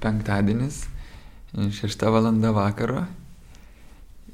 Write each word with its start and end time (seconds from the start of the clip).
penktadienis, 0.00 0.84
šešta 1.54 2.10
valanda 2.12 2.52
vakaro 2.56 3.04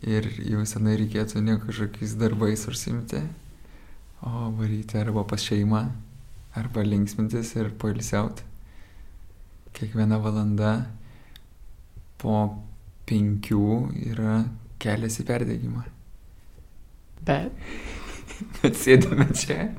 ir 0.07 0.29
jau 0.45 0.65
senai 0.69 0.97
reikėtų 1.01 1.43
ne 1.45 1.57
kažkokiais 1.63 2.15
darbais 2.21 2.67
užsimti, 2.69 3.23
o 4.23 4.51
varyti 4.59 4.99
arba 5.01 5.25
pas 5.29 5.43
šeimą, 5.43 5.87
arba 6.57 6.85
linksmintis 6.85 7.55
ir 7.57 7.73
poilsiauti. 7.81 8.45
Kiekviena 9.77 10.19
valanda 10.23 10.77
po 12.21 12.37
penkių 13.09 13.67
yra 14.13 14.39
kelias 14.83 15.21
į 15.21 15.27
perdėgymą. 15.29 15.85
Bet. 17.27 17.53
Bet 18.61 18.79
sėdame 18.79 19.29
čia 19.37 19.71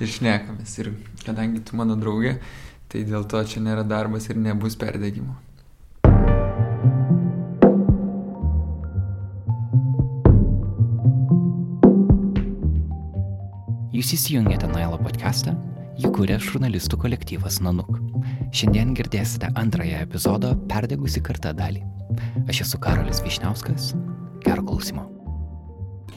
ir 0.00 0.10
šnekamės. 0.10 0.78
Ir 0.82 0.92
kadangi 1.24 1.62
tu 1.66 1.78
mano 1.78 1.96
draugė, 1.98 2.36
tai 2.88 3.02
dėl 3.08 3.26
to 3.28 3.40
čia 3.44 3.62
nėra 3.64 3.84
darbas 3.86 4.28
ir 4.30 4.38
nebus 4.40 4.78
perdėgymo. 4.80 5.34
Jūs 13.94 14.10
įsijungėte 14.16 14.66
Nailo 14.68 14.98
podcastą, 14.98 15.54
jį 15.96 16.10
kūrė 16.16 16.40
žurnalistų 16.42 16.98
kolektyvas 17.04 17.60
Nanuk. 17.62 18.00
Šiandien 18.54 18.92
girdėsite 18.98 19.52
antrąją 19.54 20.02
epizodo 20.04 20.52
Perdegusi 20.68 21.22
kartą 21.24 21.54
dalį. 21.56 21.86
Aš 22.50 22.64
esu 22.66 22.82
Karolis 22.82 23.22
Višniauskas. 23.24 23.92
Gero 24.44 24.66
klausimo. 24.66 25.06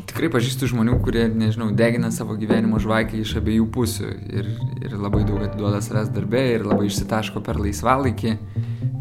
Tikrai 0.07 0.29
pažįstu 0.31 0.69
žmonių, 0.71 0.97
kurie, 1.03 1.25
nežinau, 1.29 1.67
degina 1.75 2.09
savo 2.13 2.37
gyvenimo 2.39 2.79
žvakę 2.81 3.19
iš 3.21 3.35
abiejų 3.41 3.67
pusių. 3.73 4.09
Ir, 4.39 4.49
ir 4.81 4.95
labai 4.97 5.23
daug 5.27 5.43
atiduoda 5.45 5.81
savęs 5.83 6.11
darbė 6.15 6.43
ir 6.55 6.65
labai 6.67 6.87
išsitaško 6.89 7.43
per 7.45 7.59
laisvalaikį, 7.61 8.33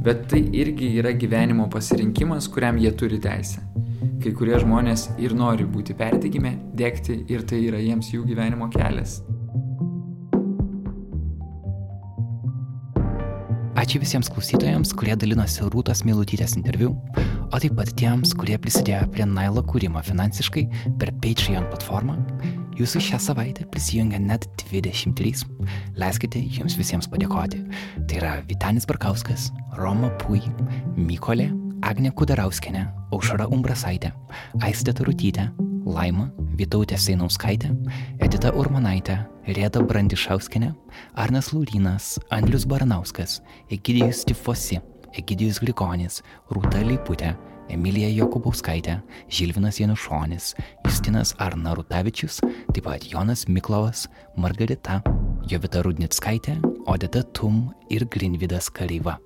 bet 0.06 0.26
tai 0.32 0.42
irgi 0.60 0.92
yra 1.00 1.14
gyvenimo 1.16 1.68
pasirinkimas, 1.72 2.50
kuriam 2.52 2.80
jie 2.82 2.92
turi 2.98 3.20
teisę. 3.22 3.64
Kai 4.22 4.32
kurie 4.36 4.58
žmonės 4.62 5.10
ir 5.22 5.34
nori 5.36 5.66
būti 5.68 5.94
pertikime, 5.96 6.56
dėkti 6.76 7.22
ir 7.32 7.46
tai 7.48 7.62
yra 7.68 7.82
jiems 7.82 8.12
jų 8.14 8.24
gyvenimo 8.26 8.70
kelias. 8.72 9.20
Ačiū 13.86 14.00
visiems 14.02 14.26
klausytojams, 14.26 14.90
kurie 14.98 15.12
dalinosi 15.14 15.62
Rūtos 15.70 16.00
Milutytės 16.02 16.56
interviu, 16.58 16.88
o 17.54 17.58
taip 17.62 17.76
pat 17.78 17.92
tiems, 17.94 18.32
kurie 18.34 18.56
prisidėjo 18.58 19.04
prie 19.14 19.22
Nailo 19.30 19.62
kūrimo 19.62 20.00
finansiškai 20.02 20.64
per 20.98 21.12
Patreon 21.22 21.68
platformą. 21.70 22.16
Jūsų 22.80 23.04
šią 23.06 23.20
savaitę 23.28 23.68
prisijungia 23.70 24.18
net 24.18 24.48
23. 24.64 25.46
Leiskite 26.02 26.42
jums 26.58 26.74
visiems 26.80 27.06
padėkoti. 27.12 27.62
Tai 28.10 28.18
yra 28.18 28.32
Vitanis 28.50 28.90
Barkauskas, 28.90 29.52
Roma 29.78 30.10
Pui, 30.18 30.42
Mykolė, 30.98 31.52
Agne 31.84 32.10
Kudarauskinė, 32.14 32.86
Aušara 33.12 33.46
Umbrasaitė, 33.52 34.12
Aistė 34.64 34.94
Tarutytė, 34.96 35.50
Laima, 35.86 36.30
Vytautė 36.56 36.96
Seinauskaitė, 36.98 37.70
Edita 38.24 38.52
Urmanaitė, 38.56 39.18
Rėda 39.46 39.82
Brandišauskinė, 39.84 40.72
Arnas 41.20 41.52
Laurinas, 41.52 42.16
Andrius 42.32 42.64
Baranauskas, 42.68 43.40
Egidijus 43.70 44.24
Tifosi, 44.26 44.80
Egidijus 45.16 45.60
Glikonis, 45.62 46.22
Rūta 46.50 46.80
Leiputė, 46.86 47.34
Emilija 47.72 48.08
Jokubauskaitė, 48.14 49.00
Žilvinas 49.28 49.80
Janušonis, 49.82 50.54
Justinas 50.86 51.34
Arna 51.42 51.74
Rutavičius, 51.76 52.40
taip 52.72 52.84
pat 52.86 53.06
Jonas 53.10 53.46
Miklovas, 53.50 54.06
Margarita, 54.38 55.02
Jovita 55.46 55.78
Rudnickaitė, 55.84 56.56
Odeta 56.90 57.20
Tum 57.36 57.68
ir 57.92 58.02
Grinvidas 58.10 58.66
Kareiva. 58.74 59.16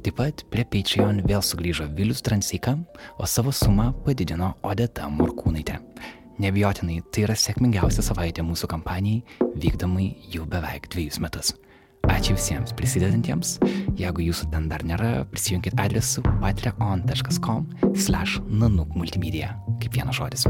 Taip 0.00 0.16
pat 0.16 0.44
prie 0.48 0.64
Patreon 0.64 1.20
vėl 1.28 1.42
sugrįžo 1.44 1.84
Vilius 1.92 2.22
Transeika, 2.24 2.78
o 3.20 3.28
savo 3.28 3.52
sumą 3.52 3.90
padidino 4.06 4.54
Odeta 4.64 5.10
Morkūnaitė. 5.12 5.76
Nebijotinai, 6.40 7.02
tai 7.12 7.26
yra 7.26 7.36
sėkmingiausia 7.36 8.06
savaitė 8.06 8.44
mūsų 8.48 8.70
kampanijai, 8.72 9.20
vykdomai 9.60 10.08
jau 10.32 10.48
beveik 10.48 10.88
dviejus 10.94 11.20
metus. 11.20 11.52
Ačiū 12.08 12.38
visiems 12.38 12.72
prisidedantiems. 12.78 13.58
Jeigu 14.00 14.24
jūsų 14.30 14.48
ten 14.54 14.70
dar 14.72 14.86
nėra, 14.88 15.26
prisijunkit 15.28 15.76
adresu 15.76 16.24
patreon.com 16.40 17.68
slash 17.92 18.40
nanuk 18.48 18.96
multimedia, 18.96 19.52
kaip 19.84 20.00
vienas 20.00 20.16
žodis. 20.16 20.48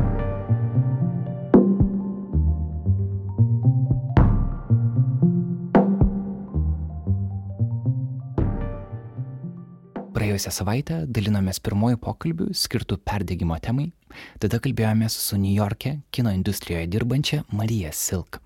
Praėjusią 10.40 10.56
savaitę 10.56 10.98
dalinomės 11.04 11.58
pirmojų 11.60 11.98
pokalbių 12.00 12.46
skirtų 12.56 12.96
perdėgymo 13.04 13.58
temai, 13.60 13.90
tada 14.40 14.56
kalbėjomės 14.64 15.12
su 15.20 15.36
New 15.36 15.52
York'e 15.52 15.98
kino 16.16 16.32
industrijoje 16.32 16.86
dirbančia 16.88 17.42
Marija 17.52 17.90
Silk. 17.92 18.38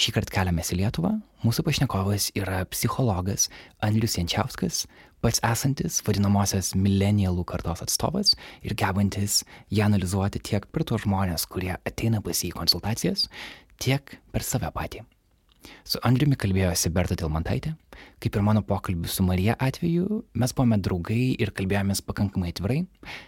Šį 0.00 0.14
kartą 0.16 0.32
keliamės 0.32 0.72
į 0.72 0.78
Lietuvą, 0.78 1.10
mūsų 1.44 1.66
pašnekovas 1.66 2.30
yra 2.40 2.62
psichologas 2.72 3.50
Andrius 3.84 4.16
Jančiauskas, 4.16 4.86
pats 5.20 5.42
esantis 5.44 6.00
vadinamosios 6.08 6.72
millennialų 6.72 7.44
kartos 7.52 7.84
atstovas 7.84 8.32
ir 8.64 8.72
gebantis 8.72 9.42
ją 9.68 9.90
analizuoti 9.90 10.40
tiek 10.40 10.64
per 10.72 10.88
tuos 10.88 11.04
žmonės, 11.04 11.44
kurie 11.52 11.74
ateina 11.76 12.24
pas 12.24 12.40
jį 12.40 12.54
į 12.54 12.56
konsultacijas, 12.62 13.28
tiek 13.76 14.16
per 14.32 14.40
save 14.40 14.72
patį. 14.72 15.04
Su 15.84 16.00
Andriumi 16.00 16.40
kalbėjosi 16.40 16.96
Berta 16.96 17.20
Tilmantaitė. 17.20 17.76
Kaip 18.22 18.36
ir 18.36 18.44
mano 18.44 18.62
pokalbių 18.66 19.10
su 19.10 19.24
Marija 19.26 19.56
atveju, 19.62 20.22
mes 20.38 20.54
buvome 20.56 20.78
draugai 20.82 21.36
ir 21.40 21.52
kalbėjomės 21.56 22.02
pakankamai 22.06 22.52
atvirai. 22.52 22.80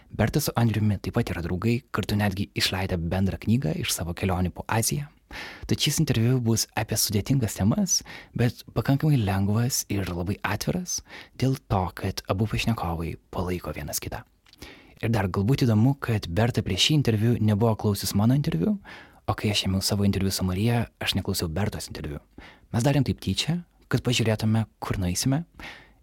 Berta 0.09 0.41
su 0.43 0.53
Andriumi 0.59 0.99
taip 0.99 1.17
pat 1.17 1.31
yra 1.33 1.43
draugai, 1.45 1.79
kartu 1.95 2.17
netgi 2.19 2.49
išleidę 2.59 2.99
bendrą 3.11 3.39
knygą 3.41 3.75
iš 3.83 3.93
savo 3.95 4.15
kelionių 4.17 4.53
po 4.55 4.65
Aziją. 4.67 5.09
Tad 5.69 5.77
šis 5.77 5.99
interviu 6.01 6.39
bus 6.41 6.65
apie 6.79 6.97
sudėtingas 6.97 7.59
temas, 7.59 7.99
bet 8.33 8.63
pakankamai 8.73 9.19
lengvas 9.21 9.83
ir 9.93 10.09
labai 10.09 10.39
atviras 10.41 11.03
dėl 11.37 11.59
to, 11.69 11.83
kad 12.01 12.23
abu 12.27 12.49
pašnekovai 12.49 13.13
palaiko 13.29 13.75
vienas 13.77 14.01
kitą. 14.01 14.23
Ir 14.99 15.13
dar 15.13 15.29
galbūt 15.31 15.63
įdomu, 15.63 15.93
kad 16.01 16.25
Berta 16.27 16.65
prieš 16.65 16.89
šį 16.89 16.97
interviu 16.97 17.35
nebuvo 17.39 17.75
klausius 17.79 18.17
mano 18.17 18.35
interviu, 18.35 18.79
O 19.29 19.35
kai 19.37 19.51
aš 19.53 19.67
ėmiau 19.67 19.83
savo 19.85 20.07
interviu 20.07 20.31
su 20.33 20.41
Marija, 20.41 20.87
aš 20.97 21.13
neklausiau 21.13 21.51
Bertos 21.53 21.85
interviu. 21.91 22.17
Mes 22.73 22.85
darėm 22.85 23.03
taip 23.05 23.19
tyčia, 23.21 23.59
kad 23.89 24.03
pažiūrėtume, 24.05 24.65
kur 24.79 24.99
nueisime. 25.01 25.43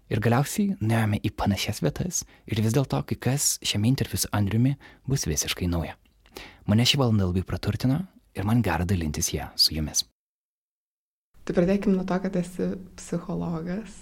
Ir 0.07 0.21
galiausiai 0.23 0.77
nuėjome 0.79 1.19
į 1.27 1.33
panašias 1.35 1.81
vietas 1.83 2.21
ir 2.47 2.61
vis 2.63 2.75
dėlto 2.75 3.01
kai 3.09 3.17
kas 3.19 3.57
šiame 3.67 3.89
interviu 3.91 4.21
su 4.23 4.31
Andriumi 4.35 4.77
bus 5.07 5.27
visiškai 5.27 5.67
nauja. 5.71 5.97
Mane 6.71 6.87
šį 6.87 7.01
valandą 7.03 7.27
labai 7.31 7.43
praturtino 7.47 8.05
ir 8.37 8.47
man 8.47 8.63
gera 8.63 8.87
dalintis 8.87 9.33
ją 9.35 9.49
su 9.59 9.75
jumis. 9.75 10.05
Tai 11.47 11.55
pradėkime 11.55 11.95
nuo 11.95 12.07
to, 12.07 12.19
kad 12.23 12.39
esi 12.39 12.73
psichologas 12.99 13.99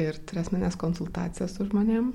ir 0.00 0.16
turi 0.28 0.40
asmenės 0.42 0.76
konsultacijas 0.80 1.56
su 1.56 1.66
žmonėm, 1.68 2.12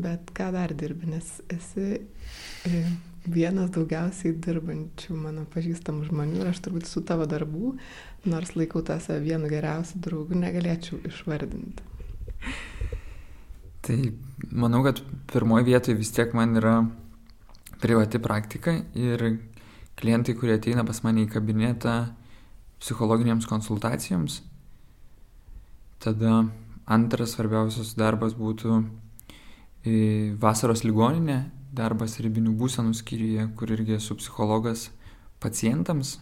bet 0.00 0.32
ką 0.36 0.50
dar 0.54 0.72
dirbi, 0.76 1.08
nes 1.12 1.28
esi 1.52 1.88
e, 2.00 2.84
vienas 3.24 3.70
daugiausiai 3.74 4.34
dirbančių 4.44 5.16
mano 5.16 5.44
pažįstamų 5.52 6.08
žmonių 6.10 6.40
ir 6.42 6.50
aš 6.50 6.62
turbūt 6.64 6.88
su 6.88 7.04
tavo 7.06 7.28
darbų, 7.30 7.74
nors 8.28 8.54
laikau 8.56 8.82
tą 8.86 8.98
save 9.00 9.22
vienu 9.24 9.48
geriausiu 9.50 10.00
draugu, 10.04 10.36
negalėčiau 10.38 11.00
išvardinti. 11.08 11.82
Tai 13.84 13.98
manau, 14.50 14.80
kad 14.86 15.02
pirmoji 15.32 15.68
vietoje 15.68 15.98
vis 15.98 16.12
tiek 16.16 16.32
man 16.36 16.56
yra 16.56 16.76
privati 17.82 18.20
praktika 18.22 18.78
ir 18.96 19.24
klientai, 20.00 20.34
kurie 20.38 20.56
ateina 20.56 20.86
pas 20.88 21.02
mane 21.04 21.26
į 21.26 21.30
kabinetą 21.34 21.94
psichologiniams 22.80 23.46
konsultacijoms. 23.48 24.40
Tada 26.00 26.46
antras 26.84 27.36
svarbiausias 27.36 27.92
darbas 27.96 28.36
būtų 28.36 28.80
vasaros 30.40 30.84
ligoninė 30.84 31.42
darbas 31.74 32.16
ribinių 32.22 32.54
būsenų 32.56 32.94
skyriuje, 32.96 33.48
kur 33.58 33.72
irgi 33.74 33.96
esu 33.98 34.16
psichologas 34.16 34.88
pacientams, 35.42 36.18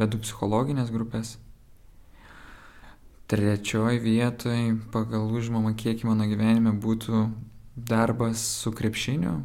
vedu 0.00 0.20
psichologinės 0.24 0.90
grupės. 0.94 1.36
Trečioji 3.30 4.00
vietoje 4.02 4.74
pagal 4.90 5.28
užmamą 5.30 5.76
kiekį 5.78 6.08
mano 6.08 6.26
gyvenime 6.26 6.72
būtų 6.82 7.28
darbas 7.76 8.42
su 8.62 8.72
krepšiniu. 8.74 9.36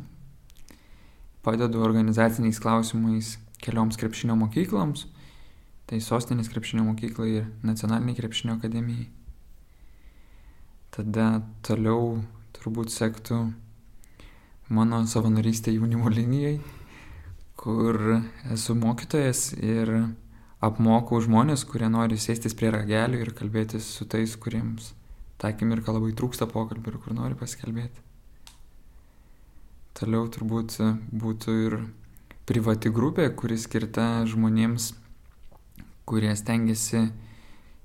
Padedu 1.45 1.83
organizaciniais 1.85 2.57
klausimais 2.59 3.35
kelioms 3.61 3.99
krepšinio 4.01 4.33
mokykloms, 4.39 5.05
tai 5.85 5.99
sostinės 6.01 6.49
krepšinio 6.49 6.87
mokyklai 6.87 7.29
ir 7.41 7.45
nacionaliniai 7.65 8.17
krepšinio 8.17 8.57
akademijai. 8.57 9.05
Tada 10.95 11.43
toliau 11.65 12.23
turbūt 12.55 12.93
sektų 12.93 13.39
mano 14.73 15.03
savanorystė 15.05 15.75
jaunimo 15.75 16.09
linijai, 16.09 16.57
kur 17.59 17.99
esu 18.53 18.75
mokytojas 18.79 19.51
ir 19.59 19.91
apmokau 20.65 21.21
žmonės, 21.23 21.65
kurie 21.69 21.89
nori 21.91 22.17
sėstis 22.21 22.55
prie 22.57 22.71
ragelių 22.73 23.21
ir 23.21 23.33
kalbėtis 23.37 23.87
su 23.97 24.07
tais, 24.09 24.35
kuriems 24.39 24.93
tą 25.41 25.51
akimirką 25.51 25.93
labai 25.95 26.13
trūksta 26.17 26.47
pokalbių 26.49 26.93
ir 26.93 26.99
kur 27.03 27.15
nori 27.17 27.37
pasikalbėti. 27.39 28.03
Toliau 29.95 30.27
turbūt 30.31 30.77
būtų 31.15 31.55
ir 31.65 31.77
privati 32.47 32.91
grupė, 32.91 33.29
kuri 33.37 33.57
skirta 33.59 34.25
žmonėms, 34.27 34.91
kurie 36.05 36.33
stengiasi 36.35 37.07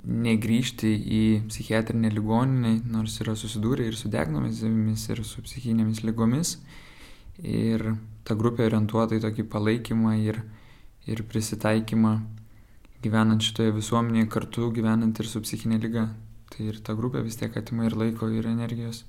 negrįžti 0.05 0.91
į 0.91 1.23
psichiatrinę 1.51 2.11
ligoninę, 2.13 2.81
nors 2.89 3.19
yra 3.23 3.37
susidūrę 3.37 3.87
ir 3.87 3.97
su 3.97 4.11
diagnozomis, 4.13 5.07
ir 5.13 5.23
su 5.29 5.45
psichinėmis 5.45 6.03
lygomis. 6.07 6.57
Ir 7.41 7.95
ta 8.25 8.37
grupė 8.37 8.67
orientuota 8.69 9.17
į 9.17 9.25
tokį 9.25 9.47
palaikymą 9.53 10.17
ir, 10.25 10.43
ir 11.09 11.23
prisitaikymą 11.29 12.15
gyvenant 13.05 13.45
šitoje 13.45 13.75
visuomenėje 13.77 14.29
kartu, 14.33 14.69
gyvenant 14.77 15.21
ir 15.21 15.29
su 15.29 15.41
psichinė 15.45 15.81
lyga. 15.83 16.09
Tai 16.51 16.67
ir 16.67 16.81
ta 16.85 16.97
grupė 16.99 17.23
vis 17.25 17.39
tiek 17.39 17.55
atima 17.57 17.87
ir 17.87 17.97
laiko, 17.97 18.29
ir 18.29 18.49
energijos. 18.51 19.05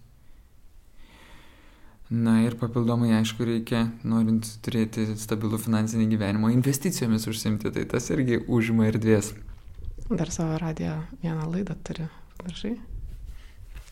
Na 2.12 2.42
ir 2.44 2.58
papildomai, 2.60 3.14
aišku, 3.22 3.46
reikia, 3.48 3.86
norint 4.04 4.48
turėti 4.66 5.06
stabilų 5.16 5.62
finansinį 5.64 6.10
gyvenimą, 6.12 6.52
investicijomis 6.58 7.30
užsimti, 7.32 7.72
tai 7.72 7.86
tas 7.88 8.10
irgi 8.12 8.42
užima 8.52 8.90
erdvės. 8.92 9.32
Dar 10.12 10.32
savo 10.36 10.60
radiją 10.60 10.98
vieną 11.24 11.48
laidą 11.54 11.78
turi, 11.88 12.10
pamiršai? 12.42 12.76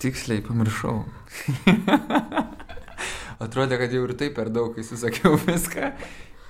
Tiksliai 0.04 0.44
pamiršau. 0.44 0.98
Atrodė, 3.40 3.78
kad 3.80 3.94
jau 3.96 4.04
ir 4.08 4.16
taip 4.20 4.36
per 4.36 4.50
daug, 4.52 4.74
kai 4.76 4.84
susakiau 4.84 5.38
viską. 5.48 5.94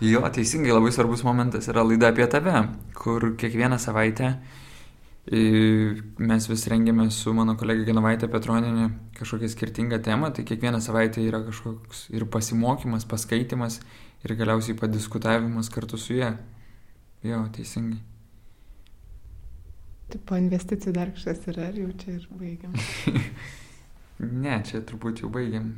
Jo, 0.06 0.24
teisingai 0.33 0.71
labai 0.71 0.94
svarbus 0.95 1.25
momentas 1.27 1.68
yra 1.69 1.83
laida 1.83 2.09
apie 2.13 2.25
tave, 2.31 2.63
kur 2.95 3.33
kiekvieną 3.39 3.77
savaitę 3.81 4.38
mes 5.30 6.47
vis 6.50 6.68
rengiame 6.68 7.09
su 7.12 7.33
mano 7.38 7.53
kolegė 7.59 7.86
Genovaitė 7.91 8.30
Petroninė 8.31 8.88
kažkokią 9.19 9.50
skirtingą 9.51 10.00
temą, 10.01 10.31
tai 10.33 10.45
kiekvieną 10.47 10.80
savaitę 10.81 11.21
yra 11.21 11.44
kažkoks 11.45 12.07
ir 12.09 12.25
pasimokymas, 12.25 13.06
paskaitimas 13.06 13.80
ir 14.25 14.33
galiausiai 14.36 14.77
padiskutavimas 14.80 15.69
kartu 15.69 15.97
su 15.97 16.15
jie. 16.18 16.31
Jo, 17.24 17.44
teisingai. 17.53 18.00
Tai 20.09 20.19
po 20.25 20.39
investicijų 20.39 20.95
dar 20.95 21.12
kažkas 21.13 21.45
yra, 21.51 21.68
ar 21.69 21.77
jau 21.77 21.91
čia 22.01 22.15
ir 22.15 22.25
baigiam? 22.39 22.74
ne, 24.45 24.56
čia 24.65 24.81
turbūt 24.81 25.21
jau 25.21 25.30
baigiam. 25.30 25.75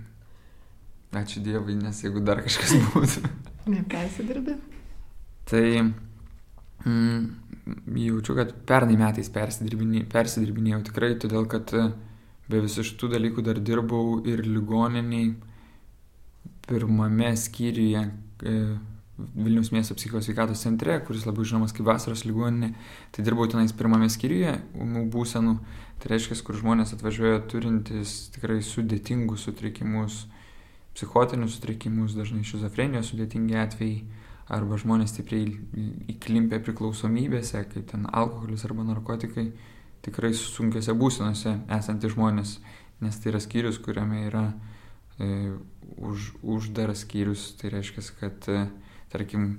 Ačiū 1.11 1.41
Dievui, 1.43 1.75
nes 1.75 1.97
jeigu 2.05 2.21
dar 2.23 2.39
kažkas 2.43 2.71
būtų. 2.93 3.31
Nepersidirbi? 3.71 4.55
Tai 5.51 5.65
mm, 6.85 7.25
jaučiu, 7.99 8.35
kad 8.37 8.53
pernai 8.69 8.95
metais 8.99 9.27
persidirbinėjau 9.33 10.83
tikrai, 10.87 11.11
todėl 11.19 11.49
kad 11.51 11.73
e, 11.75 11.89
be 12.47 12.61
visų 12.63 12.85
šitų 12.87 13.11
dalykų 13.17 13.43
dar 13.43 13.59
dirbau 13.59 14.21
ir 14.23 14.45
ligoniniai 14.47 15.33
pirmame 16.69 17.33
skyriuje 17.35 18.05
e, 18.07 18.55
Vilnius 19.35 19.69
miesto 19.71 19.93
psichikos 19.93 20.25
sveikatos 20.25 20.63
centre, 20.63 20.95
kuris 21.05 21.27
labiau 21.27 21.45
žinomas 21.45 21.75
kaip 21.75 21.85
vasaros 21.85 22.23
ligoninė. 22.25 22.71
Tai 23.13 23.25
dirbau 23.27 23.45
tenais 23.51 23.73
pirmame 23.75 24.07
skyriuje, 24.09 24.55
umų 24.81 25.03
būsenų. 25.13 25.57
Tai 26.01 26.09
reiškia, 26.09 26.39
kur 26.47 26.57
žmonės 26.57 26.95
atvažiuoja 26.95 27.43
turintys 27.51 28.31
tikrai 28.33 28.61
sudėtingus 28.65 29.45
sutrikimus, 29.45 30.23
psichotinius 30.95 31.55
sutrikimus, 31.57 32.15
dažnai 32.17 32.43
šizofrenijos 32.47 33.11
sudėtingi 33.11 33.57
atvejai 33.61 34.01
arba 34.51 34.77
žmonės 34.79 35.13
stipriai 35.13 35.53
įklimpę 36.11 36.59
priklausomybėse, 36.65 37.63
kaip 37.71 37.87
ten 37.93 38.07
alkoholis 38.11 38.65
arba 38.67 38.83
narkotikai, 38.89 39.47
tikrai 40.03 40.33
sunkiose 40.35 40.95
būsenose 40.97 41.55
esantys 41.71 42.15
žmonės, 42.15 42.57
nes 43.01 43.19
tai 43.21 43.31
yra 43.31 43.41
skyrius, 43.43 43.79
kuriame 43.83 44.25
yra 44.27 44.45
e, 45.17 45.53
už, 45.97 46.33
uždaras 46.43 47.05
skyrius, 47.05 47.51
tai 47.61 47.71
reiškia, 47.77 48.03
kad, 48.19 48.49
e, 48.51 48.65
tarkim, 49.13 49.53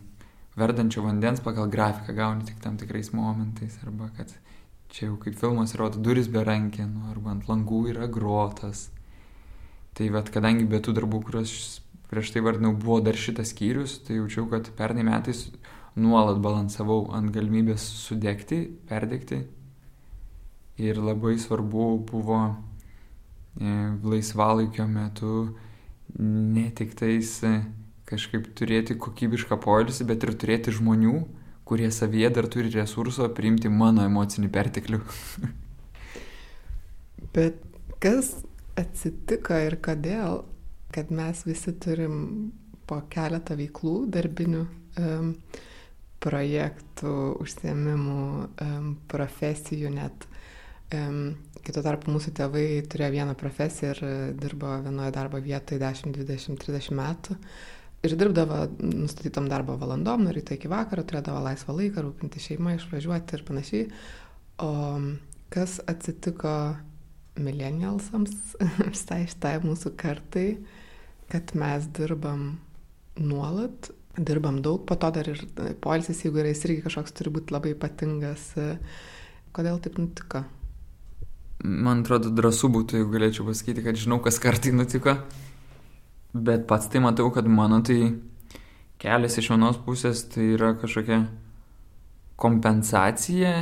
verdančio 0.59 1.05
vandens 1.07 1.41
pagal 1.41 1.71
grafiką 1.73 2.15
gauni 2.17 2.45
tik 2.49 2.61
tam 2.61 2.77
tikrais 2.77 3.13
momentais, 3.17 3.79
arba 3.87 4.11
kad 4.17 4.35
čia 4.93 5.09
jau 5.09 5.17
kaip 5.21 5.39
filmas 5.41 5.75
rodo 5.79 6.03
duris 6.05 6.29
be 6.29 6.45
rankenų, 6.45 7.07
arba 7.15 7.33
ant 7.33 7.49
langų 7.49 7.87
yra 7.95 8.09
grotas. 8.13 8.91
Tai 9.93 10.09
vad, 10.15 10.31
kadangi 10.33 10.65
be 10.69 10.81
tų 10.81 10.95
darbų, 10.97 11.21
kuriuos 11.27 11.83
prieš 12.13 12.33
tai 12.33 12.43
vardinau, 12.45 12.75
buvo 12.77 13.01
dar 13.05 13.17
šitas 13.17 13.53
skyrius, 13.53 13.99
tai 14.07 14.19
jaučiau, 14.19 14.47
kad 14.49 14.71
pernai 14.77 15.05
metais 15.05 15.47
nuolat 15.97 16.41
balansavau 16.45 17.11
ant 17.17 17.33
galimybės 17.33 17.85
sudegti, 18.07 18.63
perdegti. 18.89 19.43
Ir 20.81 21.01
labai 21.01 21.37
svarbu 21.41 21.87
buvo 22.09 22.39
e, 22.49 23.73
laisvalaikio 24.01 24.87
metu 24.89 25.35
ne 26.19 26.67
tik 26.77 26.97
tais 26.97 27.35
e, 27.45 27.55
kažkaip 28.09 28.49
turėti 28.57 28.97
kokybišką 29.01 29.61
poilsį, 29.61 30.09
bet 30.09 30.25
ir 30.25 30.33
turėti 30.37 30.73
žmonių, 30.77 31.17
kurie 31.69 31.91
savyje 31.93 32.33
dar 32.37 32.49
turi 32.53 32.73
resurso 32.73 33.29
priimti 33.33 33.73
mano 33.73 34.05
emocinį 34.09 34.49
perteklių. 34.53 35.03
bet 37.37 37.61
kas 38.03 38.35
atsitiko 38.81 39.59
ir 39.67 39.77
kodėl 39.85 40.43
kad 40.93 41.11
mes 41.11 41.47
visi 41.47 41.73
turim 41.81 42.17
po 42.87 43.01
keletą 43.13 43.57
veiklų 43.57 43.95
darbinių 44.13 44.63
um, 45.01 45.31
projektų, 46.23 47.15
užsiemimų, 47.43 48.27
um, 48.67 48.91
profesijų 49.11 49.93
net. 49.97 50.29
Um, 50.93 51.39
Kito 51.63 51.79
tarpu 51.85 52.11
mūsų 52.11 52.33
tėvai 52.35 52.67
turėjo 52.91 53.13
vieną 53.15 53.37
profesiją 53.39 53.93
ir 53.95 54.01
dirbo 54.35 54.75
vienoje 54.83 55.13
darbo 55.15 55.39
vietoje 55.39 55.79
10, 55.79 56.11
20, 56.17 56.59
30 56.59 56.97
metų. 56.99 57.37
Ir 58.03 58.17
dirbdavo 58.19 58.65
nustatytom 58.83 59.47
darbo 59.47 59.77
valandom, 59.79 60.25
nuo 60.27 60.33
ryto 60.35 60.57
iki 60.57 60.67
vakaro, 60.67 61.05
turėdavo 61.07 61.39
laisvą 61.45 61.77
laiką, 61.79 62.03
rūpinti 62.03 62.43
šeimą, 62.43 62.75
išvažiuoti 62.81 63.39
ir 63.39 63.45
panašiai. 63.47 63.85
O 64.67 64.73
kas 65.55 65.79
atsitiko 65.87 66.57
millennialsams, 67.41 68.57
štai 69.01 69.25
šitai 69.31 69.57
mūsų 69.65 69.95
kartai, 69.99 70.47
kad 71.33 71.55
mes 71.59 71.89
dirbam 71.97 72.57
nuolat, 73.21 73.93
dirbam 74.19 74.61
daug, 74.65 74.83
po 74.89 74.97
to 75.01 75.11
dar 75.15 75.29
ir 75.33 75.41
polisis, 75.85 76.25
jeigu 76.25 76.43
yra 76.43 76.53
jis 76.53 76.67
irgi 76.69 76.83
kažkoks 76.87 77.15
turi 77.17 77.33
būti 77.39 77.55
labai 77.55 77.73
ypatingas. 77.77 78.51
Kodėl 79.53 79.81
taip 79.85 79.97
nutiko? 80.01 80.45
Man 81.63 82.03
atrodo, 82.03 82.33
drąsų 82.35 82.73
būtų, 82.75 82.99
jeigu 82.99 83.15
galėčiau 83.15 83.47
pasakyti, 83.47 83.85
kad 83.85 84.01
žinau, 84.01 84.19
kas 84.25 84.41
kartai 84.43 84.73
nutiko. 84.75 85.15
Bet 86.33 86.65
pats 86.69 86.89
tai 86.91 87.03
matau, 87.05 87.29
kad 87.33 87.47
mano 87.47 87.83
tai 87.85 88.15
kelias 89.03 89.37
iš 89.39 89.51
vienos 89.53 89.79
pusės 89.85 90.25
tai 90.33 90.55
yra 90.57 90.73
kažkokia 90.81 91.27
kompensacija 92.41 93.53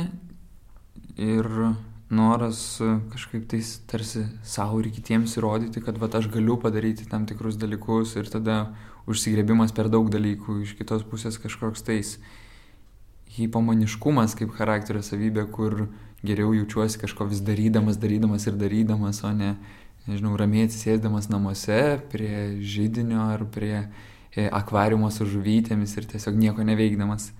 ir 1.19 1.49
noras 2.11 2.79
e, 2.83 2.99
kažkaip 3.13 3.47
tais 3.49 3.73
tarsi 3.89 4.25
savo 4.43 4.81
ir 4.83 4.91
kitiems 4.91 5.37
įrodyti, 5.39 5.83
kad 5.85 5.97
vat, 6.01 6.15
aš 6.19 6.27
galiu 6.33 6.57
padaryti 6.59 7.07
tam 7.09 7.25
tikrus 7.29 7.57
dalykus 7.59 8.17
ir 8.19 8.29
tada 8.31 8.75
užsigrėbimas 9.09 9.73
per 9.75 9.89
daug 9.89 10.11
dalykų, 10.11 10.61
iš 10.65 10.75
kitos 10.79 11.05
pusės 11.07 11.39
kažkoks 11.41 11.87
tais 11.87 12.15
hipomaniškumas 13.37 14.35
kaip 14.37 14.51
charakterio 14.57 15.01
savybė, 15.05 15.47
kur 15.55 15.87
geriau 16.21 16.51
jaučiuosi 16.53 16.99
kažko 17.01 17.29
vis 17.31 17.41
darydamas, 17.45 17.97
darydamas 18.01 18.45
ir 18.47 18.57
darydamas, 18.59 19.23
o 19.25 19.31
ne, 19.33 19.55
nežinau, 20.09 20.35
ramiai 20.37 20.67
atsisėsdamas 20.67 21.31
namuose 21.31 22.01
prie 22.11 22.59
žydinio 22.59 23.23
ar 23.31 23.45
prie 23.55 23.77
e, 24.35 24.49
akvariumo 24.51 25.09
su 25.13 25.25
žuvytėmis 25.29 25.95
ir 25.97 26.09
tiesiog 26.11 26.37
nieko 26.37 26.67
neveikdamas. 26.67 27.31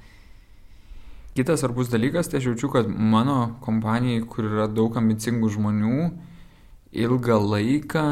Kitas 1.32 1.62
svarbus 1.64 1.88
dalykas, 1.88 2.28
tai 2.28 2.42
aš 2.42 2.50
jaučiu, 2.50 2.68
kad 2.74 2.90
mano 2.92 3.56
kompanijai, 3.64 4.26
kur 4.28 4.50
yra 4.50 4.66
daug 4.68 4.98
ambicingų 5.00 5.48
žmonių, 5.54 6.10
ilgą 6.92 7.38
laiką 7.40 8.08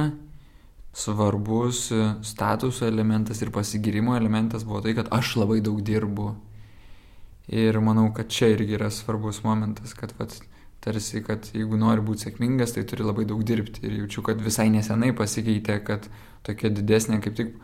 svarbus 0.96 1.90
statuso 2.24 2.88
elementas 2.88 3.42
ir 3.44 3.52
pasigirimo 3.52 4.16
elementas 4.16 4.64
buvo 4.64 4.80
tai, 4.86 4.96
kad 4.96 5.12
aš 5.12 5.36
labai 5.42 5.60
daug 5.60 5.82
dirbu. 5.84 6.32
Ir 7.50 7.82
manau, 7.84 8.08
kad 8.16 8.32
čia 8.32 8.54
irgi 8.54 8.78
yra 8.78 8.88
svarbus 8.94 9.42
momentas, 9.44 9.92
kad 9.98 10.14
vat, 10.20 10.36
tarsi, 10.80 11.20
kad 11.26 11.50
jeigu 11.52 11.76
nori 11.82 12.04
būti 12.06 12.28
sėkmingas, 12.30 12.76
tai 12.76 12.86
turi 12.88 13.04
labai 13.04 13.26
daug 13.28 13.44
dirbti. 13.44 13.84
Ir 13.84 13.98
jaučiu, 14.04 14.24
kad 14.30 14.40
visai 14.40 14.70
nesenai 14.72 15.12
pasikeitė, 15.18 15.80
kad 15.84 16.08
tokia 16.48 16.72
didesnė 16.72 17.20
kaip 17.26 17.36
tik 17.36 17.56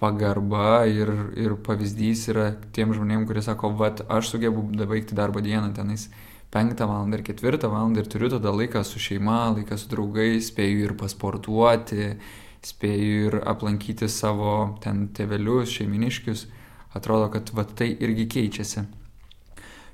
pagarba 0.00 0.86
ir, 0.88 1.10
ir 1.36 1.54
pavyzdys 1.66 2.26
yra 2.32 2.50
tiem 2.72 2.94
žmonėm, 2.96 3.26
kurie 3.28 3.44
sako, 3.44 3.74
vad, 3.76 4.00
aš 4.08 4.32
sugebu 4.34 4.64
baigti 4.80 5.16
darbo 5.18 5.42
dieną 5.44 5.74
tenais 5.76 6.08
penktą 6.50 6.88
valandą 6.90 7.20
ir 7.20 7.24
ketvirtą 7.26 7.70
valandą 7.70 8.02
ir 8.02 8.08
turiu 8.10 8.30
tada 8.32 8.52
laiką 8.54 8.82
su 8.86 8.98
šeima, 9.02 9.52
laiką 9.58 9.76
su 9.78 9.90
draugais, 9.92 10.48
spėju 10.50 10.86
ir 10.88 10.94
pasportuoti, 10.98 12.14
spėju 12.66 13.26
ir 13.28 13.36
aplankyti 13.52 14.08
savo 14.08 14.54
ten 14.82 15.08
tevelius, 15.16 15.70
šeiminiškius. 15.76 16.46
Atrodo, 16.96 17.28
kad 17.30 17.52
va 17.54 17.62
tai 17.64 17.92
irgi 18.02 18.26
keičiasi. 18.34 18.82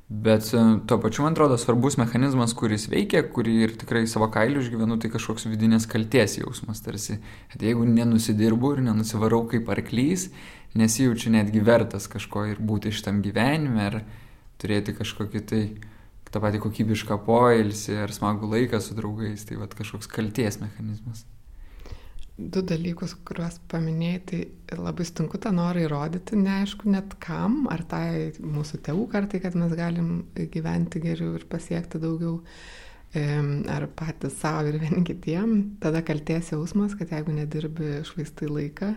Bet 0.09 0.53
e, 0.55 0.59
tuo 0.87 1.01
pačiu, 1.03 1.25
man 1.25 1.35
atrodo, 1.35 1.57
svarbus 1.59 1.97
mechanizmas, 1.99 2.53
kuris 2.55 2.85
veikia, 2.87 3.25
kurį 3.27 3.55
ir 3.65 3.73
tikrai 3.81 4.05
savo 4.07 4.29
kailiu 4.31 4.63
išgyvenu, 4.63 5.01
tai 5.03 5.11
kažkoks 5.11 5.49
vidinės 5.51 5.89
kalties 5.91 6.39
jausmas. 6.39 6.83
Tarsi, 6.85 7.19
kad 7.51 7.65
jeigu 7.67 7.83
nenusidirbu 7.91 8.77
ir 8.77 8.85
nenusivarau 8.87 9.43
kaip 9.51 9.67
arklys, 9.75 10.29
nesijaučiu 10.79 11.35
netgi 11.35 11.65
vertas 11.67 12.07
kažko 12.13 12.47
ir 12.53 12.63
būti 12.63 12.95
šitam 12.95 13.19
gyvenime, 13.25 13.91
ar 13.91 14.01
turėti 14.63 14.95
kažkokį 14.95 15.43
tai 15.51 15.63
tą 16.31 16.43
patį 16.43 16.63
kokybišką 16.63 17.19
poilsį, 17.27 17.99
ar 18.05 18.15
smagų 18.15 18.53
laiką 18.55 18.79
su 18.83 18.95
draugais. 18.95 19.43
Tai 19.49 19.59
va 19.59 19.67
kažkoks 19.75 20.07
kalties 20.13 20.63
mechanizmas 20.63 21.27
du 22.37 22.61
dalykus, 22.61 23.15
kuriuos 23.25 23.57
paminėjai, 23.71 24.23
tai 24.29 24.41
labai 24.77 25.07
sunku 25.09 25.39
tą 25.41 25.55
norą 25.57 25.87
įrodyti, 25.87 26.37
neaišku 26.37 26.91
net 26.93 27.17
kam, 27.23 27.65
ar 27.73 27.85
tai 27.89 28.35
mūsų 28.37 28.83
tėvų 28.85 29.07
kartai, 29.13 29.41
kad 29.41 29.57
mes 29.57 29.73
galim 29.77 30.27
gyventi 30.37 31.01
geriau 31.01 31.39
ir 31.39 31.47
pasiekti 31.49 32.01
daugiau, 32.03 32.43
ar 33.73 33.87
patys 33.97 34.37
savo 34.43 34.69
ir 34.69 34.77
vieni 34.83 35.01
kitiem, 35.09 35.57
tada 35.81 36.05
kalties 36.05 36.53
jausmas, 36.53 36.97
kad 36.99 37.15
jeigu 37.15 37.33
nedirbi, 37.33 38.03
švaistai 38.05 38.51
laiką. 38.53 38.93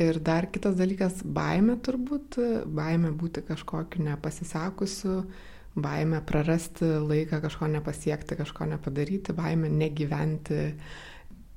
Ir 0.00 0.22
dar 0.24 0.48
kitas 0.48 0.78
dalykas- 0.78 1.20
baime 1.38 1.76
turbūt, 1.76 2.40
baime 2.64 3.12
būti 3.12 3.44
kažkokiu 3.44 4.00
nepasisekusiu, 4.06 5.26
baime 5.76 6.22
prarasti 6.24 6.88
laiką, 7.04 7.42
kažko 7.44 7.68
nepasiekti, 7.68 8.36
kažko 8.36 8.64
nepadaryti, 8.72 9.36
baime 9.36 9.68
negyventi 9.68 10.72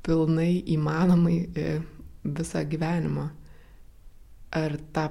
pilnai 0.05 0.63
įmanomai 0.75 1.38
e, 1.43 1.75
visą 2.25 2.63
gyvenimą. 2.69 3.29
Ar 4.55 4.77
tą 4.95 5.09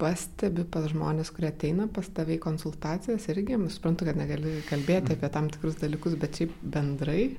pastebi 0.00 0.64
pas 0.68 0.88
žmonės, 0.92 1.30
kurie 1.32 1.50
ateina 1.50 1.86
pas 1.92 2.08
tave 2.12 2.36
į 2.36 2.42
konsultacijas 2.42 3.28
irgi, 3.32 3.56
suprantu, 3.72 4.08
kad 4.08 4.18
negali 4.18 4.58
kalbėti 4.68 5.16
apie 5.16 5.30
tam 5.32 5.48
tikrus 5.52 5.78
dalykus, 5.80 6.18
bet 6.20 6.40
šiaip 6.40 6.52
bendrai. 6.74 7.30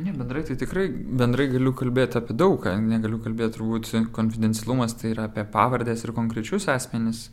Ne, 0.00 0.14
bendrai 0.16 0.42
tai 0.48 0.56
tikrai, 0.58 0.88
bendrai 0.90 1.46
galiu 1.52 1.74
kalbėti 1.76 2.18
apie 2.18 2.34
daug 2.34 2.64
negaliu 2.82 3.20
kalbėti 3.22 3.58
turbūt 3.58 3.92
konfidencialumas, 4.16 4.96
tai 4.98 5.12
yra 5.14 5.28
apie 5.28 5.44
pavardės 5.52 6.06
ir 6.06 6.14
konkrečius 6.16 6.66
asmenis, 6.72 7.28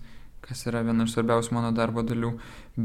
kas 0.46 0.64
yra 0.70 0.84
viena 0.86 1.06
iš 1.08 1.16
svarbiausių 1.16 1.56
mano 1.58 1.72
darbo 1.76 2.04
dalių, 2.08 2.32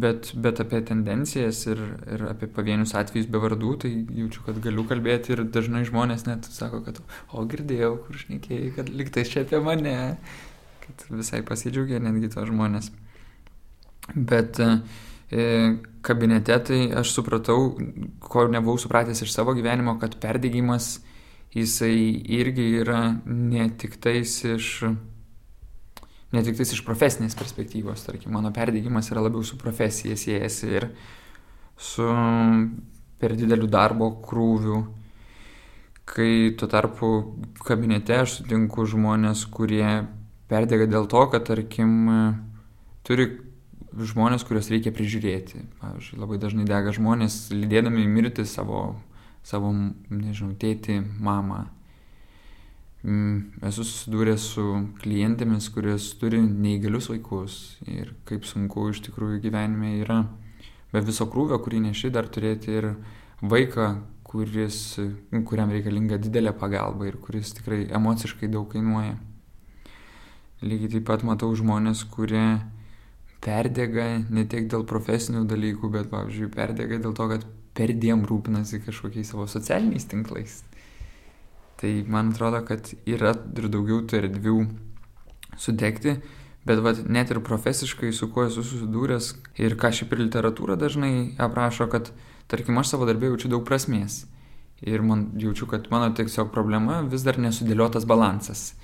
bet, 0.05 0.33
bet 0.45 0.63
apie 0.65 0.81
tendencijas 0.87 1.61
ir, 1.69 1.83
ir 2.11 2.25
apie 2.33 2.49
pavienius 2.51 2.95
atvejus 2.99 3.29
be 3.31 3.39
vardų, 3.43 3.75
tai 3.85 3.93
jaučiu, 4.19 4.43
kad 4.47 4.59
galiu 4.65 4.87
kalbėti 4.89 5.35
ir 5.35 5.45
dažnai 5.55 5.85
žmonės 5.89 6.27
net 6.27 6.49
sako, 6.51 6.83
kad, 6.87 6.99
o 7.31 7.45
girdėjau, 7.49 7.95
kur 8.07 8.19
šnekėjai, 8.25 8.73
kad 8.79 8.91
liktai 8.91 9.25
čia 9.29 9.45
apie 9.47 9.63
mane, 9.63 9.95
kad 10.83 11.07
visai 11.13 11.45
pasidžiaugia 11.47 12.03
netgi 12.03 12.33
to 12.35 12.47
žmonės. 12.49 12.91
Bet 14.17 14.59
e, 14.59 14.73
kabinete 16.03 16.59
tai 16.67 16.83
aš 16.99 17.15
supratau, 17.15 17.71
ko 18.27 18.49
nebuvau 18.51 18.81
supratęs 18.81 19.23
iš 19.23 19.37
savo 19.37 19.55
gyvenimo, 19.55 19.95
kad 20.03 20.19
perdėgymas 20.23 20.97
jisai 21.55 21.95
irgi 22.41 22.67
yra 22.81 23.05
ne 23.27 23.69
tik 23.79 24.01
tais 24.03 24.41
iš 24.49 24.75
ne 26.33 26.43
tik 26.45 26.59
iš 26.65 26.81
profesinės 26.87 27.37
perspektyvos, 27.37 28.07
tarkim, 28.07 28.33
mano 28.33 28.53
perdėgymas 28.55 29.11
yra 29.13 29.25
labiau 29.27 29.45
su 29.45 29.59
profesija 29.61 30.17
siejasi 30.17 30.71
ir 30.79 30.89
su 31.77 32.09
per 33.21 33.37
dideliu 33.39 33.69
darbo 33.71 34.09
krūviu, 34.25 34.83
kai 36.09 36.55
tuo 36.59 36.69
tarpu 36.69 37.13
kabinete 37.63 38.23
aš 38.25 38.41
sutinku 38.41 38.87
žmonės, 38.89 39.45
kurie 39.53 40.03
perdega 40.51 40.89
dėl 40.91 41.07
to, 41.11 41.23
kad, 41.33 41.47
tarkim, 41.49 41.93
turi 43.07 43.29
žmonės, 43.93 44.45
kuriuos 44.49 44.73
reikia 44.73 44.93
prižiūrėti. 44.97 45.63
Pavyzdžiui, 45.83 46.19
labai 46.21 46.41
dažnai 46.43 46.67
dega 46.69 46.97
žmonės, 46.97 47.45
lydėdami 47.53 48.09
mirti 48.09 48.49
savo, 48.49 48.97
savo 49.47 49.71
nežinau, 49.73 50.57
tėtį, 50.59 50.99
mamą 51.21 51.67
esu 53.03 53.83
susidūręs 53.83 54.45
su 54.55 54.65
klientėmis, 55.03 55.67
kurios 55.75 56.07
turi 56.21 56.39
neįgalius 56.43 57.09
vaikus 57.11 57.57
ir 57.91 58.13
kaip 58.29 58.47
sunku 58.47 58.93
iš 58.93 59.03
tikrųjų 59.09 59.41
gyvenime 59.43 59.97
yra 60.05 60.21
be 60.93 61.03
viso 61.03 61.27
krūvio, 61.27 61.59
kurį 61.65 61.83
neši, 61.89 62.13
dar 62.15 62.29
turėti 62.31 62.77
ir 62.79 62.93
vaiką, 63.43 63.89
kuris, 64.23 64.79
kuriam 65.49 65.73
reikalinga 65.75 66.21
didelė 66.23 66.55
pagalba 66.55 67.09
ir 67.09 67.19
kuris 67.19 67.51
tikrai 67.59 67.89
emociškai 67.91 68.51
daug 68.53 68.71
kainuoja. 68.71 69.17
Lygiai 70.63 70.93
taip 70.95 71.09
pat 71.09 71.25
matau 71.27 71.51
žmonės, 71.59 72.05
kurie 72.07 72.61
perdega 73.43 74.23
ne 74.31 74.47
tiek 74.47 74.69
dėl 74.71 74.87
profesinių 74.87 75.43
dalykų, 75.51 75.91
bet, 75.91 76.07
pavyzdžiui, 76.13 76.53
perdega 76.55 77.03
dėl 77.03 77.17
to, 77.19 77.27
kad 77.35 77.49
perdėm 77.75 78.23
rūpinasi 78.29 78.79
kažkokiais 78.85 79.33
savo 79.33 79.49
socialiniais 79.51 80.07
tinklais 80.07 80.61
Tai 81.83 82.05
man 82.07 82.29
atrodo, 82.31 82.61
kad 82.63 82.93
yra 83.11 83.33
ir 83.59 83.65
daugiau 83.67 84.05
tų 84.07 84.21
erdvių 84.21 84.53
sudegti, 85.59 86.13
bet 86.63 86.79
vat, 86.79 87.01
net 87.11 87.33
ir 87.35 87.41
profesiškai 87.43 88.13
su 88.15 88.29
kuo 88.31 88.45
esu 88.47 88.63
susidūręs 88.63 89.33
ir 89.59 89.75
ką 89.81 89.91
šiaip 89.91 90.15
ir 90.15 90.23
literatūra 90.29 90.77
dažnai 90.79 91.33
aprašo, 91.43 91.89
kad 91.91 92.13
tarkim 92.47 92.79
aš 92.79 92.93
savo 92.93 93.09
darbė 93.09 93.33
jaučiu 93.33 93.51
daug 93.51 93.67
prasmės. 93.67 94.29
Ir 94.79 95.03
man 95.03 95.33
jaučiu, 95.43 95.67
kad 95.71 95.91
mano 95.91 96.13
tiesiog 96.15 96.53
problema 96.55 97.01
vis 97.03 97.27
dar 97.27 97.41
nesudėliotas 97.43 98.07
balansas. 98.07 98.77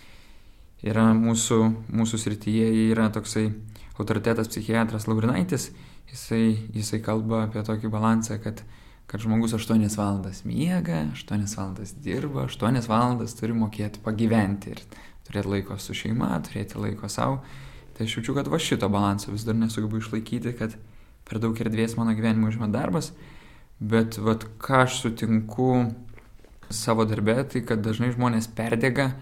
Yra 0.82 1.12
mūsų, 1.14 1.60
mūsų 1.94 2.18
srityje 2.22 2.66
yra 2.88 3.08
toksai 3.14 3.46
autoritetas 3.94 4.50
psichiatras 4.50 5.06
Laurinaitis, 5.06 5.70
jisai, 6.10 6.42
jisai 6.74 6.98
kalba 7.02 7.44
apie 7.46 7.62
tokį 7.66 7.94
balansą, 7.94 8.42
kad 8.42 8.62
kad 9.08 9.20
žmogus 9.24 9.54
8 9.56 9.96
valandas 9.96 10.42
miega, 10.44 11.06
8 11.12 11.46
valandas 11.56 11.94
dirba, 12.04 12.44
8 12.44 12.88
valandas 12.88 13.34
turi 13.38 13.56
mokėti 13.56 14.02
pagyventi 14.04 14.74
ir 14.74 14.82
turėti 15.24 15.48
laiko 15.48 15.78
su 15.80 15.96
šeima, 15.96 16.34
turėti 16.44 16.76
laiko 16.76 17.08
savo. 17.08 17.40
Tai 17.96 18.04
aš 18.04 18.18
jaučiu, 18.18 18.34
kad 18.36 18.50
va 18.52 18.60
šito 18.60 18.88
balanso 18.92 19.32
vis 19.32 19.46
dar 19.48 19.56
nesugebu 19.56 20.02
išlaikyti, 20.02 20.52
kad 20.60 20.76
per 21.28 21.40
daug 21.40 21.56
erdvės 21.56 21.96
mano 21.96 22.12
gyvenimo 22.16 22.52
užima 22.52 22.68
darbas, 22.72 23.10
bet 23.80 24.20
vad 24.20 24.44
ką 24.60 24.84
aš 24.84 25.00
sutinku 25.02 25.88
savo 26.70 27.08
darbę, 27.08 27.40
tai 27.48 27.64
kad 27.64 27.80
dažnai 27.84 28.12
žmonės 28.12 28.50
perdega 28.52 29.14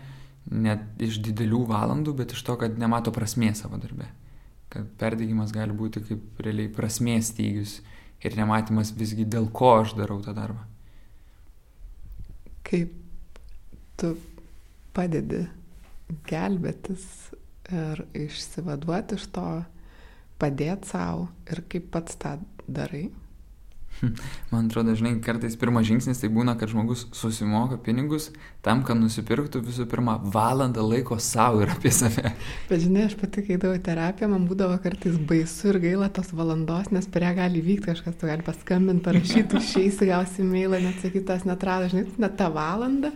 net 0.51 0.83
iš 1.03 1.21
didelių 1.23 1.63
valandų, 1.71 2.15
bet 2.21 2.35
iš 2.35 2.43
to, 2.47 2.59
kad 2.59 2.79
nemato 2.79 3.15
prasmės 3.15 3.63
savo 3.63 3.79
darbę. 3.79 4.11
Kad 4.71 4.91
perdegimas 4.99 5.55
gali 5.55 5.75
būti 5.75 6.03
kaip 6.09 6.43
realiai 6.43 6.71
prasmės 6.75 7.31
stygius 7.31 7.79
ir 8.25 8.37
nematymas 8.39 8.93
visgi 8.97 9.27
dėl 9.29 9.51
ko 9.53 9.77
aš 9.83 9.97
darau 9.99 10.21
tą 10.25 10.35
darbą. 10.37 10.63
Kaip 12.67 12.95
tu 14.01 14.15
padedi 14.97 15.45
gelbėtis 16.29 17.05
ir 17.73 18.03
išsivaduoti 18.17 19.19
iš 19.19 19.29
to, 19.35 19.47
padėti 20.41 20.93
savo 20.93 21.29
ir 21.51 21.63
kaip 21.71 21.91
pats 21.95 22.19
tą 22.21 22.37
darai? 22.67 23.07
Man 24.53 24.67
atrodo, 24.67 24.95
žinai, 24.99 25.15
kartais 25.25 25.57
pirmas 25.59 25.87
žingsnis 25.89 26.21
tai 26.21 26.31
būna, 26.33 26.57
kad 26.59 26.71
žmogus 26.71 27.07
susimoka 27.17 27.79
pinigus 27.83 28.29
tam, 28.65 28.83
kad 28.87 28.99
nusipirktų 29.01 29.63
visų 29.67 29.87
pirma 29.91 30.17
valandą 30.21 30.85
laiko 30.87 31.19
savo 31.23 31.63
ir 31.65 31.73
apie 31.73 31.93
save. 31.95 32.33
Bet 32.71 32.83
žinai, 32.85 33.07
aš 33.11 33.17
pati, 33.21 33.45
kai 33.47 33.59
daviau 33.63 33.81
terapiją, 33.89 34.31
man 34.33 34.47
būdavo 34.51 34.79
kartais 34.85 35.19
baisu 35.31 35.73
ir 35.73 35.81
gaila 35.87 36.11
tos 36.13 36.33
valandos, 36.37 36.91
nes 36.95 37.09
prie 37.13 37.29
ją 37.29 37.35
gali 37.41 37.65
vykti 37.65 37.91
kažkas, 37.91 38.19
tu 38.21 38.31
gali 38.31 38.47
paskambinti, 38.47 39.05
parašyti, 39.07 39.61
išeisi, 39.63 40.11
gausi 40.11 40.47
mailą, 40.47 40.81
net 40.85 41.05
sakytas, 41.05 41.47
netrado, 41.49 41.91
žinai, 41.93 42.09
net 42.27 42.39
tą 42.41 42.51
valandą. 42.55 43.15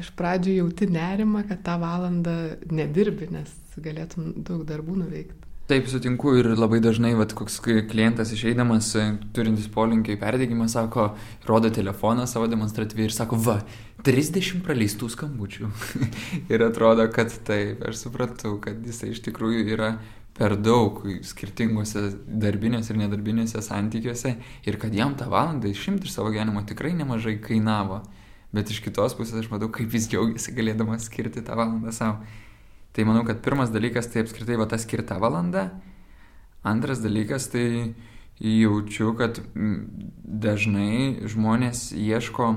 Iš 0.00 0.08
pradžių 0.16 0.54
jauti 0.56 0.88
nerimą, 0.88 1.44
kad 1.50 1.60
tą 1.66 1.76
valandą 1.82 2.36
nedirbi, 2.72 3.28
nes 3.34 3.52
galėtum 3.82 4.32
daug 4.44 4.64
darbų 4.68 5.02
nuveikti. 5.02 5.51
Taip, 5.72 5.86
sutinku 5.88 6.34
ir 6.36 6.50
labai 6.52 6.82
dažnai, 6.84 7.14
vat, 7.16 7.30
koks 7.32 7.54
klientas 7.64 8.28
išeidamas, 8.34 8.90
e, 9.00 9.04
turintis 9.32 9.70
polinkį 9.72 10.12
į 10.12 10.18
perdėgymą, 10.20 10.66
sako, 10.68 11.06
rodo 11.48 11.70
telefoną 11.72 12.26
savo 12.28 12.44
demonstratyviai 12.52 13.08
ir 13.08 13.14
sako, 13.16 13.38
va, 13.40 13.54
30 14.04 14.60
praleistų 14.66 15.08
skambučių. 15.14 15.70
ir 16.52 16.66
atrodo, 16.66 17.06
kad 17.14 17.32
taip, 17.48 17.86
aš 17.88 18.02
supratau, 18.02 18.58
kad 18.60 18.84
jisai 18.84 19.14
iš 19.14 19.22
tikrųjų 19.24 19.64
yra 19.72 19.94
per 20.36 20.58
daug 20.60 21.00
skirtingose 21.24 22.04
darbinėse 22.28 22.92
ir 22.92 23.00
nedarbinėse 23.06 23.64
santykiuose 23.64 24.36
ir 24.68 24.80
kad 24.84 24.92
jam 24.92 25.16
tą 25.16 25.32
valandą 25.32 25.72
išimti 25.72 26.04
iš 26.04 26.18
savo 26.18 26.36
gyvenimo 26.36 26.66
tikrai 26.68 26.92
nemažai 27.00 27.38
kainavo. 27.40 28.02
Bet 28.52 28.68
iš 28.68 28.84
kitos 28.84 29.16
pusės 29.16 29.40
aš 29.40 29.48
matau, 29.48 29.72
kaip 29.72 29.96
jis 29.96 30.12
džiaugiasi 30.12 30.52
galėdamas 30.52 31.08
skirti 31.08 31.40
tą 31.40 31.56
valandą 31.56 31.96
savo. 31.96 32.20
Tai 32.92 33.04
manau, 33.08 33.24
kad 33.24 33.40
pirmas 33.44 33.72
dalykas 33.72 34.10
tai 34.12 34.24
apskritai 34.24 34.58
va 34.60 34.66
ta 34.68 34.76
skirta 34.76 35.16
valanda. 35.20 35.70
Antras 36.62 37.00
dalykas 37.00 37.48
tai 37.52 37.94
jaučiu, 38.42 39.14
kad 39.16 39.40
dažnai 40.44 41.24
žmonės 41.30 41.90
ieško 41.96 42.52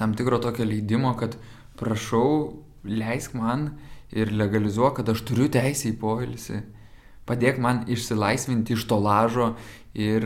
tam 0.00 0.14
tikro 0.16 0.38
tokio 0.40 0.64
leidimo, 0.64 1.14
kad 1.16 1.36
prašau, 1.80 2.60
leisk 2.84 3.34
man 3.36 3.70
ir 4.12 4.32
legalizuok, 4.32 5.00
kad 5.00 5.10
aš 5.12 5.24
turiu 5.28 5.48
teisę 5.52 5.90
į 5.90 5.98
poilsį. 6.00 6.60
Padėk 7.28 7.60
man 7.62 7.84
išsilaisvinti 7.88 8.74
iš 8.74 8.86
to 8.90 8.96
lažo 8.98 9.54
ir 9.94 10.24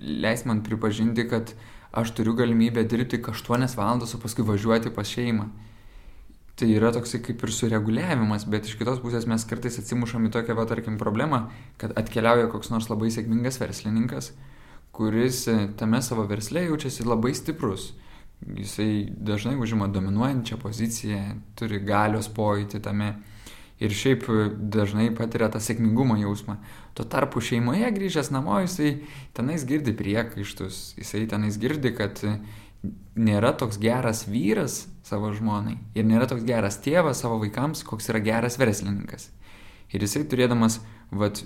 leis 0.00 0.44
man 0.46 0.60
pripažinti, 0.64 1.24
kad 1.28 1.54
aš 1.92 2.12
turiu 2.14 2.36
galimybę 2.38 2.84
dirbti 2.86 3.18
8 3.18 3.76
valandas, 3.76 4.14
o 4.14 4.20
paskui 4.22 4.46
važiuoti 4.46 4.92
pas 4.94 5.08
šeimą. 5.08 5.48
Tai 6.60 6.66
yra 6.68 6.90
toksai 6.92 7.22
kaip 7.24 7.40
ir 7.40 7.52
sureguliavimas, 7.56 8.42
bet 8.52 8.66
iš 8.68 8.74
kitos 8.76 8.98
pusės 9.00 9.24
mes 9.24 9.46
kartais 9.48 9.78
atsimušam 9.80 10.26
į 10.28 10.32
tokią, 10.34 10.52
va, 10.58 10.66
tarkim, 10.68 10.98
problemą, 11.00 11.46
kad 11.80 11.94
atkeliauja 11.96 12.50
koks 12.52 12.68
nors 12.68 12.90
labai 12.90 13.08
sėkmingas 13.14 13.56
verslininkas, 13.62 14.34
kuris 14.92 15.46
tame 15.80 16.02
savo 16.04 16.26
versle 16.28 16.66
jaučiasi 16.66 17.08
labai 17.08 17.32
stiprus. 17.38 17.94
Jisai 18.44 19.08
dažnai 19.08 19.56
užima 19.56 19.88
dominuojančią 19.88 20.60
poziciją, 20.60 21.22
turi 21.56 21.80
galios 21.80 22.28
pojūtį 22.36 22.84
tame 22.84 23.14
ir 23.80 23.96
šiaip 23.96 24.28
dažnai 24.60 25.08
patiria 25.16 25.48
tą 25.48 25.64
sėkmingumo 25.64 26.18
jausmą. 26.20 26.58
Tuo 26.92 27.08
tarpu 27.08 27.40
šeimoje 27.40 27.88
grįžęs 27.96 28.28
namo 28.36 28.60
jisai 28.60 28.98
tenais 29.32 29.64
girdi 29.64 29.96
priekaištus, 29.96 30.90
jisai 31.00 31.24
tenais 31.32 31.56
girdi, 31.60 31.96
kad 31.96 32.20
nėra 33.20 33.52
toks 33.58 33.78
geras 33.80 34.24
vyras 34.28 34.86
savo 35.04 35.32
žmonai 35.34 35.76
ir 35.98 36.06
nėra 36.08 36.28
toks 36.30 36.46
geras 36.46 36.78
tėvas 36.82 37.20
savo 37.22 37.40
vaikams, 37.42 37.84
koks 37.86 38.10
yra 38.12 38.22
geras 38.24 38.58
verslininkas. 38.60 39.28
Ir 39.90 40.04
jisai 40.04 40.22
turėdamas, 40.30 40.76
vat, 41.10 41.40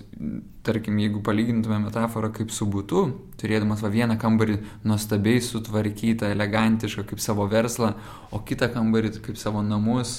tarkim, 0.67 0.99
jeigu 1.01 1.23
palygintume 1.25 1.79
metaforą 1.87 2.29
kaip 2.37 2.51
su 2.53 2.67
būtu, 2.69 3.05
turėdamas 3.41 3.81
va 3.81 3.89
vieną 3.89 4.19
kambarį 4.21 4.59
nuostabiai 4.85 5.41
sutvarkytą, 5.41 6.29
elegantišką 6.35 7.07
kaip 7.09 7.25
savo 7.25 7.49
verslą, 7.49 7.95
o 8.37 8.43
kitą 8.45 8.69
kambarį 8.75 9.15
kaip 9.25 9.41
savo 9.41 9.65
namus, 9.65 10.19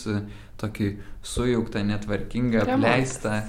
tokį 0.57 0.89
sujauktą, 1.21 1.85
netvarkingą, 1.85 2.65
apleistą. 2.65 3.43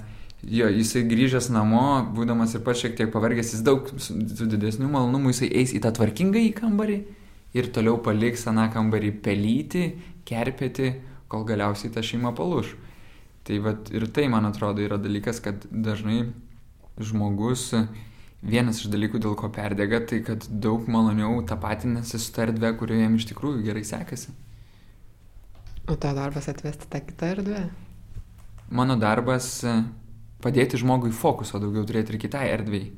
Jo, 0.45 0.69
jisai 0.69 1.07
grįžęs 1.09 1.49
namo, 1.55 2.05
būdamas 2.15 2.53
ir 2.55 2.61
pats 2.67 2.85
šiek 2.85 2.99
tiek 2.99 3.09
pavargęs, 3.15 3.55
jis 3.57 3.65
daug 3.65 3.89
su 3.97 4.45
didesniu 4.45 4.93
malonumu, 4.93 5.33
jisai 5.33 5.49
eis 5.63 5.73
į 5.73 5.81
tą 5.87 5.97
tvarkingą 5.97 6.45
į 6.51 6.53
kambarį 6.61 7.01
ir 7.57 7.71
toliau 7.73 7.99
paliks 8.05 8.47
aną 8.51 8.69
kambarį 8.75 9.13
pelyti, 9.25 9.87
kerpėti, 10.29 10.93
kol 11.33 11.47
galiausiai 11.49 11.93
ta 11.95 12.05
šeima 12.05 12.35
palūš. 12.37 12.75
Tai 13.47 13.61
vat, 13.63 13.91
ir 13.95 14.09
tai, 14.11 14.27
man 14.31 14.49
atrodo, 14.49 14.83
yra 14.83 14.99
dalykas, 14.99 15.39
kad 15.43 15.65
dažnai 15.71 16.25
žmogus, 16.99 17.69
vienas 18.43 18.81
iš 18.83 18.91
dalykų, 18.93 19.21
dėl 19.23 19.37
ko 19.39 19.51
perdega, 19.55 20.01
tai 20.03 20.21
kad 20.27 20.47
daug 20.51 20.89
maloniau 20.91 21.39
tapatinasi 21.47 22.19
su 22.21 22.35
ta 22.35 22.47
erdvė, 22.47 22.75
kurioje 22.81 23.07
jam 23.07 23.17
iš 23.19 23.29
tikrųjų 23.31 23.63
gerai 23.69 23.85
sekasi. 23.87 24.35
O 25.87 25.95
to 25.95 26.11
darbas 26.17 26.49
atvesti 26.51 26.89
tą 26.91 27.01
kitą 27.07 27.31
erdvę? 27.37 27.63
Mano 28.75 28.97
darbas 28.99 29.61
padėti 30.43 30.81
žmogui 30.83 31.13
fokuso 31.15 31.61
daugiau 31.63 31.87
turėti 31.87 32.15
ir 32.15 32.23
kitai 32.25 32.49
erdvėjai. 32.51 32.89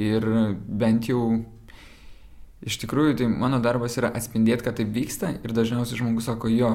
Ir 0.00 0.24
bent 0.64 1.10
jau 1.10 1.20
iš 2.62 2.78
tikrųjų 2.82 3.18
tai 3.20 3.28
mano 3.30 3.60
darbas 3.62 3.98
yra 3.98 4.12
atspindėti, 4.14 4.66
kad 4.66 4.78
taip 4.78 4.90
vyksta 4.94 5.34
ir 5.42 5.54
dažniausiai 5.54 6.00
žmogus 6.00 6.28
sako, 6.30 6.50
jo, 6.52 6.72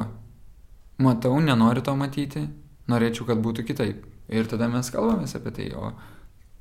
matau, 1.02 1.36
nenoriu 1.44 1.84
to 1.86 1.96
matyti, 1.96 2.48
norėčiau, 2.92 3.28
kad 3.30 3.42
būtų 3.44 3.66
kitaip. 3.68 4.06
Ir 4.28 4.48
tada 4.52 4.68
mes 4.68 4.90
kalbamės 4.92 5.38
apie 5.40 5.54
tai, 5.56 5.68
o 5.72 5.94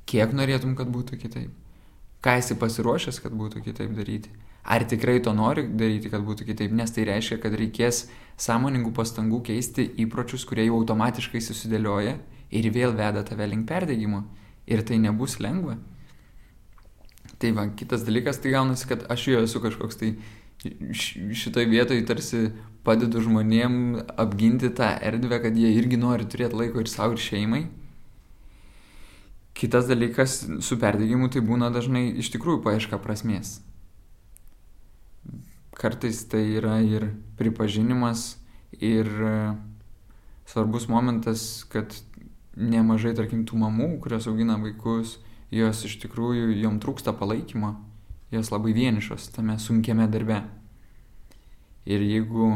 kiek 0.07 0.31
norėtum, 0.35 0.75
kad 0.79 0.87
būtų 0.91 1.19
kitaip. 1.19 1.51
Ką 2.23 2.37
esi 2.39 2.55
pasiruošęs, 2.59 3.19
kad 3.23 3.35
būtų 3.35 3.63
kitaip 3.65 3.91
daryti. 3.97 4.31
Ar 4.67 4.83
tikrai 4.83 5.19
to 5.23 5.31
nori 5.35 5.67
daryti, 5.67 6.09
kad 6.11 6.23
būtų 6.27 6.47
kitaip, 6.47 6.71
nes 6.75 6.91
tai 6.91 7.05
reiškia, 7.07 7.37
kad 7.43 7.53
reikės 7.55 8.05
sąmoningų 8.39 8.91
pastangų 8.95 9.41
keisti 9.51 9.85
įpročius, 10.03 10.43
kurie 10.47 10.65
jau 10.67 10.79
automatiškai 10.79 11.39
susidėlioja 11.43 12.17
ir 12.51 12.67
vėl 12.75 12.95
veda 12.95 13.23
tave 13.27 13.47
link 13.47 13.67
perdėgymo. 13.69 14.25
Ir 14.67 14.83
tai 14.83 14.97
nebus 14.99 15.37
lengva. 15.39 15.77
Tai 17.37 17.51
va, 17.53 17.67
kitas 17.77 18.05
dalykas, 18.07 18.39
tai 18.41 18.55
gaunasi, 18.55 18.87
kad 18.89 19.05
aš 19.13 19.27
jau 19.29 19.43
esu 19.45 19.61
kažkoks 19.61 19.99
tai 19.99 20.15
šitoj 21.37 21.67
vietoj 21.69 21.99
tarsi 22.09 22.47
padedu 22.87 23.21
žmonėm 23.21 23.99
apginti 24.17 24.71
tą 24.73 24.89
erdvę, 25.05 25.41
kad 25.43 25.59
jie 25.59 25.69
irgi 25.77 25.99
nori 26.01 26.25
turėti 26.25 26.57
laiko 26.57 26.81
ir 26.81 26.89
savo, 26.89 27.13
ir 27.13 27.21
šeimai. 27.21 27.67
Kitas 29.57 29.87
dalykas 29.89 30.39
su 30.61 30.77
perdegimu 30.81 31.29
tai 31.33 31.41
būna 31.45 31.69
dažnai 31.73 32.07
iš 32.21 32.31
tikrųjų 32.33 32.61
paieška 32.65 32.99
prasmės. 33.01 33.59
Kartais 35.77 36.23
tai 36.29 36.43
yra 36.57 36.79
ir 36.81 37.11
pripažinimas, 37.37 38.37
ir 38.81 39.05
e, 39.05 39.33
svarbus 40.49 40.87
momentas, 40.89 41.65
kad 41.69 41.93
nemažai, 42.57 43.13
tarkim, 43.17 43.43
tų 43.45 43.59
mamų, 43.61 43.89
kurios 44.01 44.29
augina 44.29 44.57
vaikus, 44.61 45.17
jos 45.51 45.85
iš 45.87 45.99
tikrųjų, 46.03 46.51
jom 46.61 46.81
trūksta 46.83 47.13
palaikymo 47.17 47.75
jos 48.31 48.51
labai 48.51 48.73
vienišos 48.75 49.29
tame 49.35 49.57
sunkiame 49.59 50.07
darbe. 50.11 50.41
Ir 51.87 52.03
jeigu 52.03 52.49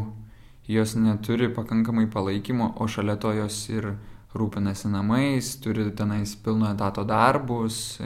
jos 0.67 0.95
neturi 0.95 1.49
pakankamai 1.54 2.08
palaikymo, 2.12 2.73
o 2.75 2.88
šalia 2.88 3.15
to 3.15 3.32
jos 3.34 3.63
ir 3.71 3.93
rūpinasi 4.36 4.91
namais, 4.91 5.56
turi 5.63 5.89
tenais 5.95 6.36
pilno 6.36 6.69
etato 6.71 7.04
darbus, 7.08 7.99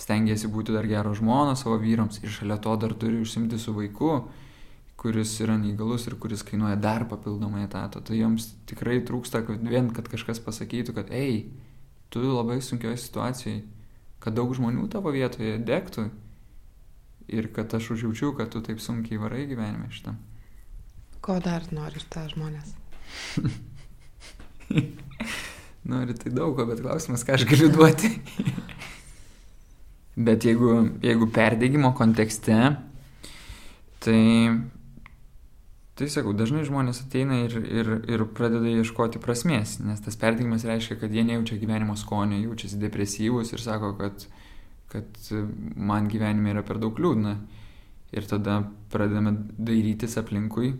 stengiasi 0.00 0.48
būti 0.52 0.72
dar 0.74 0.88
gero 0.88 1.12
žmono 1.14 1.54
savo 1.56 1.76
vyrams 1.80 2.22
ir 2.22 2.32
šalia 2.32 2.56
to 2.60 2.74
dar 2.80 2.96
turi 2.96 3.20
užsimti 3.22 3.60
su 3.60 3.76
vaiku, 3.76 4.24
kuris 4.96 5.36
yra 5.44 5.58
neįgalus 5.60 6.08
ir 6.08 6.16
kuris 6.20 6.42
kainuoja 6.46 6.80
dar 6.80 7.04
papildomai 7.08 7.66
etato. 7.66 8.00
Tai 8.00 8.16
joms 8.16 8.54
tikrai 8.68 9.02
trūksta 9.04 9.44
kad 9.44 9.60
vien, 9.60 9.92
kad 9.92 10.08
kažkas 10.08 10.40
pasakytų, 10.40 10.96
kad 10.96 11.12
ei, 11.12 11.50
tu 12.08 12.24
labai 12.24 12.60
sunkioje 12.64 12.96
situacijoje, 13.04 13.62
kad 14.24 14.36
daug 14.36 14.54
žmonių 14.56 14.86
tavo 14.92 15.12
vietoje 15.12 15.58
degtų 15.60 16.08
ir 17.28 17.50
kad 17.52 17.74
aš 17.76 17.90
užjaučiu, 17.94 18.32
kad 18.38 18.48
tu 18.52 18.62
taip 18.64 18.80
sunkiai 18.80 19.20
varai 19.20 19.44
gyvenime 19.50 19.90
šitą. 19.92 20.14
Ko 21.24 21.38
dar 21.44 21.64
nori 21.72 22.00
iš 22.00 22.06
tą 22.12 22.24
žmonės? 22.32 22.72
nori 25.92 26.16
tai 26.16 26.32
daug 26.32 26.56
bet 26.68 26.80
klausimas, 26.80 27.24
ką 27.24 27.36
aš 27.36 27.46
galiu 27.48 27.68
duoti. 27.72 28.10
bet 30.28 30.44
jeigu, 30.48 30.76
jeigu 31.04 31.28
perdėgymo 31.34 31.92
kontekste, 31.96 32.58
tai, 34.04 34.20
tai 35.98 36.08
sakau, 36.10 36.32
dažnai 36.34 36.64
žmonės 36.66 37.04
ateina 37.04 37.44
ir, 37.44 37.58
ir, 37.62 37.90
ir 38.10 38.24
pradeda 38.34 38.70
ieškoti 38.80 39.20
prasmės, 39.22 39.76
nes 39.84 40.00
tas 40.02 40.18
perdėgymas 40.18 40.66
reiškia, 40.66 40.98
kad 41.02 41.12
jie 41.14 41.22
nejaučia 41.26 41.60
gyvenimo 41.60 41.94
skonio, 41.98 42.40
jaučiasi 42.48 42.80
depresyvus 42.82 43.54
ir 43.54 43.62
sako, 43.62 43.92
kad 44.00 44.26
kad 44.94 45.04
man 45.76 46.08
gyvenime 46.08 46.52
yra 46.54 46.62
per 46.62 46.78
daug 46.78 46.98
liūdna. 47.02 47.34
Ir 48.14 48.26
tada 48.30 48.60
pradedame 48.92 49.32
dairytis 49.58 50.14
aplinkui. 50.20 50.76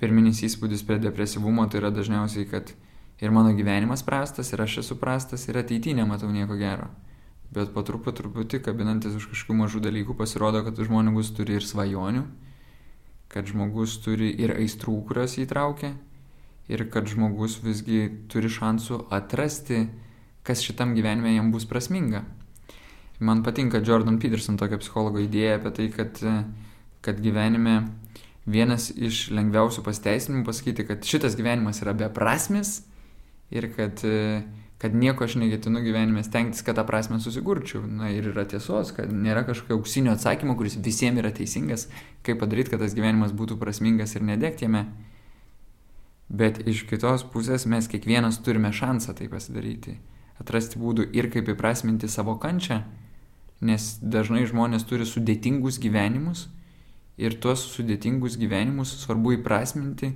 Pirminis 0.00 0.40
įspūdis 0.46 0.84
prie 0.88 0.96
depresyvumo 1.02 1.66
tai 1.68 1.82
yra 1.82 1.90
dažniausiai, 1.92 2.46
kad 2.48 2.72
ir 3.20 3.34
mano 3.36 3.52
gyvenimas 3.56 4.02
prastas, 4.06 4.52
ir 4.52 4.62
aš 4.64 4.78
esu 4.84 4.96
prastas, 5.00 5.44
ir 5.48 5.60
ateityje 5.60 5.98
nematau 6.00 6.30
nieko 6.32 6.56
gero. 6.60 6.88
Bet 7.54 7.74
po 7.76 7.84
truputį, 7.86 8.16
truputį, 8.22 8.62
kabinantis 8.64 9.14
už 9.18 9.28
kažkokių 9.34 9.58
mažų 9.60 9.84
dalykų, 9.84 10.16
pasirodo, 10.18 10.64
kad 10.64 10.80
žmogus 10.80 11.30
turi 11.36 11.60
ir 11.60 11.68
svajonių, 11.68 12.24
kad 13.32 13.48
žmogus 13.50 13.96
turi 14.04 14.30
ir 14.40 14.54
aistrų, 14.54 15.00
kurios 15.08 15.36
įtraukia, 15.42 15.94
ir 16.68 16.86
kad 16.92 17.08
žmogus 17.10 17.58
visgi 17.64 18.06
turi 18.32 18.50
šansų 18.52 19.04
atrasti, 19.14 19.86
kas 20.44 20.62
šitam 20.64 20.94
gyvenime 20.96 21.34
jam 21.34 21.50
bus 21.52 21.66
prasminga. 21.68 22.24
Man 23.24 23.42
patinka 23.46 23.80
Jordan 23.84 24.18
Peterson 24.20 24.58
tokia 24.60 24.78
psichologo 24.82 25.22
idėja 25.22 25.58
apie 25.58 25.72
tai, 25.76 25.88
kad, 25.94 26.18
kad 27.04 27.20
gyvenime 27.22 27.76
vienas 28.44 28.90
iš 28.92 29.28
lengviausių 29.32 29.84
pasteisinimų 29.86 30.44
pasakyti, 30.48 30.84
kad 30.88 31.06
šitas 31.08 31.36
gyvenimas 31.38 31.80
yra 31.84 31.94
beprasmis 31.96 32.82
ir 33.54 33.70
kad, 33.76 34.02
kad 34.84 34.94
nieko 34.94 35.24
aš 35.24 35.38
neketinu 35.40 35.80
gyvenime 35.80 36.20
stengtis, 36.26 36.60
kad 36.66 36.76
tą 36.76 36.84
prasme 36.84 37.16
susigurčiau. 37.24 37.80
Na 37.88 38.10
ir 38.12 38.28
yra 38.34 38.44
tiesos, 38.48 38.92
kad 38.92 39.08
nėra 39.08 39.46
kažkokio 39.48 39.78
auksinio 39.78 40.12
atsakymo, 40.12 40.58
kuris 40.60 40.76
visiems 40.76 41.22
yra 41.22 41.32
teisingas, 41.32 41.88
kaip 42.26 42.42
padaryti, 42.44 42.74
kad 42.74 42.84
tas 42.84 42.96
gyvenimas 42.96 43.32
būtų 43.32 43.56
prasmingas 43.60 44.12
ir 44.14 44.26
nedegti 44.28 44.68
jame. 44.68 44.84
Bet 46.28 46.60
iš 46.68 46.84
kitos 46.90 47.24
pusės 47.32 47.64
mes 47.70 47.88
kiekvienas 47.88 48.42
turime 48.44 48.72
šansą 48.76 49.16
tai 49.16 49.30
pasidaryti. 49.32 49.96
Atrasti 50.40 50.80
būdų 50.82 51.08
ir 51.16 51.30
kaip 51.32 51.48
įprasminti 51.54 52.10
savo 52.12 52.36
kančią 52.42 52.82
nes 53.64 53.96
dažnai 54.02 54.44
žmonės 54.48 54.84
turi 54.88 55.06
sudėtingus 55.08 55.78
gyvenimus 55.82 56.48
ir 57.20 57.36
tuos 57.40 57.62
sudėtingus 57.72 58.36
gyvenimus 58.40 58.92
svarbu 59.04 59.38
įprasminti, 59.38 60.14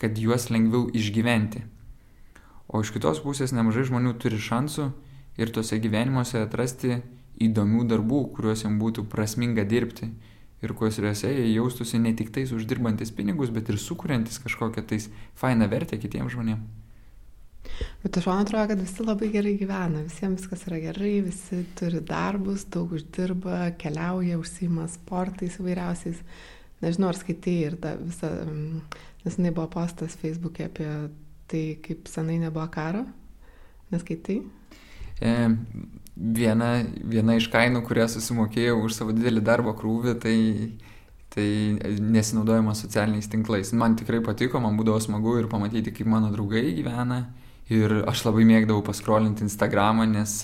kad 0.00 0.16
juos 0.18 0.48
lengviau 0.50 0.88
išgyventi. 0.96 1.62
O 2.72 2.80
iš 2.80 2.92
kitos 2.94 3.20
pusės 3.20 3.52
nemažai 3.52 3.84
žmonių 3.88 4.14
turi 4.20 4.38
šansų 4.40 4.90
ir 5.40 5.52
tuose 5.52 5.76
gyvenimuose 5.82 6.40
atrasti 6.40 7.02
įdomių 7.42 7.86
darbų, 7.90 8.20
kuriuos 8.36 8.64
jiems 8.64 8.80
būtų 8.80 9.04
prasminga 9.12 9.64
dirbti 9.68 10.08
ir 10.62 10.74
kuriuose 10.78 11.32
jie 11.32 11.48
jaustųsi 11.52 12.00
ne 12.00 12.14
tik 12.16 12.30
tais 12.32 12.52
uždirbantis 12.54 13.12
pinigus, 13.12 13.50
bet 13.50 13.68
ir 13.68 13.80
sukuriantis 13.82 14.38
kažkokią 14.40 14.86
tais 14.88 15.10
fainą 15.38 15.68
vertę 15.68 15.98
kitiems 16.00 16.32
žmonėms. 16.36 16.80
Bet 18.02 18.16
aš 18.18 18.26
man 18.26 18.42
atrodo, 18.42 18.66
kad 18.72 18.80
visi 18.82 19.04
labai 19.06 19.28
gerai 19.32 19.52
gyvena, 19.58 20.02
visiems 20.06 20.42
viskas 20.42 20.64
yra 20.66 20.80
gerai, 20.82 21.12
visi 21.26 21.62
turi 21.78 22.00
darbus, 22.04 22.64
daug 22.72 22.94
uždirba, 22.96 23.72
keliauja, 23.78 24.38
užsima 24.40 24.88
sportais 24.90 25.60
įvairiausiais. 25.60 26.22
Nežinau, 26.82 27.12
ar 27.12 27.18
skaitai 27.18 27.56
ir 27.68 27.76
tą 27.82 27.94
visą, 28.00 28.30
nes 29.22 29.38
jinai 29.38 29.52
buvo 29.54 29.68
postas 29.70 30.16
Facebook'e 30.18 30.66
apie 30.66 30.88
tai, 31.52 31.64
kaip 31.84 32.08
senai 32.10 32.38
nebuvo 32.42 32.66
karo. 32.72 33.04
Neskaitai? 33.92 34.40
E, 35.22 35.34
viena, 36.16 36.72
viena 37.12 37.36
iš 37.38 37.50
kainų, 37.52 37.84
kurią 37.86 38.08
susimokėjau 38.10 38.80
už 38.82 38.96
savo 38.96 39.14
didelį 39.16 39.44
darbo 39.44 39.76
krūvį, 39.76 40.16
tai 40.22 40.38
tai 41.32 41.78
nesinaudojimas 41.96 42.82
socialiniais 42.84 43.28
tinklais. 43.32 43.72
Man 43.72 43.96
tikrai 43.96 44.20
patiko, 44.24 44.60
man 44.60 44.76
būdavo 44.76 45.00
smagu 45.00 45.38
ir 45.40 45.48
pamatyti, 45.48 45.94
kaip 45.96 46.10
mano 46.12 46.28
draugai 46.32 46.74
gyvena. 46.76 47.22
Ir 47.72 48.02
aš 48.10 48.26
labai 48.26 48.44
mėgdavau 48.44 48.82
paskrolinti 48.84 49.46
Instagramą, 49.46 50.04
nes, 50.10 50.34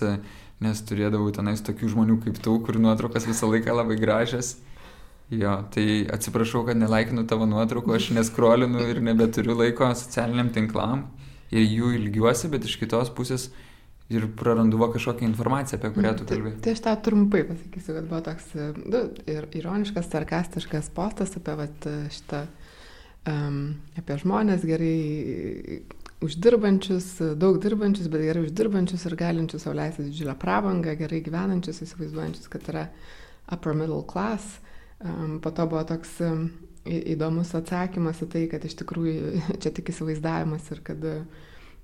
nes 0.64 0.80
turėdavau 0.88 1.28
tenais 1.36 1.60
tokių 1.66 1.90
žmonių 1.92 2.16
kaip 2.24 2.40
tu, 2.40 2.54
kur 2.64 2.78
nuotraukas 2.80 3.28
visą 3.28 3.50
laiką 3.52 3.74
labai 3.76 3.98
gražias. 4.00 4.54
Jo, 5.28 5.58
tai 5.74 6.06
atsiprašau, 6.08 6.62
kad 6.64 6.78
nelaikinu 6.80 7.26
tavo 7.28 7.44
nuotraukų, 7.48 7.92
aš 7.98 8.10
neskrolinu 8.16 8.80
ir 8.88 9.02
nebeturiu 9.04 9.56
laiko 9.58 9.90
socialiniam 9.92 10.48
tinklam 10.54 11.04
ir 11.52 11.66
jų 11.66 11.90
ilgiuosi, 11.98 12.48
bet 12.52 12.64
iš 12.64 12.78
kitos 12.80 13.10
pusės 13.12 13.50
ir 14.08 14.24
prarandu 14.40 14.80
kažkokią 14.80 15.26
informaciją, 15.28 15.78
apie 15.78 15.90
kurią 15.92 16.14
tu 16.16 16.24
kalbėjai. 16.28 16.54
Tai, 16.56 16.62
tai 16.64 16.72
aš 16.72 16.80
tau 16.86 16.96
trumpai 17.04 17.42
pasakysiu, 17.44 17.96
kad 17.98 18.08
buvo 18.08 18.20
toks 18.24 18.46
nu, 18.56 19.02
ir 19.28 19.48
ironiškas, 19.60 20.08
sarkastiškas 20.14 20.88
postas 20.96 21.36
apie 21.36 21.56
vat, 21.60 21.88
šitą, 22.14 22.40
um, 23.28 23.58
apie 24.00 24.16
žmonės 24.22 24.64
gerai 24.68 25.82
uždirbančius, 26.24 27.10
daug 27.38 27.60
dirbančius, 27.62 28.08
bet 28.10 28.24
gerai 28.24 28.46
uždirbančius 28.46 29.04
ir 29.06 29.18
galinčius 29.20 29.68
sauliaisti 29.68 30.08
didžiulę 30.08 30.38
pravangą, 30.40 30.96
gerai 30.98 31.20
gyvenančius, 31.26 31.82
įsivaizduojančius, 31.84 32.48
kad 32.50 32.72
yra 32.72 32.86
upper 33.52 33.76
middle 33.76 34.00
class. 34.08 34.56
Po 34.98 35.50
to 35.54 35.66
buvo 35.70 35.84
toks 35.86 36.16
įdomus 36.88 37.52
atsakymas 37.54 38.22
į 38.24 38.30
tai, 38.32 38.46
kad 38.50 38.64
iš 38.66 38.78
tikrųjų 38.80 39.42
čia 39.62 39.72
tik 39.74 39.92
įsivaizdavimas 39.92 40.66
ir 40.74 40.82
kad 40.86 41.04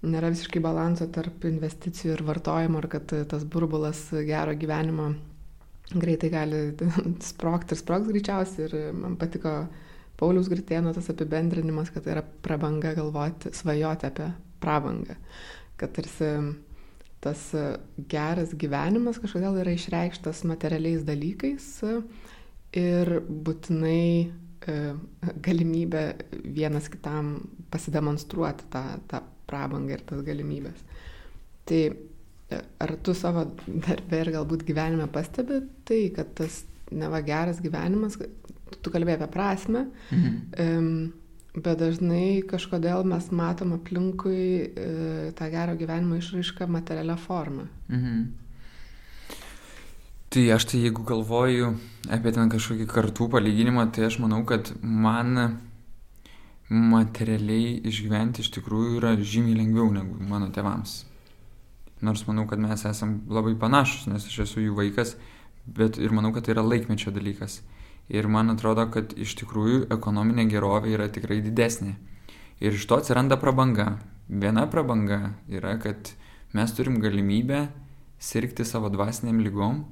nėra 0.04 0.32
visiškai 0.32 0.60
balanso 0.64 1.06
tarp 1.12 1.46
investicijų 1.48 2.16
ir 2.16 2.24
vartojimo, 2.26 2.82
ir 2.82 2.90
kad 2.92 3.14
tas 3.30 3.46
burbulas 3.48 4.08
gero 4.26 4.56
gyvenimo 4.58 5.12
greitai 5.92 6.30
gali 6.32 6.60
sprokti 7.30 7.74
ir 7.74 7.80
sproks 7.80 8.10
greičiausiai. 8.10 8.68
Ir 8.68 8.94
man 8.96 9.18
patiko 9.20 9.54
Paulius 10.20 10.48
Gritėno 10.50 10.94
tas 10.94 11.10
apibendrinimas, 11.10 11.90
kad 11.94 12.04
tai 12.06 12.16
yra 12.16 12.22
prabanga 12.22 12.94
galvoti, 12.96 13.52
svajoti 13.54 14.08
apie 14.08 14.30
prabangą. 14.62 15.16
Kad 15.80 15.96
tarsi 15.96 16.30
tas 17.24 17.48
geras 18.10 18.52
gyvenimas 18.60 19.18
kažkodėl 19.22 19.56
yra 19.62 19.72
išreikštas 19.74 20.44
materialiais 20.46 21.06
dalykais 21.08 21.68
ir 22.78 23.10
būtinai 23.28 24.06
e, 24.24 24.76
galimybė 25.44 26.04
vienas 26.56 26.88
kitam 26.92 27.36
pasidemonstruoti 27.72 28.68
tą, 28.72 28.84
tą 29.10 29.22
prabangą 29.50 29.96
ir 29.96 30.04
tas 30.06 30.22
galimybės. 30.26 30.84
Tai 31.68 31.80
e, 31.88 32.60
ar 32.84 32.94
tu 33.04 33.14
savo 33.16 33.46
darbę 33.66 34.22
ir 34.22 34.32
galbūt 34.36 34.66
gyvenime 34.68 35.08
pastebi 35.12 35.62
tai, 35.88 36.06
kad 36.16 36.34
tas 36.38 36.62
neva 36.94 37.20
geras 37.24 37.60
gyvenimas, 37.64 38.18
tu 38.82 38.92
kalbėjai 38.92 39.18
apie 39.18 39.30
prasme, 39.32 39.86
mhm. 40.12 41.06
bet 41.56 41.80
dažnai 41.80 42.42
kažkodėl 42.50 43.06
mes 43.08 43.30
matom 43.34 43.72
aplinkui 43.76 44.44
uh, 44.66 45.28
tą 45.38 45.48
gero 45.52 45.76
gyvenimo 45.78 46.18
išraišką 46.20 46.68
materialią 46.70 47.16
formą. 47.24 47.68
Mhm. 47.88 48.24
Tai 50.34 50.42
aš 50.50 50.64
tai 50.66 50.80
jeigu 50.82 51.04
galvoju 51.06 51.68
apie 52.10 52.30
ten 52.34 52.48
kažkokį 52.50 52.88
kartų 52.90 53.28
palyginimą, 53.30 53.84
tai 53.94 54.08
aš 54.08 54.16
manau, 54.18 54.40
kad 54.42 54.72
man 54.82 55.60
materialiai 56.66 57.76
išgyventi 57.86 58.42
iš 58.42 58.50
tikrųjų 58.56 58.96
yra 58.98 59.12
žymiai 59.14 59.60
lengviau 59.60 59.92
negu 59.94 60.26
mano 60.26 60.50
tėvams. 60.50 60.96
Nors 62.02 62.26
manau, 62.26 62.48
kad 62.50 62.58
mes 62.58 62.82
esam 62.82 63.14
labai 63.30 63.54
panašus, 63.62 64.08
nes 64.10 64.26
aš 64.26 64.40
esu 64.48 64.66
jų 64.66 64.74
vaikas, 64.82 65.14
bet 65.70 66.02
ir 66.02 66.10
manau, 66.10 66.34
kad 66.34 66.48
tai 66.48 66.56
yra 66.58 66.66
laikmečio 66.66 67.14
dalykas. 67.14 67.60
Ir 68.10 68.26
man 68.26 68.50
atrodo, 68.58 68.90
kad 68.90 69.14
iš 69.14 69.38
tikrųjų 69.38 69.86
ekonominė 69.94 70.50
gerovė 70.50 70.96
yra 70.98 71.10
tikrai 71.14 71.44
didesnė. 71.46 71.94
Ir 72.58 72.74
iš 72.74 72.90
to 72.90 72.98
atsiranda 72.98 73.38
prabanga. 73.38 74.00
Viena 74.26 74.66
prabanga 74.66 75.36
yra, 75.46 75.78
kad 75.78 76.16
mes 76.50 76.74
turim 76.74 76.98
galimybę 76.98 77.68
sirgti 78.18 78.66
savo 78.66 78.90
dvasiniam 78.90 79.38
lygom 79.38 79.84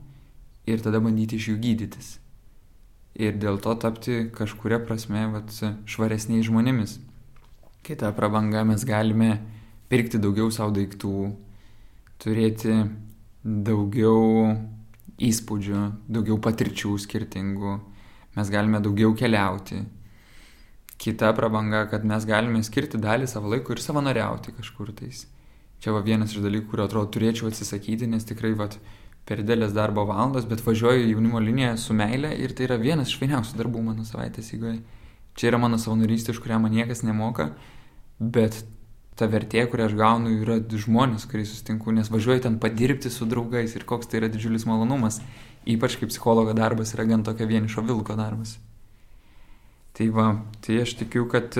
ir 0.66 0.82
tada 0.84 1.00
bandyti 1.02 1.38
iš 1.38 1.52
jų 1.52 1.60
gydytis 1.62 2.16
ir 3.14 3.36
dėl 3.36 3.60
to 3.60 3.74
tapti 3.76 4.26
kažkuria 4.32 4.80
prasme 4.82 5.26
vat, 5.34 5.52
švaresniais 5.88 6.46
žmonėmis. 6.48 6.98
Kita 7.84 8.12
prabanga 8.16 8.62
mes 8.64 8.84
galime 8.86 9.40
pirkti 9.92 10.20
daugiau 10.22 10.52
savo 10.54 10.72
daiktų, 10.76 11.16
turėti 12.22 12.76
daugiau 13.42 14.52
įspūdžių, 15.22 15.80
daugiau 16.08 16.38
patirčių 16.42 16.94
skirtingų, 17.04 17.74
mes 18.38 18.52
galime 18.52 18.80
daugiau 18.82 19.12
keliauti. 19.18 19.82
Kita 21.02 21.32
prabanga, 21.34 21.84
kad 21.90 22.06
mes 22.06 22.24
galime 22.24 22.62
skirti 22.62 23.00
dalį 23.02 23.26
savo 23.28 23.50
laiko 23.50 23.74
ir 23.74 23.82
savanoriauti 23.82 24.54
kažkur 24.54 24.94
tais. 24.94 25.26
Čia 25.82 25.90
va 25.96 26.00
vienas 26.06 26.30
iš 26.30 26.44
dalykų, 26.44 26.68
kurio 26.70 26.86
atrodo 26.86 27.10
turėčiau 27.10 27.48
atsisakyti, 27.50 28.06
nes 28.06 28.22
tikrai 28.22 28.52
vat, 28.54 28.78
per 29.28 29.42
didelės 29.42 29.74
darbo 29.76 30.04
valandos, 30.08 30.46
bet 30.50 30.64
važiuoju 30.64 31.06
jaunimo 31.06 31.40
liniją 31.40 31.76
su 31.78 31.94
meile 31.94 32.32
ir 32.42 32.54
tai 32.56 32.66
yra 32.66 32.78
vienas 32.80 33.12
iš 33.12 33.20
fainiausių 33.20 33.58
darbų 33.60 33.82
mano 33.86 34.06
savaitės 34.06 34.50
įgoje. 34.56 34.80
Čia 35.38 35.52
yra 35.52 35.60
mano 35.62 35.78
savanorystė, 35.80 36.34
už 36.34 36.42
kurią 36.44 36.58
man 36.60 36.74
niekas 36.74 37.04
nemoka, 37.06 37.52
bet 38.18 38.58
ta 39.16 39.28
vertė, 39.30 39.64
kurią 39.70 39.86
aš 39.88 39.94
gaunu, 39.96 40.34
yra 40.42 40.58
žmonės, 40.60 41.28
kuriais 41.30 41.52
sustinku, 41.54 41.94
nes 41.94 42.10
važiuoju 42.12 42.44
ten 42.48 42.58
padirbti 42.60 43.12
su 43.12 43.28
draugais 43.28 43.76
ir 43.76 43.86
koks 43.88 44.10
tai 44.10 44.22
yra 44.22 44.30
didžiulis 44.32 44.66
malonumas, 44.68 45.20
ypač 45.68 45.96
kaip 46.00 46.12
psichologo 46.12 46.56
darbas 46.58 46.94
yra 46.96 47.06
gan 47.08 47.24
tokia 47.24 47.48
vienišo 47.48 47.84
vilko 47.86 48.16
darbas. 48.18 48.58
Tai 49.96 50.08
va, 50.16 50.28
tai 50.64 50.80
aš 50.82 50.96
tikiu, 51.02 51.26
kad, 51.30 51.54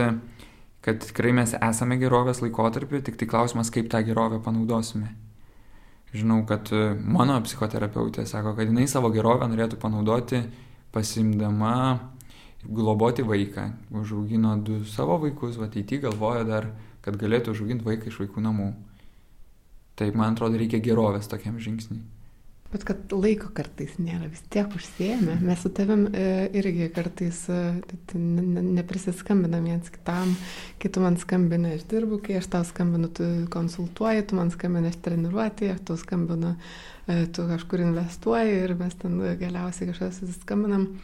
kad 0.85 1.03
tikrai 1.05 1.35
mes 1.37 1.53
esame 1.59 2.01
gerovės 2.01 2.40
laikotarpiu, 2.42 3.03
tik 3.05 3.20
tai 3.20 3.29
klausimas, 3.29 3.70
kaip 3.72 3.92
tą 3.92 4.01
gerovę 4.05 4.40
panaudosime. 4.44 5.12
Žinau, 6.12 6.42
kad 6.48 6.68
e, 6.77 6.92
mano 6.94 7.38
psichoterapeutė 7.44 8.27
sako, 8.29 8.53
kad 8.59 8.68
jinai 8.68 8.85
savo 8.90 9.09
gerovę 9.14 9.48
norėtų 9.48 9.79
panaudoti 9.81 10.42
pasimdama 10.92 11.77
globoti 12.68 13.25
vaiką. 13.25 13.70
Užaugino 13.96 14.59
du 14.61 14.83
savo 14.85 15.16
vaikus, 15.22 15.57
va 15.57 15.70
ateity 15.70 16.03
galvoja 16.05 16.44
dar, 16.44 16.68
kad 17.03 17.16
galėtų 17.18 17.57
užauginti 17.57 17.88
vaiką 17.88 18.12
iš 18.12 18.20
vaikų 18.22 18.44
namų. 18.44 18.68
Taip, 19.96 20.14
man 20.16 20.37
atrodo, 20.37 20.61
reikia 20.61 20.83
gerovės 20.85 21.29
tokiam 21.33 21.57
žingsniui. 21.61 22.03
Bet 22.73 22.87
kad 22.89 23.11
laiko 23.13 23.51
kartais 23.53 23.99
nėra, 24.01 24.31
vis 24.33 24.41
tiek 24.53 24.73
užsiemė. 24.73 25.35
Mes 25.45 25.61
su 25.61 25.69
tavim 25.77 26.07
e, 26.09 26.23
irgi 26.57 26.87
kartais 26.95 27.43
e, 27.53 27.59
neprisiskambinam 28.17 29.67
viens 29.69 29.91
kitam, 29.93 30.33
kai 30.81 30.89
tu 30.93 31.03
man 31.05 31.19
skambini, 31.21 31.75
aš 31.77 31.85
dirbu, 31.91 32.23
kai 32.25 32.39
aš 32.41 32.49
tau 32.55 32.65
skambinu, 32.65 33.11
tu 33.13 33.27
konsultuoji, 33.53 34.25
tu 34.31 34.39
man 34.39 34.53
skambini, 34.55 34.89
aš 34.89 34.97
treniruoti, 35.05 35.69
aš 35.75 35.83
tau 35.91 35.99
skambinu, 36.01 36.55
e, 37.05 37.19
tu 37.29 37.45
kažkur 37.51 37.85
investuoji 37.85 38.57
ir 38.63 38.73
mes 38.81 38.97
ten 39.05 39.21
galiausiai 39.43 39.93
kažkas 39.93 40.23
susiskambinam. 40.23 40.95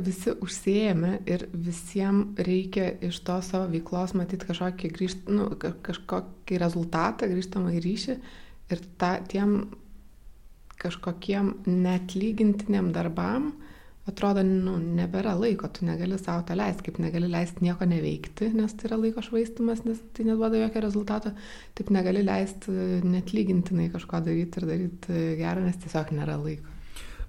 Visi 0.00 0.32
užsiemė 0.40 1.18
ir 1.28 1.42
visiems 1.52 2.38
reikia 2.46 2.86
iš 3.04 3.18
to 3.26 3.34
savo 3.44 3.66
veiklos 3.68 4.14
matyti 4.16 4.46
kažkokį, 4.48 4.88
grįžt, 4.94 5.26
nu, 5.28 5.50
kažkokį 5.58 6.62
rezultatą, 6.62 7.28
grįžtamą 7.28 7.74
į 7.76 7.82
ryšį 7.84 8.16
ir 8.72 8.82
ta, 8.96 9.18
tiem 9.28 9.58
kažkokiem 10.80 11.54
neatlygintiniam 11.66 12.90
darbam 12.96 13.52
atrodo, 14.10 14.42
nu, 14.46 14.76
nebėra 14.80 15.34
laiko, 15.38 15.68
tu 15.72 15.84
negali 15.86 16.18
savo 16.18 16.42
tą 16.46 16.56
leisti, 16.58 16.86
kaip 16.88 16.98
negali 17.02 17.28
leisti 17.30 17.64
nieko 17.64 17.86
neveikti, 17.88 18.50
nes 18.56 18.74
tai 18.78 18.88
yra 18.88 18.98
laiko 19.00 19.22
švaistimas, 19.24 19.84
nes 19.86 20.00
tai 20.16 20.26
neduoda 20.28 20.60
jokio 20.60 20.82
rezultato, 20.84 21.32
taip 21.78 21.92
negali 21.94 22.24
leisti 22.26 22.74
netlygintinai 23.06 23.90
kažko 23.92 24.22
daryti 24.26 24.60
ir 24.60 24.68
daryti 24.72 25.22
gerą, 25.40 25.64
nes 25.66 25.80
tiesiog 25.84 26.12
nėra 26.16 26.38
laiko. 26.40 26.76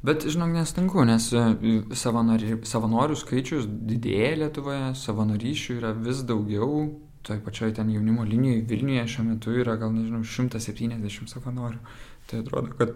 Bet, 0.01 0.25
žinok, 0.33 0.55
nestinku, 0.55 1.03
nes 1.05 1.27
e, 1.37 1.45
savanori, 1.93 2.55
savanorių 2.65 3.19
skaičius 3.19 3.67
didėja 3.69 4.33
Lietuvoje, 4.39 4.95
savanoryšių 4.97 5.75
yra 5.77 5.91
vis 5.93 6.23
daugiau, 6.25 6.87
toj 7.21 7.37
pačioj 7.45 7.75
ten 7.77 7.91
jaunimo 7.93 8.25
linijoje 8.25 8.63
Vilniuje 8.71 9.03
šiuo 9.13 9.27
metu 9.27 9.53
yra 9.53 9.75
gal, 9.77 9.93
nežinau, 9.93 10.23
170 10.25 11.29
savanorių. 11.29 11.83
Tai 12.31 12.41
atrodo, 12.41 12.73
kad 12.79 12.95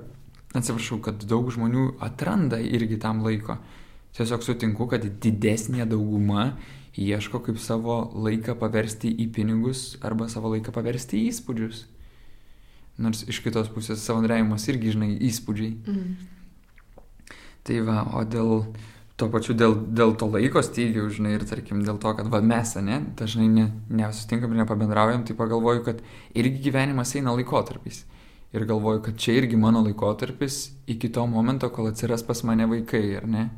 atsiprašau, 0.61 0.99
kad 1.03 1.25
daug 1.27 1.49
žmonių 1.53 1.95
atranda 2.03 2.59
irgi 2.59 2.99
tam 3.01 3.23
laiko. 3.25 3.57
tiesiog 4.15 4.43
sutinku, 4.43 4.87
kad 4.87 5.03
didesnė 5.03 5.85
dauguma 5.85 6.55
ieško 6.95 7.41
kaip 7.43 7.59
savo 7.59 7.97
laiką 8.15 8.55
paversti 8.59 9.11
į 9.11 9.27
pinigus 9.35 9.97
arba 10.01 10.29
savo 10.31 10.53
laiką 10.53 10.71
paversti 10.71 11.19
į 11.19 11.33
įspūdžius. 11.33 11.83
Nors 12.97 13.25
iš 13.27 13.41
kitos 13.43 13.67
pusės 13.67 14.05
savanoriavimas 14.07 14.69
irgi, 14.71 14.93
žinai, 14.95 15.09
įspūdžiai. 15.27 15.73
Mm. 15.83 17.33
Tai 17.67 17.81
va, 17.83 17.97
o 18.15 18.23
dėl 18.23 18.53
tuo 19.19 19.29
pačiu 19.31 19.55
dėl, 19.57 19.75
dėl 19.95 20.13
to 20.19 20.27
laiko 20.31 20.63
stygių, 20.63 21.07
žinai, 21.17 21.35
ir 21.37 21.45
tarkim 21.47 21.83
dėl 21.83 21.99
to, 21.99 22.11
kad 22.17 22.27
va 22.31 22.41
mes, 22.43 22.75
ne, 22.83 23.01
dažnai 23.19 23.47
ne, 23.51 23.65
nesusitinkam 23.89 24.53
ir 24.53 24.63
nepabendraujam, 24.63 25.23
tai 25.27 25.35
pagalvoju, 25.39 25.83
kad 25.87 26.03
irgi 26.35 26.63
gyvenimas 26.67 27.15
eina 27.15 27.35
laikotarpiais. 27.35 28.03
Ir 28.55 28.63
galvoju, 28.69 29.01
kad 29.03 29.17
čia 29.19 29.35
irgi 29.41 29.57
mano 29.59 29.81
laikotarpis 29.83 30.69
iki 30.87 31.09
to 31.11 31.25
momento, 31.27 31.67
kol 31.75 31.89
atsiras 31.89 32.23
pas 32.23 32.43
mane 32.47 32.67
vaikai, 32.71 33.03
ar 33.19 33.27
ne? 33.27 33.49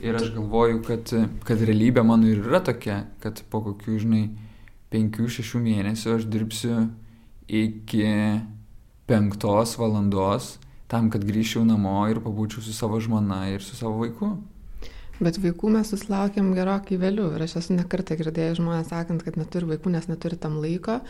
Ir 0.00 0.16
aš 0.16 0.30
galvoju, 0.36 0.78
kad, 0.86 1.10
kad 1.44 1.60
realybė 1.60 2.04
mano 2.06 2.30
ir 2.30 2.40
yra 2.40 2.62
tokia, 2.64 3.02
kad 3.20 3.42
po 3.50 3.60
kokių, 3.66 3.98
žinai, 4.04 4.22
penkių, 4.92 5.26
šešių 5.36 5.60
mėnesių 5.66 6.14
aš 6.16 6.28
dirbsiu 6.30 6.76
iki 7.50 8.06
penktos 9.10 9.74
valandos 9.80 10.54
tam, 10.92 11.10
kad 11.12 11.24
grįžčiau 11.26 11.64
namo 11.66 11.98
ir 12.12 12.20
pabūčiau 12.24 12.62
su 12.64 12.72
savo 12.76 13.00
žmona 13.02 13.46
ir 13.52 13.64
su 13.64 13.76
savo 13.76 13.98
vaiku. 14.04 14.34
Bet 15.22 15.38
vaikų 15.42 15.70
mes 15.74 15.92
susilaukėm 15.92 16.50
gerokai 16.56 16.98
vėliau 17.00 17.34
ir 17.36 17.44
aš 17.44 17.58
esu 17.60 17.76
nekartą 17.76 18.16
girdėjęs 18.18 18.58
žmonės 18.58 18.90
sakant, 18.90 19.22
kad 19.24 19.36
neturi 19.40 19.68
vaikų, 19.74 19.92
nes 19.94 20.08
neturi 20.10 20.38
tam 20.40 20.58
laiko. 20.62 21.00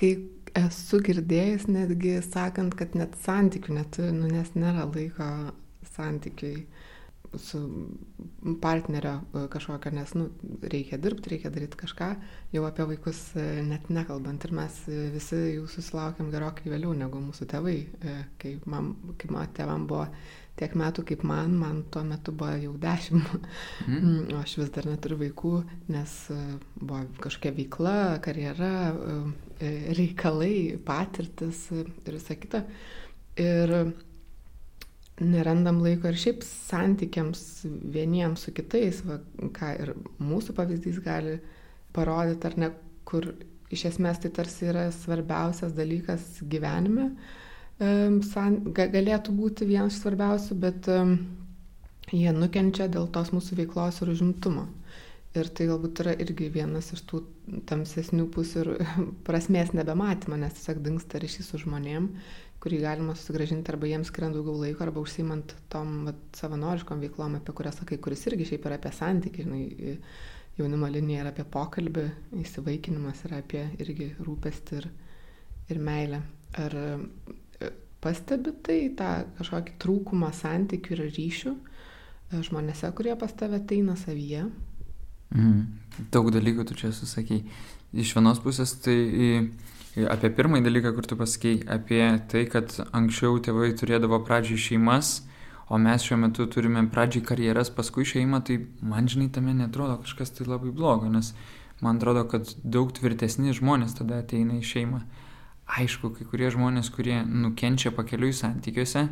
Kai 0.00 0.12
esu 0.58 1.00
girdėjęs 1.06 1.66
netgi 1.70 2.18
sakant, 2.26 2.76
kad 2.78 2.94
net 2.98 3.16
santykių 3.24 3.76
neturi, 3.76 4.14
nu, 4.16 4.30
nes 4.30 4.54
nėra 4.58 4.86
laiko 4.90 5.30
santykiai 5.94 6.64
su 7.38 7.86
partnerio 8.60 9.20
e, 9.34 9.48
kažkokio, 9.48 9.92
nes 9.94 10.14
nu, 10.14 10.28
reikia 10.62 10.98
dirbti, 10.98 11.30
reikia 11.34 11.50
daryti 11.54 11.78
kažką, 11.78 12.08
jau 12.54 12.64
apie 12.66 12.86
vaikus 12.90 13.20
e, 13.38 13.44
net 13.66 13.90
nekalbant. 13.92 14.44
Ir 14.44 14.54
mes 14.56 14.78
e, 14.90 14.98
visi 15.14 15.38
jų 15.54 15.68
susilaukėm 15.70 16.32
gerokai 16.34 16.72
vėliau 16.72 16.94
negu 16.98 17.22
mūsų 17.22 17.46
tėvai. 17.52 17.76
Kai, 18.40 18.56
man, 18.70 18.94
kai 19.20 19.30
mano 19.30 19.50
tėvam 19.56 19.86
buvo 19.90 20.08
tiek 20.58 20.74
metų 20.76 21.04
kaip 21.08 21.22
man, 21.24 21.54
man 21.56 21.84
tuo 21.92 22.02
metu 22.04 22.34
buvo 22.36 22.56
jau 22.60 22.74
dešimt. 22.82 23.30
Mm. 23.86 24.34
O 24.34 24.40
aš 24.42 24.58
vis 24.60 24.74
dar 24.74 24.90
neturiu 24.90 25.20
vaikų, 25.22 25.54
nes 25.94 26.16
buvo 26.80 27.04
kažkokia 27.22 27.54
veikla, 27.56 27.94
karjera, 28.24 28.74
reikalai, 29.60 30.78
patirtis 30.84 31.66
ir 31.76 31.90
visa 32.06 32.36
kita. 32.38 32.64
Ir 33.40 33.74
nerandam 35.20 35.82
laiko 35.84 36.08
ir 36.08 36.16
šiaip 36.16 36.44
santykiams 36.46 37.42
vieniems 37.94 38.46
su 38.46 38.54
kitais, 38.56 39.02
va, 39.04 39.20
ką 39.56 39.72
ir 39.84 39.92
mūsų 40.22 40.56
pavyzdys 40.56 41.00
gali 41.04 41.36
parodyti, 41.96 42.48
ar 42.48 42.56
ne, 42.60 42.70
kur 43.04 43.28
iš 43.70 43.84
esmės 43.92 44.22
tai 44.22 44.32
tarsi 44.34 44.70
yra 44.70 44.88
svarbiausias 44.94 45.74
dalykas 45.76 46.40
gyvenime, 46.50 47.10
san, 48.30 48.58
galėtų 48.76 49.34
būti 49.36 49.68
vienas 49.68 50.00
svarbiausių, 50.00 50.56
bet 50.64 50.88
jie 52.10 52.32
nukenčia 52.34 52.88
dėl 52.92 53.08
tos 53.12 53.32
mūsų 53.34 53.60
veiklos 53.62 54.00
ir 54.02 54.12
užimtumo. 54.14 54.66
Ir 55.38 55.46
tai 55.54 55.68
galbūt 55.70 56.00
yra 56.02 56.16
irgi 56.18 56.48
vienas 56.50 56.88
iš 56.96 57.04
tų 57.06 57.20
tamsesnių 57.70 58.24
pusių 58.34 58.62
ir 58.64 58.70
prasmės 59.26 59.74
nebematymo, 59.76 60.38
nes 60.40 60.56
tiesiog 60.58 60.80
dinksta 60.86 61.20
ryšys 61.22 61.52
su 61.52 61.60
žmonėm 61.62 62.08
kurį 62.60 62.82
galima 62.82 63.14
susigražinti 63.16 63.72
arba 63.72 63.88
jiems 63.88 64.10
skiriant 64.10 64.36
daugiau 64.36 64.58
laiko, 64.60 64.84
arba 64.84 65.00
užsimant 65.00 65.54
tom 65.72 66.04
vat, 66.08 66.20
savanoriškom 66.36 67.00
veiklom, 67.00 67.38
apie 67.38 67.54
kurias 67.56 67.80
sakai, 67.80 67.96
kuris 68.04 68.26
irgi 68.28 68.50
šiaip 68.52 68.68
yra 68.68 68.76
apie 68.76 68.92
santykį, 68.96 69.46
žinai, 69.46 69.94
jaunimo 70.58 70.90
linija 70.92 71.24
yra 71.24 71.32
apie 71.32 71.46
pokalbį, 71.56 72.04
įsivaikinimas 72.42 73.24
yra 73.28 73.40
apie 73.40 73.64
irgi 73.80 74.10
rūpestį 74.26 74.80
ir, 74.82 74.90
ir 75.72 75.80
meilę. 75.88 76.20
Ar 76.60 76.76
e, 76.82 77.70
pastebi 78.04 78.52
tai 78.66 78.80
tą 78.98 79.12
kažkokį 79.38 79.78
trūkumą 79.80 80.32
santykių 80.36 80.96
ir 80.98 81.04
ryšių 81.16 81.54
e, 81.56 82.42
žmonėse, 82.44 82.92
kurie 82.98 83.16
pas 83.16 83.32
tave 83.40 83.62
ateina 83.62 83.96
savyje? 83.96 84.50
Mm. 85.34 85.66
Daug 86.14 86.30
dalykų 86.32 86.64
tu 86.68 86.78
čia 86.78 86.92
susakai. 86.94 87.42
Iš 87.90 88.14
vienos 88.16 88.38
pusės 88.42 88.76
tai 88.84 88.98
Apie 89.90 90.28
pirmąjį 90.30 90.62
dalyką, 90.62 90.92
kur 90.94 91.06
tu 91.10 91.16
pasakei, 91.18 91.64
apie 91.66 92.04
tai, 92.30 92.44
kad 92.46 92.70
anksčiau 92.94 93.40
tėvai 93.42 93.72
turėdavo 93.74 94.20
pradžiai 94.22 94.60
šeimas, 94.62 95.24
o 95.66 95.80
mes 95.82 96.04
šiuo 96.06 96.18
metu 96.22 96.46
turime 96.46 96.84
pradžiai 96.94 97.24
karjeras, 97.26 97.72
paskui 97.74 98.06
šeimą, 98.06 98.38
tai 98.46 98.60
man 98.86 99.10
žinai 99.10 99.26
tame 99.34 99.54
netrodo 99.58 99.96
kažkas 100.04 100.30
tai 100.36 100.46
labai 100.46 100.70
blogo, 100.70 101.10
nes 101.10 101.32
man 101.82 101.98
atrodo, 101.98 102.22
kad 102.30 102.54
daug 102.62 102.92
tvirtesni 102.94 103.50
žmonės 103.56 103.98
tada 103.98 104.20
ateina 104.22 104.60
į 104.60 104.68
šeimą. 104.70 105.02
Aišku, 105.80 106.12
kai 106.14 106.28
kurie 106.30 106.52
žmonės, 106.54 106.92
kurie 106.94 107.24
nukenčia 107.26 107.90
pakeliui 107.94 108.30
santykiuose, 108.30 109.08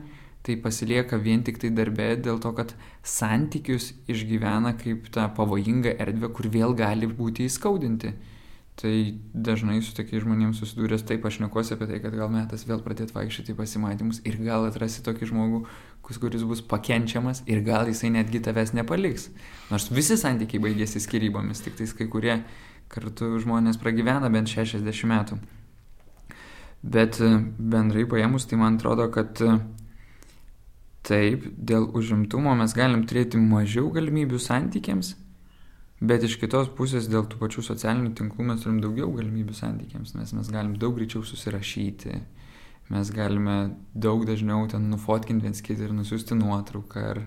tai 0.46 0.57
pasilieka 0.62 1.18
vien 1.20 1.42
tik 1.44 1.59
tai 1.61 1.70
darbė 1.74 2.14
dėl 2.22 2.40
to, 2.42 2.53
kad 2.57 2.74
santykius 3.03 3.92
išgyvena 4.09 4.74
kaip 4.81 5.11
tą 5.14 5.27
pavojingą 5.37 5.96
erdvę, 6.01 6.33
kur 6.35 6.48
vėl 6.53 6.74
gali 6.79 7.11
būti 7.11 7.48
įskaudinti. 7.48 8.14
Tai 8.79 8.92
dažnai 9.35 9.81
su 9.83 9.90
tokiais 9.96 10.22
žmonėmis 10.22 10.61
susidūręs 10.62 11.03
taip 11.09 11.24
aš 11.27 11.40
nekuosi 11.42 11.74
apie 11.74 11.88
tai, 11.90 11.98
kad 11.98 12.14
gal 12.14 12.31
metas 12.31 12.62
vėl 12.68 12.79
pradėti 12.85 13.16
vaikščioti 13.16 13.57
pasimatymus 13.59 14.20
ir 14.22 14.38
gal 14.38 14.68
atrasi 14.68 15.03
tokį 15.03 15.33
žmogų, 15.33 15.64
kuris 16.07 16.44
bus 16.46 16.62
pakenčiamas 16.62 17.42
ir 17.51 17.64
gal 17.66 17.90
jisai 17.90 18.12
netgi 18.14 18.38
tavęs 18.46 18.77
nepaliks. 18.79 19.33
Nors 19.72 19.90
visi 19.90 20.14
santykiai 20.20 20.62
baigėsi 20.62 21.03
skirybomis, 21.03 21.64
tik 21.64 21.74
tais 21.81 21.90
kai 21.90 22.07
kurie 22.07 22.38
kartu 22.88 23.35
žmonės 23.42 23.83
pragyvena 23.83 24.31
bent 24.31 24.55
60 24.55 25.11
metų. 25.11 25.40
Bet 26.83 27.18
e, 27.18 27.33
bendrai 27.59 28.07
paėmus, 28.07 28.46
tai 28.46 28.61
man 28.61 28.79
atrodo, 28.79 29.09
kad 29.11 29.42
e, 29.42 29.59
taip, 31.06 31.46
dėl 31.56 31.88
užimtumo 31.96 32.54
mes 32.58 32.74
galim 32.76 33.06
turėti 33.08 33.40
mažiau 33.40 33.90
galimybių 33.94 34.40
santykiams, 34.42 35.14
Bet 35.98 36.22
iš 36.22 36.37
kitos 36.38 36.68
pusės 36.78 37.08
dėl 37.11 37.24
tų 37.26 37.40
pačių 37.40 37.62
socialinių 37.66 38.12
tinklų 38.18 38.44
mes 38.52 38.61
turim 38.62 38.76
daugiau 38.78 39.08
galimybių 39.16 39.54
santykiams, 39.58 40.12
nes 40.14 40.30
mes 40.37 40.50
galim 40.54 40.76
daug 40.78 40.94
greičiau 40.94 41.24
susirašyti, 41.26 42.20
mes 42.94 43.11
galime 43.11 43.56
daug 43.98 44.22
dažniau 44.28 44.68
ten 44.70 44.87
nufotkinti 44.92 45.48
viens 45.48 45.62
kitą 45.64 45.88
ir 45.88 45.96
nusiųsti 45.96 46.38
nuotrauką, 46.38 47.02
ar, 47.02 47.24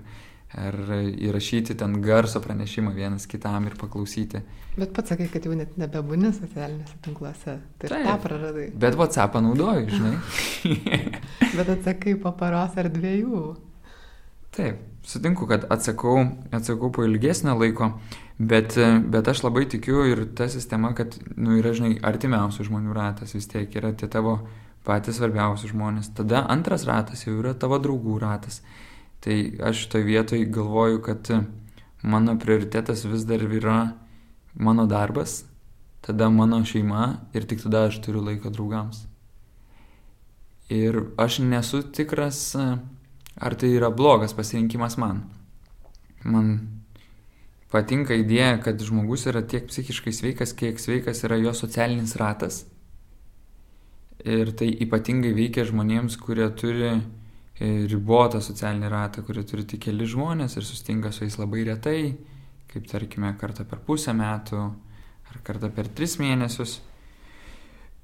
ar 0.60 0.76
įrašyti 1.00 1.78
ten 1.80 2.00
garso 2.04 2.42
pranešimą 2.44 2.94
vienas 2.96 3.28
kitam 3.30 3.70
ir 3.70 3.78
paklausyti. 3.80 4.44
Bet 4.78 4.94
pats 4.96 5.14
sakai, 5.14 5.28
kad 5.32 5.46
jau 5.48 5.56
net 5.56 5.78
nebebūni 5.80 6.32
socialiniuose 6.36 7.00
tinkluose, 7.06 7.58
tai 7.80 7.92
Taip, 7.92 8.06
tą 8.08 8.16
praradai. 8.24 8.70
Bet 8.76 8.96
WhatsAppą 9.00 9.42
naudoju, 9.44 9.90
žinai. 9.92 10.16
Bet 11.58 11.76
atsakai 11.76 12.16
po 12.20 12.32
paros 12.40 12.78
ar 12.80 12.92
dviejų. 12.92 13.44
Taip, 14.56 14.80
sutinku, 15.08 15.48
kad 15.48 15.68
atsakau, 15.72 16.26
atsakau 16.52 16.92
po 16.92 17.08
ilgesnio 17.08 17.56
laiko, 17.60 17.94
Bet, 18.42 18.74
bet 19.14 19.28
aš 19.30 19.44
labai 19.46 19.68
tikiu 19.70 20.02
ir 20.10 20.24
ta 20.34 20.48
sistema, 20.50 20.96
kad, 20.98 21.14
nu, 21.38 21.54
yra, 21.60 21.76
žinai, 21.78 22.00
artimiausių 22.10 22.66
žmonių 22.66 22.96
ratas 22.96 23.36
vis 23.36 23.46
tiek 23.52 23.76
yra 23.78 23.92
tie 23.94 24.10
tavo 24.10 24.40
patys 24.88 25.20
svarbiausi 25.20 25.70
žmonės. 25.70 26.10
Tada 26.18 26.42
antras 26.50 26.88
ratas 26.90 27.22
jau 27.28 27.36
yra 27.38 27.54
tavo 27.54 27.78
draugų 27.84 28.18
ratas. 28.24 28.64
Tai 29.22 29.38
aš 29.70 29.86
toje 29.86 30.04
vietoje 30.04 30.46
galvoju, 30.46 31.02
kad 31.02 31.30
mano 32.02 32.40
prioritetas 32.40 33.06
vis 33.06 33.22
dar 33.30 33.44
yra 33.46 33.94
mano 34.54 34.86
darbas, 34.86 35.44
tada 36.02 36.30
mano 36.30 36.64
šeima 36.66 37.20
ir 37.34 37.46
tik 37.46 37.62
tada 37.62 37.86
aš 37.86 38.02
turiu 38.02 38.24
laiko 38.26 38.50
draugams. 38.50 39.06
Ir 40.70 41.04
aš 41.18 41.40
nesu 41.46 41.84
tikras, 41.84 42.56
ar 43.36 43.56
tai 43.56 43.70
yra 43.76 43.92
blogas 43.94 44.34
pasirinkimas 44.34 44.98
man. 44.98 45.22
Man 46.24 46.82
patinka 47.72 48.18
idėja, 48.18 48.58
kad 48.64 48.82
žmogus 48.82 49.28
yra 49.30 49.46
tiek 49.46 49.70
psichiškai 49.70 50.14
sveikas, 50.16 50.54
kiek 50.58 50.80
sveikas 50.82 51.22
yra 51.28 51.38
jo 51.38 51.54
socialinis 51.54 52.18
ratas. 52.18 52.64
Ir 54.26 54.52
tai 54.58 54.70
ypatingai 54.86 55.34
veikia 55.38 55.66
žmonėms, 55.70 56.18
kurie 56.22 56.50
turi 56.58 56.96
ribotą 57.62 58.42
socialinį 58.42 58.90
ratą, 58.90 59.24
kurie 59.26 59.44
turi 59.48 59.66
tik 59.68 59.86
keli 59.86 60.08
žmonės 60.10 60.58
ir 60.58 60.66
sustinka 60.66 61.12
su 61.14 61.26
jais 61.26 61.38
labai 61.38 61.66
retai, 61.68 62.16
kaip 62.72 62.88
tarkime 62.90 63.34
kartą 63.40 63.66
per 63.68 63.82
pusę 63.86 64.16
metų 64.18 64.62
ar 65.32 65.42
kartą 65.46 65.70
per 65.74 65.90
tris 65.92 66.18
mėnesius. 66.22 66.80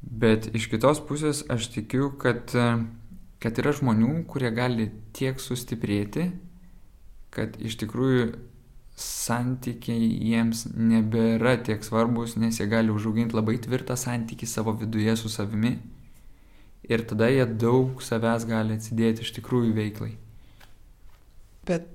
Bet 0.01 0.51
iš 0.55 0.67
kitos 0.69 1.01
pusės 1.01 1.41
aš 1.49 1.71
tikiu, 1.73 2.11
kad, 2.21 2.53
kad 3.41 3.63
yra 3.63 3.73
žmonių, 3.73 4.27
kurie 4.29 4.51
gali 4.53 4.91
tiek 5.17 5.41
sustiprėti, 5.41 6.29
kad 7.33 7.57
iš 7.57 7.79
tikrųjų 7.81 8.29
santykiai 8.97 10.05
jiems 10.29 10.67
nebėra 10.73 11.57
tiek 11.65 11.83
svarbus, 11.85 12.37
nes 12.37 12.61
jie 12.61 12.69
gali 12.69 12.93
užauginti 12.93 13.37
labai 13.37 13.57
tvirtą 13.61 13.97
santykį 13.97 14.49
savo 14.49 14.73
viduje 14.77 15.13
su 15.17 15.29
savimi 15.29 15.75
ir 16.91 17.03
tada 17.09 17.29
jie 17.31 17.45
daug 17.45 18.01
savęs 18.03 18.47
gali 18.49 18.77
atsidėti 18.79 19.25
iš 19.25 19.33
tikrųjų 19.39 19.75
veiklai. 19.77 20.13
Bet 21.67 21.89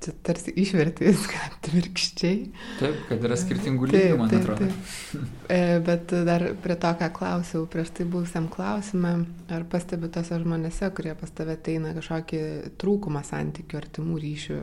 čia 0.00 0.14
tarsi 0.24 0.52
išverti 0.56 1.08
viską 1.10 1.40
atvirkščiai. 1.46 2.36
Taip, 2.80 3.00
kad 3.08 3.24
yra 3.26 3.36
skirtingų 3.38 3.90
lygių, 3.90 4.16
man 4.20 4.30
taip, 4.32 4.46
atrodo. 4.46 4.68
Taip. 4.68 5.34
E, 5.52 5.58
bet 5.84 6.14
dar 6.28 6.46
prie 6.64 6.76
to, 6.80 6.92
ką 7.00 7.10
klausiau 7.16 7.66
prieš 7.70 7.92
tai 7.98 8.06
buvusiam 8.08 8.48
klausimą, 8.52 9.12
ar 9.52 9.66
pastebi 9.72 10.08
tose 10.12 10.40
žmonėse, 10.40 10.88
kurie 10.96 11.12
pas 11.20 11.34
tave 11.36 11.58
ateina 11.58 11.92
kažkokį 11.96 12.42
trūkumą 12.80 13.24
santykių, 13.28 13.80
artimų 13.82 14.16
ryšių, 14.24 14.58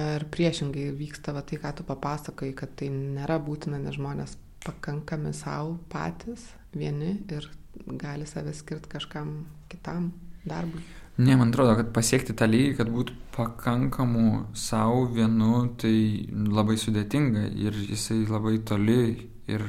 ar 0.00 0.26
priešingai 0.34 0.90
vyksta 0.98 1.34
va, 1.36 1.44
tai, 1.46 1.60
ką 1.62 1.74
tu 1.78 1.86
papasakai, 1.86 2.50
kad 2.58 2.74
tai 2.78 2.90
nėra 2.94 3.38
būtina, 3.42 3.78
nes 3.82 3.98
žmonės 3.98 4.34
pakankami 4.66 5.32
savo 5.36 5.78
patys, 5.92 6.50
vieni 6.74 7.16
ir 7.30 7.46
gali 7.86 8.26
save 8.26 8.54
skirti 8.56 8.90
kažkam 8.92 9.46
kitam 9.68 10.12
darbui. 10.44 10.82
Ne, 11.20 11.36
man 11.36 11.50
atrodo, 11.50 11.74
kad 11.76 11.90
pasiekti 11.92 12.32
tą 12.32 12.46
lygį, 12.48 12.76
kad 12.78 12.88
būtų 12.88 13.16
pakankamų 13.34 14.26
savo 14.56 15.02
vienu, 15.12 15.66
tai 15.80 15.92
labai 16.30 16.78
sudėtinga 16.80 17.50
ir 17.60 17.76
jisai 17.90 18.22
labai 18.28 18.54
toli 18.64 19.28
ir 19.50 19.66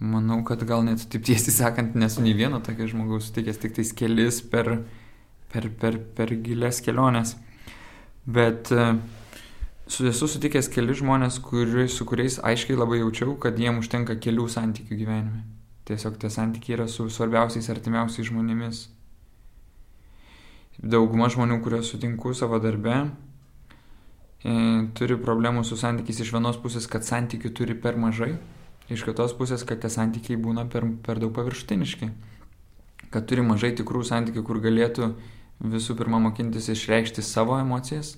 manau, 0.00 0.42
kad 0.44 0.64
gal 0.68 0.84
net 0.84 1.06
taip 1.12 1.24
tiesiai 1.28 1.54
sakant, 1.54 1.94
nesu 1.96 2.24
nei 2.24 2.34
vieno 2.36 2.60
tokio 2.64 2.88
žmogaus 2.90 3.30
sutikęs, 3.30 3.60
tik 3.62 3.76
tais 3.78 3.92
kelis 3.96 4.42
per, 4.52 4.82
per, 5.52 5.70
per, 5.80 5.96
per 6.16 6.34
gilias 6.44 6.82
keliones. 6.84 7.36
Bet 8.28 8.68
e, 8.72 8.90
su 9.88 10.08
esu 10.10 10.28
sutikęs 10.28 10.68
keli 10.72 10.96
žmonės, 11.00 11.40
kuri, 11.44 11.86
su 11.88 12.04
kuriais 12.08 12.36
aiškiai 12.44 12.76
labai 12.80 13.00
jaučiau, 13.00 13.38
kad 13.40 13.56
jiem 13.60 13.80
užtenka 13.80 14.18
kelių 14.20 14.48
santykių 14.52 15.00
gyvenime. 15.04 15.59
Tiesiog 15.90 16.20
tie 16.22 16.30
santykiai 16.30 16.76
yra 16.76 16.86
su 16.86 17.08
svarbiausiais 17.10 17.66
artimiausiais 17.72 18.28
žmonėmis. 18.28 18.84
Dauguma 20.78 21.26
žmonių, 21.32 21.56
kuriuos 21.64 21.90
sutinku 21.90 22.30
savo 22.38 22.60
darbe, 22.62 22.94
e, 24.46 24.52
turi 24.94 25.18
problemų 25.18 25.64
su 25.66 25.76
santykiais 25.80 26.22
iš 26.22 26.30
vienos 26.36 26.60
pusės, 26.62 26.86
kad 26.86 27.02
santykių 27.04 27.50
turi 27.58 27.74
per 27.74 27.98
mažai, 27.98 28.36
iš 28.86 29.02
kitos 29.08 29.34
pusės, 29.34 29.66
kad 29.66 29.82
tie 29.82 29.90
santykiai 29.90 30.38
būna 30.38 30.68
per, 30.70 30.86
per 31.02 31.18
daug 31.18 31.34
paviršutiniški, 31.34 32.12
kad 33.10 33.26
turi 33.26 33.42
mažai 33.42 33.74
tikrų 33.74 34.06
santykių, 34.06 34.46
kur 34.46 34.62
galėtų 34.62 35.10
visų 35.74 35.98
pirma 35.98 36.22
mokintis 36.22 36.70
išreikšti 36.70 37.26
savo 37.26 37.58
emocijas, 37.58 38.14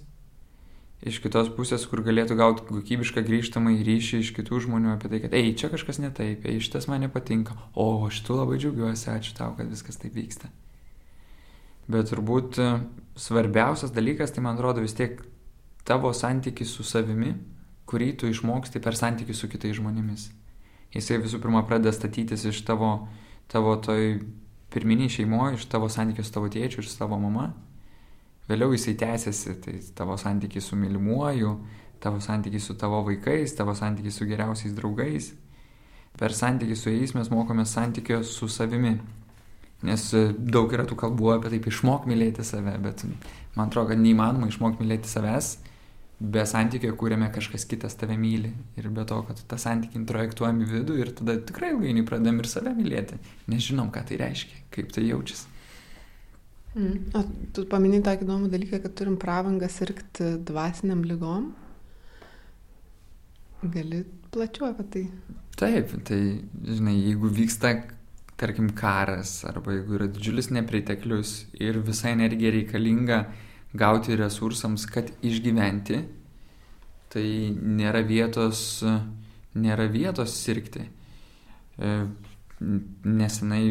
iš 1.03 1.19
kitos 1.23 1.51
pusės, 1.57 1.85
kur 1.91 2.05
galėtų 2.07 2.37
gauti 2.39 2.65
kokybišką 2.69 3.25
grįžtamą 3.27 3.75
į 3.75 3.87
ryšį 3.89 4.21
iš 4.23 4.33
kitų 4.37 4.61
žmonių 4.67 4.93
apie 4.95 5.11
tai, 5.11 5.23
kad, 5.25 5.35
ei, 5.35 5.55
čia 5.59 5.71
kažkas 5.73 5.99
ne 6.03 6.13
taip, 6.15 6.47
ei, 6.47 6.61
šitas 6.63 6.87
man 6.91 7.03
nepatinka, 7.03 7.57
o 7.75 7.87
aš 8.07 8.21
tu 8.27 8.39
labai 8.39 8.61
džiaugiuosi, 8.63 9.09
ačiū 9.11 9.35
tau, 9.39 9.51
kad 9.59 9.71
viskas 9.71 9.99
taip 9.99 10.15
vyksta. 10.15 10.53
Bet 11.91 12.13
turbūt 12.13 12.61
e, 12.63 12.69
svarbiausias 13.19 13.91
dalykas, 13.95 14.31
tai 14.31 14.45
man 14.47 14.55
atrodo 14.55 14.85
vis 14.85 14.95
tiek 14.95 15.19
tavo 15.89 16.13
santykis 16.15 16.71
su 16.71 16.87
savimi, 16.87 17.35
kurį 17.91 18.13
tu 18.21 18.31
išmoksti 18.31 18.81
per 18.81 18.95
santykį 18.97 19.35
su 19.35 19.51
kitais 19.51 19.75
žmonėmis. 19.81 20.29
Jisai 20.95 21.19
visų 21.25 21.41
pirma 21.43 21.65
pradeda 21.67 21.91
statytis 21.97 22.47
iš 22.47 22.63
tavo, 22.69 23.09
tavo 23.51 23.75
toj 23.83 24.21
pirminiai 24.73 25.11
šeimoje, 25.11 25.59
iš 25.59 25.67
tavo 25.73 25.91
santykių 25.91 26.25
su 26.25 26.35
tavo 26.35 26.49
tėčiu 26.53 26.85
su 26.87 26.95
tavo 26.97 27.19
mama. 27.21 27.51
Vėliau 28.51 28.75
jisai 28.75 28.97
tęsiasi, 28.99 29.55
tai 29.63 29.79
tavo 29.97 30.17
santykiai 30.19 30.65
su 30.65 30.77
mylimuoju, 30.77 31.53
tavo 32.03 32.21
santykiai 32.21 32.61
su 32.61 32.75
tavo 32.79 33.03
vaikais, 33.07 33.55
tavo 33.55 33.75
santykiai 33.79 34.13
su 34.13 34.27
geriausiais 34.27 34.75
draugais. 34.75 35.33
Per 36.19 36.35
santykiai 36.35 36.77
su 36.77 36.91
jais 36.91 37.15
mes 37.17 37.31
mokomės 37.33 37.73
santykio 37.77 38.23
su 38.27 38.49
savimi. 38.51 38.97
Nes 39.87 40.09
e, 40.15 40.27
daug 40.39 40.73
yra 40.75 40.85
tų 40.87 40.99
kalbų 40.99 41.33
apie 41.37 41.55
taip 41.55 41.69
išmok 41.71 42.05
mylėti 42.11 42.45
save, 42.47 42.75
bet 42.83 43.03
man 43.57 43.69
atrodo, 43.69 43.91
kad 43.91 44.03
neįmanoma 44.03 44.51
išmokti 44.51 44.85
mylėti 44.85 45.11
savęs 45.11 45.57
be 46.23 46.45
santykio, 46.47 46.93
kuriame 46.99 47.27
kažkas 47.35 47.65
kitas 47.67 47.97
tave 47.99 48.15
myli. 48.19 48.53
Ir 48.79 48.91
be 48.95 49.07
to, 49.09 49.19
kad 49.27 49.41
tą 49.51 49.59
santykį 49.59 49.99
introjektuojam 50.03 50.61
į 50.63 50.69
vidų 50.77 50.99
ir 51.03 51.15
tada 51.19 51.35
tikrai 51.49 51.73
ilgainiui 51.75 52.07
pradedam 52.07 52.39
ir 52.43 52.51
save 52.51 52.75
mylėti. 52.79 53.19
Nežinom, 53.51 53.91
ką 53.95 54.05
tai 54.11 54.21
reiškia, 54.23 54.63
kaip 54.75 54.95
tai 54.95 55.09
jaučiasi. 55.09 55.52
Mm. 56.73 57.11
O 57.13 57.21
tu 57.53 57.67
paminėjai 57.69 58.05
tokį 58.07 58.25
įdomų 58.27 58.49
dalyką, 58.53 58.81
kad 58.85 58.95
turim 58.97 59.19
pravangą 59.21 59.69
sirgti 59.69 60.39
dvasiniam 60.49 61.03
lygom. 61.05 61.51
Gali 63.63 64.03
plačiau 64.33 64.71
apie 64.71 64.87
tai. 64.95 65.03
Taip, 65.61 65.93
tai, 66.09 66.21
žinai, 66.65 66.97
jeigu 66.97 67.29
vyksta 67.31 67.75
tarkim 68.41 68.73
karas 68.75 69.43
arba 69.47 69.77
jeigu 69.77 69.99
yra 69.99 70.09
didžiulis 70.11 70.49
nepriteklius 70.51 71.35
ir 71.61 71.79
visa 71.85 72.09
energija 72.11 72.51
reikalinga 72.57 73.21
gauti 73.77 74.17
resursams, 74.17 74.89
kad 74.89 75.13
išgyventi, 75.25 76.01
tai 77.13 77.27
nėra 77.53 78.03
vietos, 78.09 78.83
nėra 79.55 79.87
vietos 79.93 80.35
sirgti. 80.41 80.89
E, 81.79 81.95
nesenai 83.05 83.65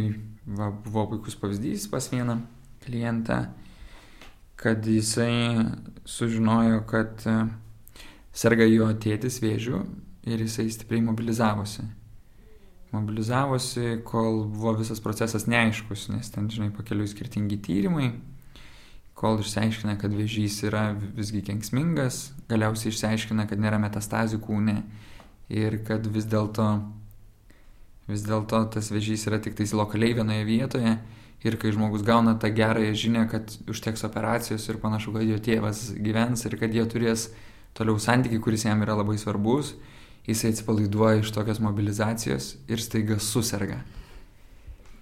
va, 0.45 0.69
buvo 0.69 1.09
puikus 1.11 1.37
pavyzdys 1.41 1.89
pas 1.91 2.07
vieną 2.13 2.39
klientą, 2.85 3.45
kad 4.61 4.85
jisai 4.85 5.65
sužinojo, 6.05 6.83
kad 6.89 7.25
e, 7.25 7.37
serga 8.33 8.67
jo 8.69 8.89
tėtis 8.93 9.39
vėžių 9.41 9.81
ir 10.29 10.43
jisai 10.45 10.67
stipriai 10.73 11.03
mobilizavosi. 11.05 11.87
Mobilizavosi, 12.91 14.01
kol 14.05 14.43
buvo 14.51 14.75
visas 14.81 14.99
procesas 15.01 15.47
neaiškus, 15.47 16.09
nes 16.11 16.29
ten, 16.33 16.49
žinai, 16.51 16.69
pakeliui 16.75 17.07
skirtingi 17.09 17.57
tyrimai, 17.63 18.11
kol 19.17 19.39
išsiaiškina, 19.41 19.95
kad 20.01 20.13
vėžys 20.17 20.59
yra 20.67 20.91
visgi 21.15 21.43
kenksmingas, 21.47 22.31
galiausiai 22.51 22.91
išsiaiškina, 22.91 23.47
kad 23.49 23.61
nėra 23.61 23.79
metastazių 23.81 24.41
kūne 24.43 24.81
ir 25.51 25.79
kad 25.87 26.05
vis 26.11 26.27
dėlto 26.29 26.67
vis 28.11 28.25
dėlto 28.27 28.65
tas 28.73 28.91
vėžys 28.91 29.27
yra 29.29 29.39
tik 29.43 29.55
tais 29.55 29.73
lokaliai 29.77 30.17
vienoje 30.17 30.45
vietoje 30.47 30.95
ir 31.43 31.57
kai 31.57 31.71
žmogus 31.73 32.03
gauna 32.05 32.35
tą 32.37 32.51
gerąją 32.53 32.93
žinią, 32.93 33.23
kad 33.31 33.53
užteks 33.69 34.03
operacijos 34.05 34.67
ir 34.69 34.77
panašu, 34.81 35.13
kad 35.15 35.25
jo 35.25 35.39
tėvas 35.41 35.89
gyvens 35.97 36.45
ir 36.45 36.57
kad 36.61 36.73
jie 36.73 36.85
turės 36.85 37.29
toliau 37.77 37.97
santykių, 37.99 38.41
kuris 38.43 38.65
jam 38.67 38.83
yra 38.85 38.97
labai 38.99 39.17
svarbus, 39.17 39.73
jisai 40.27 40.51
atsipalaiduoja 40.53 41.21
iš 41.23 41.33
tokios 41.33 41.61
mobilizacijos 41.63 42.55
ir 42.69 42.81
staiga 42.83 43.17
susirga. 43.19 43.81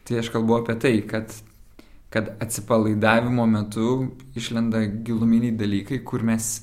Tai 0.07 0.19
aš 0.21 0.31
kalbu 0.33 0.61
apie 0.61 0.75
tai, 0.79 0.93
kad, 1.05 1.33
kad 2.09 2.31
atsipalaidavimo 2.41 3.45
metu 3.45 3.89
išlenda 4.39 4.85
giluminiai 5.05 5.57
dalykai, 5.57 5.99
kur 6.07 6.23
mes 6.23 6.61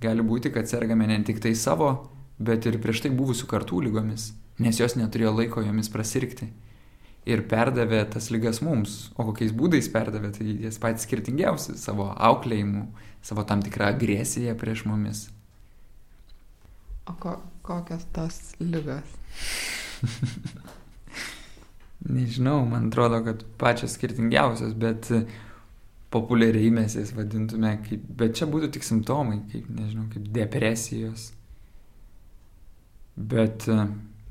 gali 0.00 0.24
būti, 0.24 0.50
kad 0.54 0.70
sergame 0.70 1.06
ne 1.06 1.20
tik 1.26 1.42
tai 1.42 1.52
savo, 1.58 1.92
bet 2.38 2.66
ir 2.66 2.80
prieš 2.80 3.04
tai 3.04 3.12
buvusių 3.14 3.50
kartų 3.50 3.84
lygomis, 3.88 4.32
nes 4.62 4.80
jos 4.80 4.96
neturėjo 4.96 5.34
laiko 5.36 5.62
jomis 5.66 5.90
prasirgti. 5.92 6.48
Ir 7.28 7.42
perdavė 7.48 8.00
tas 8.08 8.30
lygas 8.32 8.62
mums. 8.64 9.10
O 9.18 9.26
kokiais 9.28 9.52
būdais 9.56 9.90
perdavė, 9.92 10.30
tai 10.32 10.46
jas 10.64 10.78
patys 10.80 11.04
skirtingiausi- 11.04 11.76
savo 11.86 12.08
auklėjimu, 12.14 12.86
savo 13.22 13.44
tam 13.44 13.60
tikrą 13.62 13.92
agresiją 13.92 14.54
prieš 14.56 14.86
mumis. 14.88 15.28
O 17.08 17.12
ko, 17.20 17.36
kokios 17.62 18.06
tos 18.12 18.54
lygos? 18.60 19.12
Nežinau, 22.08 22.64
man 22.68 22.88
atrodo, 22.88 23.24
kad 23.24 23.44
pačios 23.58 23.96
skirtingiausios, 23.98 24.74
bet 24.78 25.10
populiariai 26.10 26.70
mes 26.72 26.94
jas 26.96 27.12
vadintume 27.16 27.74
kaip, 27.84 28.04
bet 28.20 28.36
čia 28.38 28.46
būtų 28.48 28.70
tik 28.76 28.86
simptomai, 28.86 29.42
kaip, 29.52 29.66
nežinau, 29.68 30.06
kaip 30.12 30.28
depresijos. 30.32 31.32
Bet 33.18 33.66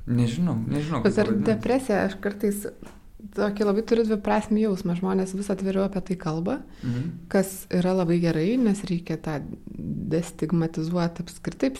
nežinau, 0.08 0.56
nežinau. 0.68 1.02
Bet 1.04 1.18
ar 1.20 1.32
depresija, 1.46 2.04
aš 2.08 2.16
kartais 2.24 2.66
tokį 3.34 3.66
labai 3.66 3.82
turiu 3.86 4.04
dviprasmį 4.06 4.64
jausmą. 4.66 4.94
Žmonės 4.98 5.34
vis 5.36 5.50
atviriau 5.52 5.84
apie 5.86 6.02
tai 6.10 6.16
kalba, 6.20 6.60
mhm. 6.82 7.10
kas 7.32 7.66
yra 7.74 7.96
labai 7.98 8.20
gerai, 8.22 8.52
nes 8.60 8.82
reikia 8.88 9.18
tą 9.22 9.40
destigmatizuoti 10.14 11.24
apskritai 11.24 11.72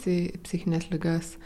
psichinės 0.44 0.90
lygas, 0.92 1.36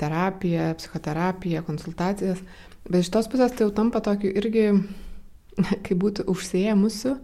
terapiją, 0.00 0.72
psichoterapiją, 0.80 1.62
konsultacijas. 1.66 2.40
Bet 2.88 3.04
iš 3.04 3.12
tos 3.14 3.28
pusės 3.30 3.52
tai 3.54 3.66
jau 3.66 3.74
tampa 3.76 4.00
tokiu 4.04 4.32
irgi, 4.40 4.64
kaip 5.86 5.94
būti 6.00 6.24
užsiemusiu, 6.30 7.14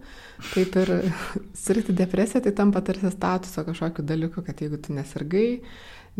kaip 0.53 0.77
ir 0.83 0.93
sirgti 1.65 1.95
depresiją, 1.97 2.43
tai 2.45 2.55
tampa 2.55 2.83
tarsi 2.85 3.11
statuso 3.13 3.65
kažkokiu 3.67 4.05
dalyku, 4.07 4.45
kad 4.45 4.61
jeigu 4.61 4.79
tu 4.79 4.95
nesirgai, 4.95 5.49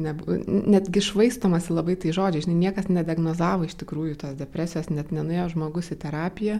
ne, 0.01 0.13
netgi 0.75 1.03
švaistomasi 1.03 1.73
labai 1.73 1.95
tai 2.01 2.13
žodžiai, 2.15 2.45
žinai, 2.45 2.57
niekas 2.67 2.89
nediagnozavo 2.91 3.67
iš 3.67 3.77
tikrųjų 3.81 4.19
tos 4.21 4.37
depresijos, 4.39 4.91
net 4.93 5.13
nenuėjo 5.15 5.49
žmogus 5.55 5.91
į 5.95 5.99
terapiją, 6.03 6.59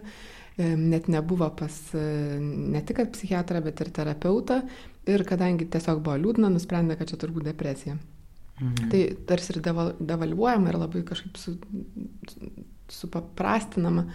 net 0.57 1.09
nebuvo 1.11 1.49
pas 1.59 1.77
ne 1.93 2.81
tik 2.87 3.01
psichiatrą, 3.11 3.59
bet 3.65 3.81
ir 3.83 3.91
terapeutą 3.95 4.61
ir 5.11 5.25
kadangi 5.27 5.67
tiesiog 5.71 6.01
buvo 6.03 6.17
liūdna, 6.21 6.49
nusprendė, 6.53 6.97
kad 6.99 7.11
čia 7.11 7.19
turbūt 7.21 7.49
depresija. 7.49 7.97
Mhm. 8.61 8.89
Tai 8.91 9.01
tarsi 9.27 9.51
ir 9.51 9.61
deval, 9.63 9.93
devalvuojama 9.99 10.71
ir 10.71 10.79
labai 10.79 11.03
kažkaip 11.07 11.39
su, 11.39 11.57
supaprastinama. 12.91 14.07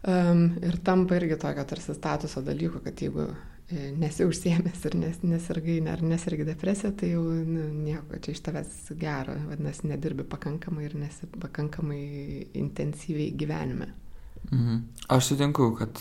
Um, 0.00 0.46
ir 0.64 0.78
tampa 0.84 1.18
irgi 1.18 1.36
tokio 1.40 1.64
tarsi 1.68 1.92
statuso 1.92 2.40
dalyko, 2.40 2.80
kad 2.84 3.00
jeigu 3.04 3.26
e, 3.26 3.34
nesi 3.70 4.24
užsiemęs 4.26 4.84
ir 4.88 4.96
nes, 4.98 5.18
nesirgai 5.22 5.78
ar 5.92 6.02
nesirgai 6.02 6.46
depresija, 6.48 6.90
tai 6.96 7.12
jau 7.12 7.22
nu, 7.22 7.68
nieko 7.84 8.18
čia 8.22 8.34
iš 8.34 8.42
tavęs 8.46 8.92
gero, 8.98 9.36
vadinasi, 9.50 9.86
nedirbi 9.90 10.26
pakankamai 10.26 10.88
ir 10.88 10.96
nesi 10.98 11.28
pakankamai 11.38 12.00
intensyviai 12.58 13.30
gyvenime. 13.38 13.92
Mhm. 14.50 14.78
Aš 15.08 15.30
sutinku, 15.30 15.70
kad, 15.78 16.00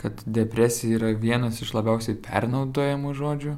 kad 0.00 0.22
depresija 0.24 0.96
yra 0.96 1.10
vienas 1.18 1.60
iš 1.60 1.74
labiausiai 1.76 2.16
pernaudojamų 2.24 3.12
žodžių, 3.18 3.56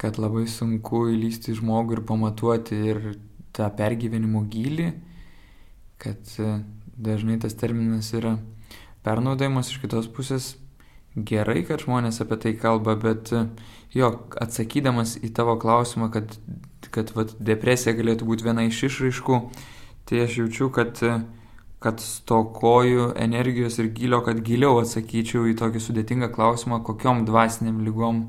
kad 0.00 0.20
labai 0.22 0.46
sunku 0.48 1.08
įlysti 1.12 1.56
žmogų 1.58 1.98
ir 1.98 2.04
pamatuoti 2.08 2.78
ir 2.92 3.02
tą 3.56 3.66
pergyvenimo 3.76 4.44
gilį, 4.48 4.92
kad 5.98 6.32
dažnai 6.96 7.36
tas 7.42 7.56
terminas 7.58 8.12
yra 8.14 8.38
pernaudojimas 9.04 9.72
iš 9.72 9.82
kitos 9.82 10.08
pusės 10.14 10.54
gerai, 11.26 11.62
kad 11.66 11.82
žmonės 11.84 12.20
apie 12.22 12.38
tai 12.42 12.52
kalba, 12.58 12.94
bet 13.00 13.32
jo, 13.94 14.10
atsakydamas 14.40 15.16
į 15.24 15.32
tavo 15.36 15.56
klausimą, 15.60 16.10
kad, 16.14 16.36
kad 16.94 17.12
vat, 17.16 17.34
depresija 17.40 17.96
galėtų 17.96 18.28
būti 18.28 18.46
viena 18.46 18.66
iš 18.68 18.84
išraiškų, 18.90 19.40
tai 20.08 20.22
aš 20.24 20.38
jaučiu, 20.42 20.70
kad, 20.74 21.00
kad 21.84 22.02
stokoju 22.02 23.12
energijos 23.16 23.78
ir 23.80 23.90
gilio, 23.96 24.22
kad 24.26 24.42
giliau 24.44 24.80
atsakyčiau 24.82 25.48
į 25.48 25.56
tokį 25.60 25.84
sudėtingą 25.84 26.30
klausimą, 26.34 26.82
kokiom 26.86 27.24
dvasiniam 27.28 27.82
lygom 27.86 28.26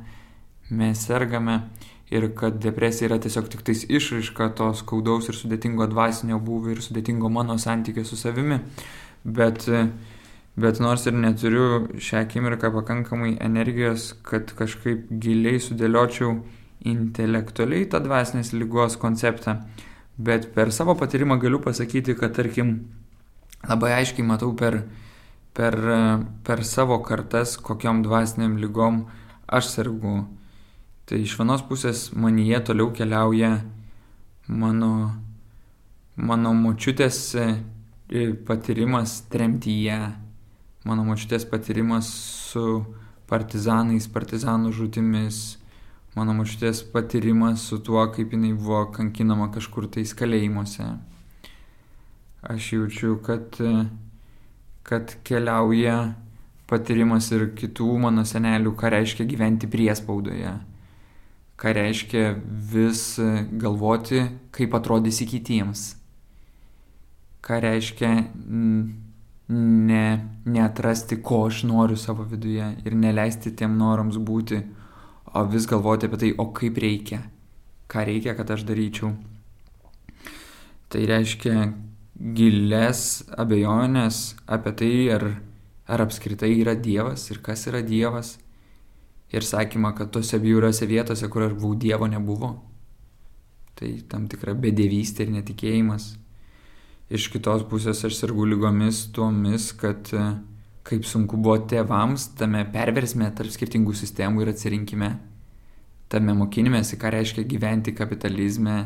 mes 0.70 1.06
sergame 1.06 1.64
ir 2.10 2.32
kad 2.38 2.58
depresija 2.62 3.10
yra 3.10 3.20
tiesiog 3.22 3.50
tik 3.54 3.62
tais 3.66 3.84
išraiška 3.86 4.52
to 4.58 4.72
skaudaus 4.78 5.30
ir 5.30 5.38
sudėtingo 5.38 5.86
dvasinio 5.90 6.40
būvio 6.42 6.74
ir 6.74 6.82
sudėtingo 6.82 7.30
mano 7.30 7.58
santykio 7.62 8.06
su 8.06 8.18
savimi. 8.18 8.58
Bet 9.26 9.68
uh, 9.70 9.90
Bet 10.60 10.80
nors 10.84 11.06
ir 11.08 11.16
neturiu 11.16 11.86
šią 12.04 12.24
akimirką 12.26 12.72
pakankamai 12.74 13.38
energijos, 13.46 14.10
kad 14.28 14.50
kažkaip 14.58 15.06
giliai 15.24 15.62
sudėliočiau 15.64 16.34
intelektualiai 16.90 17.86
tą 17.92 18.02
dvasinės 18.04 18.52
lygos 18.56 18.98
konceptą, 19.00 19.56
bet 20.18 20.50
per 20.56 20.74
savo 20.76 20.98
patyrimą 21.00 21.38
galiu 21.40 21.62
pasakyti, 21.64 22.18
kad 22.20 22.36
tarkim 22.36 22.74
labai 23.70 23.94
aiškiai 24.02 24.28
matau 24.28 24.52
per, 24.58 24.82
per, 25.56 25.80
per 26.44 26.66
savo 26.68 27.00
kartas, 27.08 27.56
kokiam 27.56 28.04
dvasiniam 28.04 28.58
lygom 28.60 29.06
aš 29.48 29.72
sergu. 29.78 30.24
Tai 31.08 31.24
iš 31.24 31.40
vienos 31.40 31.64
pusės 31.72 32.10
manyje 32.12 32.66
toliau 32.68 32.92
keliauja 32.96 33.60
mano, 34.48 34.94
mano 36.16 36.56
močiutės 36.58 37.20
e, 37.40 37.52
patyrimas 38.46 39.22
tremtyje 39.32 40.00
mano 40.88 41.04
močiutės 41.08 41.46
patyrimas 41.50 42.10
su 42.52 42.84
partizanais, 43.30 44.08
partizanų 44.10 44.72
žudimis, 44.74 45.58
mano 46.16 46.34
močiutės 46.38 46.82
patyrimas 46.94 47.68
su 47.70 47.80
tuo, 47.84 48.02
kaip 48.14 48.34
jinai 48.34 48.54
buvo 48.58 48.86
kankinama 48.96 49.50
kažkur 49.54 49.90
tais 49.92 50.16
kalėjimuose. 50.18 50.88
Aš 52.50 52.72
jaučiu, 52.74 53.18
kad, 53.24 53.60
kad 54.88 55.16
keliauja 55.28 56.16
patyrimas 56.70 57.28
ir 57.36 57.50
kitų 57.58 57.92
mano 58.06 58.24
senelių, 58.28 58.74
ką 58.80 58.94
reiškia 58.96 59.28
gyventi 59.28 59.68
priespaudoje, 59.70 60.54
ką 61.60 61.74
reiškia 61.76 62.24
vis 62.72 63.04
galvoti, 63.60 64.24
kaip 64.56 64.78
atrodysi 64.80 65.28
kitiems, 65.28 65.92
ką 67.44 67.60
reiškia 67.66 68.14
ne, 69.50 70.30
neatrasti, 70.46 71.22
ko 71.22 71.46
aš 71.48 71.64
noriu 71.64 71.98
savo 71.98 72.24
viduje 72.24 72.68
ir 72.86 72.96
neleisti 72.96 73.52
tiem 73.58 73.78
norams 73.78 74.20
būti, 74.22 74.62
o 75.34 75.44
vis 75.50 75.66
galvoti 75.70 76.06
apie 76.06 76.20
tai, 76.22 76.32
o 76.38 76.50
kaip 76.54 76.78
reikia, 76.78 77.24
ką 77.90 78.06
reikia, 78.06 78.36
kad 78.38 78.52
aš 78.54 78.66
daryčiau. 78.70 79.14
Tai 80.90 81.02
reiškia 81.06 81.70
gilės 82.38 83.02
abejonės 83.38 84.22
apie 84.50 84.74
tai, 84.78 84.94
ar, 85.18 85.26
ar 85.90 86.06
apskritai 86.06 86.54
yra 86.60 86.76
Dievas 86.78 87.30
ir 87.30 87.42
kas 87.46 87.68
yra 87.70 87.82
Dievas. 87.86 88.38
Ir 89.30 89.46
sakymą, 89.46 89.92
kad 89.94 90.10
tose 90.10 90.40
bjauriose 90.42 90.88
vietose, 90.90 91.28
kur 91.30 91.46
aš 91.46 91.54
buvau, 91.54 91.76
Dievo 91.78 92.08
nebuvo. 92.10 92.56
Tai 93.78 93.92
tam 94.10 94.26
tikra 94.30 94.56
bedėvystė 94.58 95.28
ir 95.28 95.36
netikėjimas 95.36 96.10
iš 97.10 97.30
kitos 97.34 97.66
pusės 97.70 98.04
aš 98.06 98.20
sergu 98.22 98.46
lygomis 98.46 99.08
tuomis, 99.14 99.72
kad 99.78 100.12
e, 100.14 100.26
kaip 100.86 101.06
sunku 101.10 101.40
buvo 101.42 101.58
tėvams 101.70 102.30
tame 102.38 102.62
perversme 102.70 103.30
tarp 103.36 103.54
skirtingų 103.54 103.96
sistemų 103.98 104.46
ir 104.46 104.52
atsirinkime, 104.54 105.12
tame 106.10 106.36
mokinimėsi, 106.38 107.00
ką 107.02 107.14
reiškia 107.18 107.46
gyventi 107.50 107.96
kapitalizme, 107.98 108.78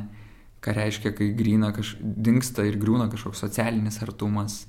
ką 0.64 0.76
reiškia, 0.78 1.12
kai 1.18 1.32
grįna 1.36 1.74
kaž... 1.76 1.98
dinksta 2.00 2.64
ir 2.68 2.80
grūna 2.80 3.10
kažkoks 3.12 3.44
socialinis 3.44 4.00
artumas, 4.06 4.62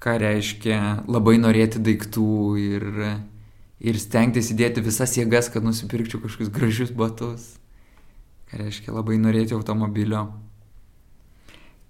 ką 0.00 0.16
reiškia 0.20 0.78
labai 1.08 1.36
norėti 1.40 1.80
daiktų 1.84 2.30
ir, 2.60 2.88
ir 3.84 4.00
stengtis 4.00 4.50
įdėti 4.56 4.84
visas 4.84 5.16
jėgas, 5.20 5.52
kad 5.52 5.64
nusipirkčiau 5.64 6.24
kažkokius 6.24 6.52
gražius 6.52 6.96
batus, 6.96 7.46
ką 8.48 8.64
reiškia 8.64 8.96
labai 8.96 9.20
norėti 9.20 9.56
automobilio 9.56 10.30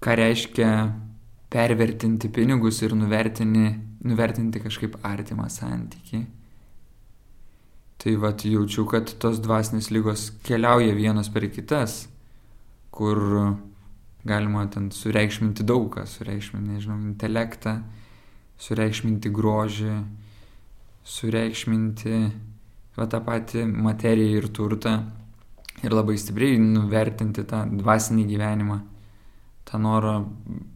ką 0.05 0.15
reiškia 0.21 0.71
pervertinti 1.49 2.29
pinigus 2.29 2.83
ir 2.85 2.93
nuvertinti 2.95 4.61
kažkaip 4.61 4.99
artimą 5.07 5.49
santyki. 5.49 6.25
Tai 7.99 8.17
vad 8.21 8.43
jaučiu, 8.45 8.85
kad 8.91 9.15
tos 9.23 9.39
dvasinės 9.41 9.89
lygos 9.95 10.27
keliauja 10.45 10.93
vienos 10.99 11.31
per 11.33 11.47
kitas, 11.49 12.03
kur 12.93 13.21
galima 14.29 14.67
ten 14.69 14.91
sureikšminti 14.93 15.65
daugą, 15.65 16.05
sureikšminti, 16.09 16.75
nežinau, 16.75 16.99
intelektą, 17.07 17.79
sureikšminti 18.61 19.33
grožį, 19.33 19.99
sureikšminti 21.17 22.19
va 22.99 23.07
tą 23.09 23.21
patį 23.25 23.65
materiją 23.73 24.41
ir 24.43 24.51
turtą 24.53 24.99
ir 25.85 25.97
labai 25.97 26.19
stipriai 26.21 26.59
nuvertinti 26.61 27.47
tą 27.49 27.65
dvasinį 27.79 28.27
gyvenimą 28.29 28.83
tą 29.69 29.81
norą 29.81 30.17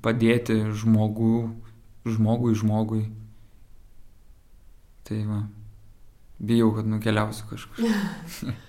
padėti 0.05 0.61
žmogų, 0.82 1.34
žmogui 2.09 2.55
žmogui. 2.59 3.03
Tai 5.09 5.18
va, 5.28 5.43
bijau, 6.41 6.72
kad 6.76 6.89
nukeliausiu 6.89 7.51
kažkur. 7.53 7.84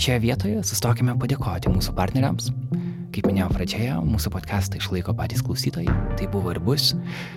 Šioje 0.00 0.20
vietoje 0.22 0.60
sustokime 0.64 1.12
padėkoti 1.20 1.68
mūsų 1.68 1.92
partneriams 1.92 2.46
Kaip 3.10 3.26
minėjau 3.26 3.48
pradžioje, 3.50 3.94
mūsų 4.06 4.30
podcastą 4.30 4.78
išlaiko 4.78 5.10
patys 5.18 5.40
klausytojai, 5.42 5.90
tai 6.14 6.28
buvo 6.30 6.52
ir 6.52 6.60
bus, 6.62 6.92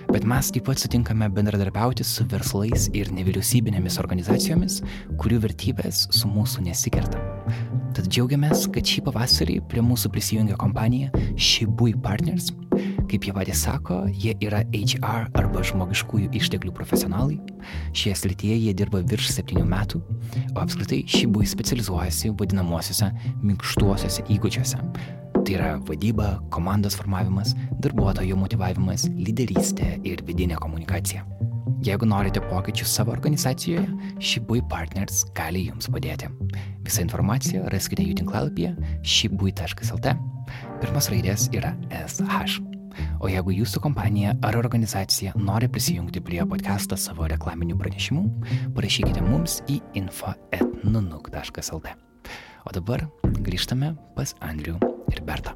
bet 0.06 0.22
mes 0.30 0.50
taip 0.54 0.68
pat 0.68 0.78
sutinkame 0.78 1.26
bendradarbiauti 1.34 2.04
su 2.06 2.22
verslais 2.30 2.86
ir 2.94 3.10
nevyriausybinėmis 3.16 3.98
organizacijomis, 3.98 4.76
kurių 5.18 5.40
vertybės 5.42 6.04
su 6.14 6.30
mūsų 6.30 6.68
nesikerta. 6.68 7.18
Tad 7.94 8.06
džiaugiamės, 8.06 8.68
kad 8.74 8.86
šį 8.86 9.02
pavasarį 9.08 9.56
prie 9.72 9.82
mūsų 9.82 10.12
prisijungia 10.14 10.60
kompanija 10.62 11.10
Shibui 11.34 11.96
Partners. 12.06 12.52
Kaip 13.10 13.26
jie 13.26 13.34
patys 13.34 13.66
sako, 13.66 14.04
jie 14.14 14.36
yra 14.46 14.62
HR 14.70 15.26
arba 15.34 15.66
žmogiškųjų 15.66 16.30
išteklių 16.38 16.70
profesionalai. 16.78 17.40
Šioje 17.90 18.14
srityje 18.22 18.60
jie 18.68 18.78
dirba 18.78 19.02
virš 19.02 19.32
septynių 19.40 19.66
metų, 19.74 20.06
o 20.54 20.62
apskritai 20.62 21.02
Shibui 21.10 21.50
specializuojasi 21.50 22.30
vadinamosiuose 22.38 23.10
minkštuosiuose 23.42 24.26
įgūdžiuose 24.38 25.22
Tai 25.44 25.52
yra 25.58 25.74
vadyba, 25.84 26.38
komandos 26.48 26.94
formavimas, 26.96 27.50
darbuotojų 27.84 28.36
motivavimas, 28.40 29.02
lyderystė 29.12 29.98
ir 30.08 30.22
vidinė 30.24 30.56
komunikacija. 30.56 31.20
Jeigu 31.84 32.08
norite 32.08 32.40
pokyčių 32.48 32.86
savo 32.88 33.12
organizacijoje, 33.12 33.84
Shibui 34.24 34.62
Partners 34.70 35.26
gali 35.36 35.66
jums 35.66 35.90
padėti. 35.92 36.30
Visą 36.86 37.04
informaciją 37.04 37.66
raskite 37.74 38.06
jų 38.06 38.14
tinklalapyje 38.22 38.72
shibui.lt. 39.04 40.14
Pirmas 40.80 41.10
raidės 41.12 41.50
yra 41.52 41.74
SH. 41.92 42.64
O 43.20 43.28
jeigu 43.28 43.52
jūsų 43.52 43.84
kompanija 43.84 44.32
ar 44.48 44.56
organizacija 44.56 45.36
nori 45.36 45.68
prisijungti 45.68 46.24
prie 46.24 46.40
podcast'o 46.48 46.96
savo 46.96 47.28
reklaminių 47.28 47.76
pranešimų, 47.84 48.24
parašykite 48.80 49.28
mums 49.28 49.60
į 49.68 49.82
info.nunuk.lt. 50.00 51.96
O 52.64 52.72
dabar 52.72 53.04
grįžtame 53.44 53.92
pas 54.16 54.32
Andrių 54.40 54.93
ir 55.14 55.22
Bertą. 55.26 55.54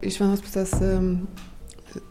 Iš 0.00 0.16
vienos 0.16 0.40
pusės 0.40 0.72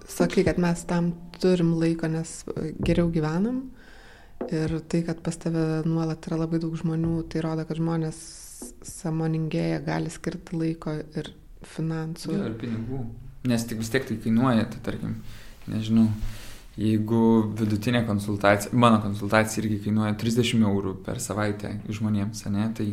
sakai, 0.08 0.44
kad 0.46 0.60
mes 0.62 0.84
tam 0.88 1.12
turim 1.42 1.74
laiko, 1.80 2.08
nes 2.12 2.44
geriau 2.86 3.10
gyvenam. 3.14 3.64
Ir 4.54 4.78
tai, 4.88 5.02
kad 5.04 5.20
pas 5.26 5.36
tave 5.36 5.82
nuolat 5.90 6.24
yra 6.30 6.38
labai 6.40 6.62
daug 6.64 6.78
žmonių, 6.80 7.16
tai 7.32 7.42
rodo, 7.44 7.66
kad 7.68 7.80
žmonės 7.82 8.20
samoningėja, 8.88 9.82
gali 9.84 10.12
skirti 10.14 10.56
laiko 10.56 10.94
ir 11.20 11.34
finansų. 11.68 12.32
Jo, 12.38 12.46
ir 12.48 12.56
pinigų. 12.62 13.02
Nes 13.50 13.66
tik 13.68 13.82
vis 13.82 13.92
tiek 13.92 14.06
tai 14.08 14.16
kainuoja, 14.24 14.66
tai 14.72 14.80
tarkim, 14.86 15.18
nežinau, 15.68 16.08
jeigu 16.80 17.22
vidutinė 17.60 18.04
konsultacija, 18.08 18.72
mano 18.78 19.02
konsultacija 19.04 19.64
irgi 19.64 19.82
kainuoja 19.88 20.16
30 20.20 20.64
eurų 20.70 20.96
per 21.04 21.20
savaitę 21.24 21.74
žmonėms, 21.92 22.46
ne, 22.54 22.70
tai, 22.78 22.88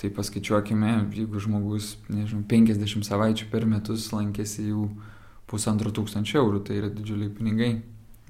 tai 0.00 0.10
paskaičiuokime, 0.16 0.96
jeigu 1.14 1.42
žmogus, 1.42 1.94
nežinau, 2.10 2.42
50 2.50 3.06
savaičių 3.06 3.48
per 3.52 3.66
metus 3.70 4.08
lankėsi 4.14 4.66
jau 4.72 4.88
pusantro 5.50 5.92
tūkstančio 5.94 6.40
eurų, 6.42 6.64
tai 6.66 6.80
yra 6.80 6.92
didžiuliai 6.92 7.32
pinigai. 7.36 7.72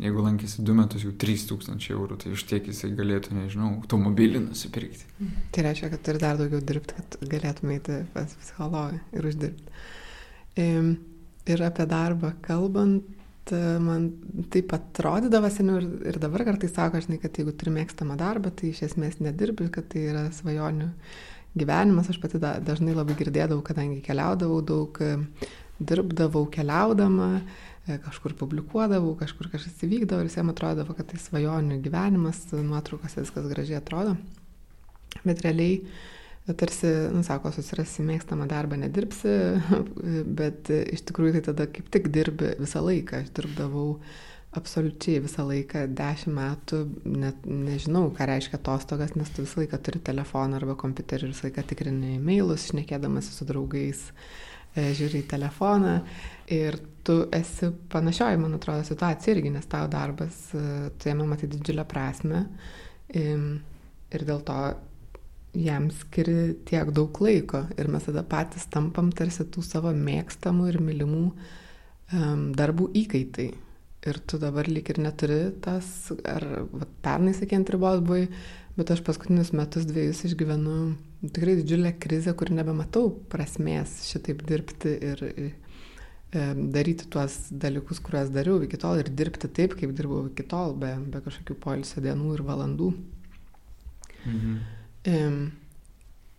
Jeigu 0.02 0.22
lankėsi 0.24 0.64
du 0.66 0.74
metus, 0.74 1.04
jau 1.04 1.12
3000 1.14 1.92
eurų, 1.94 2.16
tai 2.18 2.32
už 2.34 2.42
tiek 2.48 2.66
jisai 2.66 2.90
galėtų, 2.96 3.36
nežinau, 3.36 3.74
automobilį 3.84 4.40
nusipirkti. 4.48 5.04
Tai 5.54 5.64
reiškia, 5.68 5.90
kad 5.92 6.02
turi 6.08 6.20
dar 6.22 6.40
daugiau 6.40 6.62
dirbti, 6.64 6.96
kad 6.96 7.28
galėtume 7.30 7.76
eiti 7.76 8.00
pas 8.14 8.32
psichologą 8.40 8.98
ir 9.12 9.28
uždirbti. 9.30 9.76
Ir 11.52 11.64
apie 11.68 11.86
darbą 11.90 12.32
kalbant, 12.42 13.04
man 13.82 14.06
taip 14.54 14.70
atrodydavo 14.76 15.50
seniau 15.50 15.80
ir, 15.80 15.88
ir 16.12 16.20
dabar 16.22 16.44
kartais 16.46 16.70
sako, 16.76 17.00
žinai, 17.02 17.18
kad 17.22 17.34
jeigu 17.34 17.56
turi 17.58 17.74
mėgstamą 17.74 18.14
darbą, 18.20 18.52
tai 18.54 18.70
iš 18.70 18.84
esmės 18.86 19.18
nedirbi, 19.18 19.66
kad 19.74 19.88
tai 19.90 20.06
yra 20.12 20.28
svajonių 20.36 20.92
gyvenimas. 21.58 22.12
Aš 22.12 22.20
pati 22.22 22.38
da, 22.42 22.54
dažnai 22.62 22.94
labai 22.94 23.18
girdėdavau, 23.18 23.64
kadangi 23.66 23.98
keliaudavau 24.06 24.62
daug, 24.62 25.02
dirbdavau 25.82 26.46
keliaudama 26.54 27.32
E, 27.82 27.96
kažkur 27.98 28.36
publikuodavau, 28.38 29.16
kažkur 29.18 29.48
kažkas 29.50 29.80
įvykdavo 29.82 30.22
ir 30.22 30.28
visiems 30.28 30.52
atrodavo, 30.52 30.94
kad 30.94 31.08
tai 31.10 31.18
svajonių 31.18 31.80
gyvenimas, 31.82 32.44
nuotraukose 32.54 33.24
viskas 33.24 33.48
gražiai 33.50 33.80
atrodo. 33.80 34.14
Bet 35.24 35.42
realiai, 35.42 35.80
tarsi, 36.46 36.90
nu, 37.14 37.22
sako, 37.26 37.52
susirasi 37.54 38.02
mėgstamą 38.06 38.48
darbą, 38.50 38.78
nedirbsi, 38.80 39.32
bet 40.40 40.70
iš 40.72 41.04
tikrųjų 41.08 41.38
tai 41.38 41.42
tada 41.52 41.68
kaip 41.70 41.88
tik 41.94 42.10
dirbi 42.14 42.56
visą 42.58 42.82
laiką. 42.82 43.22
Aš 43.22 43.32
dirbdavau 43.36 43.88
absoliučiai 44.58 45.22
visą 45.24 45.46
laiką, 45.48 45.86
dešimt 45.96 46.34
metų, 46.36 46.82
net 47.08 47.46
nežinau, 47.48 48.08
ką 48.16 48.26
reiškia 48.28 48.58
atostogas, 48.58 49.14
nes 49.16 49.30
tu 49.32 49.46
visą 49.46 49.62
laiką 49.62 49.80
turi 49.86 50.02
telefoną 50.04 50.58
arba 50.58 50.76
kompiuterį 50.82 51.28
ir 51.28 51.32
visą 51.32 51.46
laiką 51.48 51.64
tikrini 51.70 52.16
e-mailus, 52.18 52.66
šnekėdamas 52.72 53.30
su 53.32 53.48
draugais, 53.48 54.04
e, 54.74 54.90
žiūri 54.98 55.22
į 55.22 55.30
telefoną 55.30 55.96
ir 56.52 56.76
tu 57.06 57.22
esi 57.32 57.70
panašioji, 57.94 58.42
man 58.42 58.58
atrodo, 58.58 58.84
situacija 58.90 59.38
irgi, 59.38 59.54
nes 59.54 59.70
tavo 59.70 59.88
darbas, 59.94 60.44
e, 60.52 60.90
tu 60.98 61.08
jame 61.08 61.30
matai 61.30 61.48
didžiulę 61.54 61.86
prasme 61.88 62.46
ir 63.12 64.24
dėl 64.28 64.40
to 64.44 64.58
jam 65.52 65.90
skiri 65.92 66.54
tiek 66.64 66.92
daug 66.96 67.18
laiko 67.20 67.66
ir 67.76 67.90
mes 67.92 68.06
tada 68.08 68.24
patys 68.24 68.64
tampam 68.72 69.10
tarsi 69.12 69.44
tų 69.44 69.64
savo 69.66 69.92
mėgstamų 69.92 70.70
ir 70.70 70.80
mylimų 70.80 71.26
um, 71.28 72.48
darbų 72.56 72.88
įkaitai. 73.02 73.50
Ir 74.02 74.18
tu 74.26 74.38
dabar 74.42 74.66
lyg 74.66 74.88
ir 74.90 74.98
neturi 74.98 75.52
tas, 75.62 75.86
ar 76.26 76.42
va, 76.72 76.88
pernai, 77.04 77.36
sakėnt, 77.38 77.70
ribos 77.70 78.00
buvai, 78.02 78.24
bet 78.74 78.90
aš 78.90 79.04
paskutinius 79.06 79.52
metus 79.54 79.86
dviejus 79.86 80.24
išgyvenu 80.26 80.78
tikrai 81.28 81.54
didžiulę 81.60 81.92
krizę, 82.02 82.34
kur 82.34 82.50
nebematau 82.50 83.12
prasmės 83.30 84.00
šitaip 84.08 84.42
dirbti 84.48 84.96
ir, 85.12 85.22
ir 85.30 85.52
daryti 86.32 87.06
tuos 87.12 87.36
dalykus, 87.52 88.00
kuriuos 88.02 88.32
dariau 88.32 88.62
iki 88.64 88.80
tol 88.80 88.98
ir 88.98 89.12
dirbti 89.12 89.52
taip, 89.52 89.76
kaip 89.78 89.92
dirbau 89.94 90.24
iki 90.30 90.48
tol, 90.48 90.74
be, 90.80 90.94
be 91.12 91.20
kažkokių 91.22 91.58
poilsio 91.60 92.02
dienų 92.02 92.38
ir 92.38 92.46
valandų. 92.48 92.94
Mhm. 94.24 94.62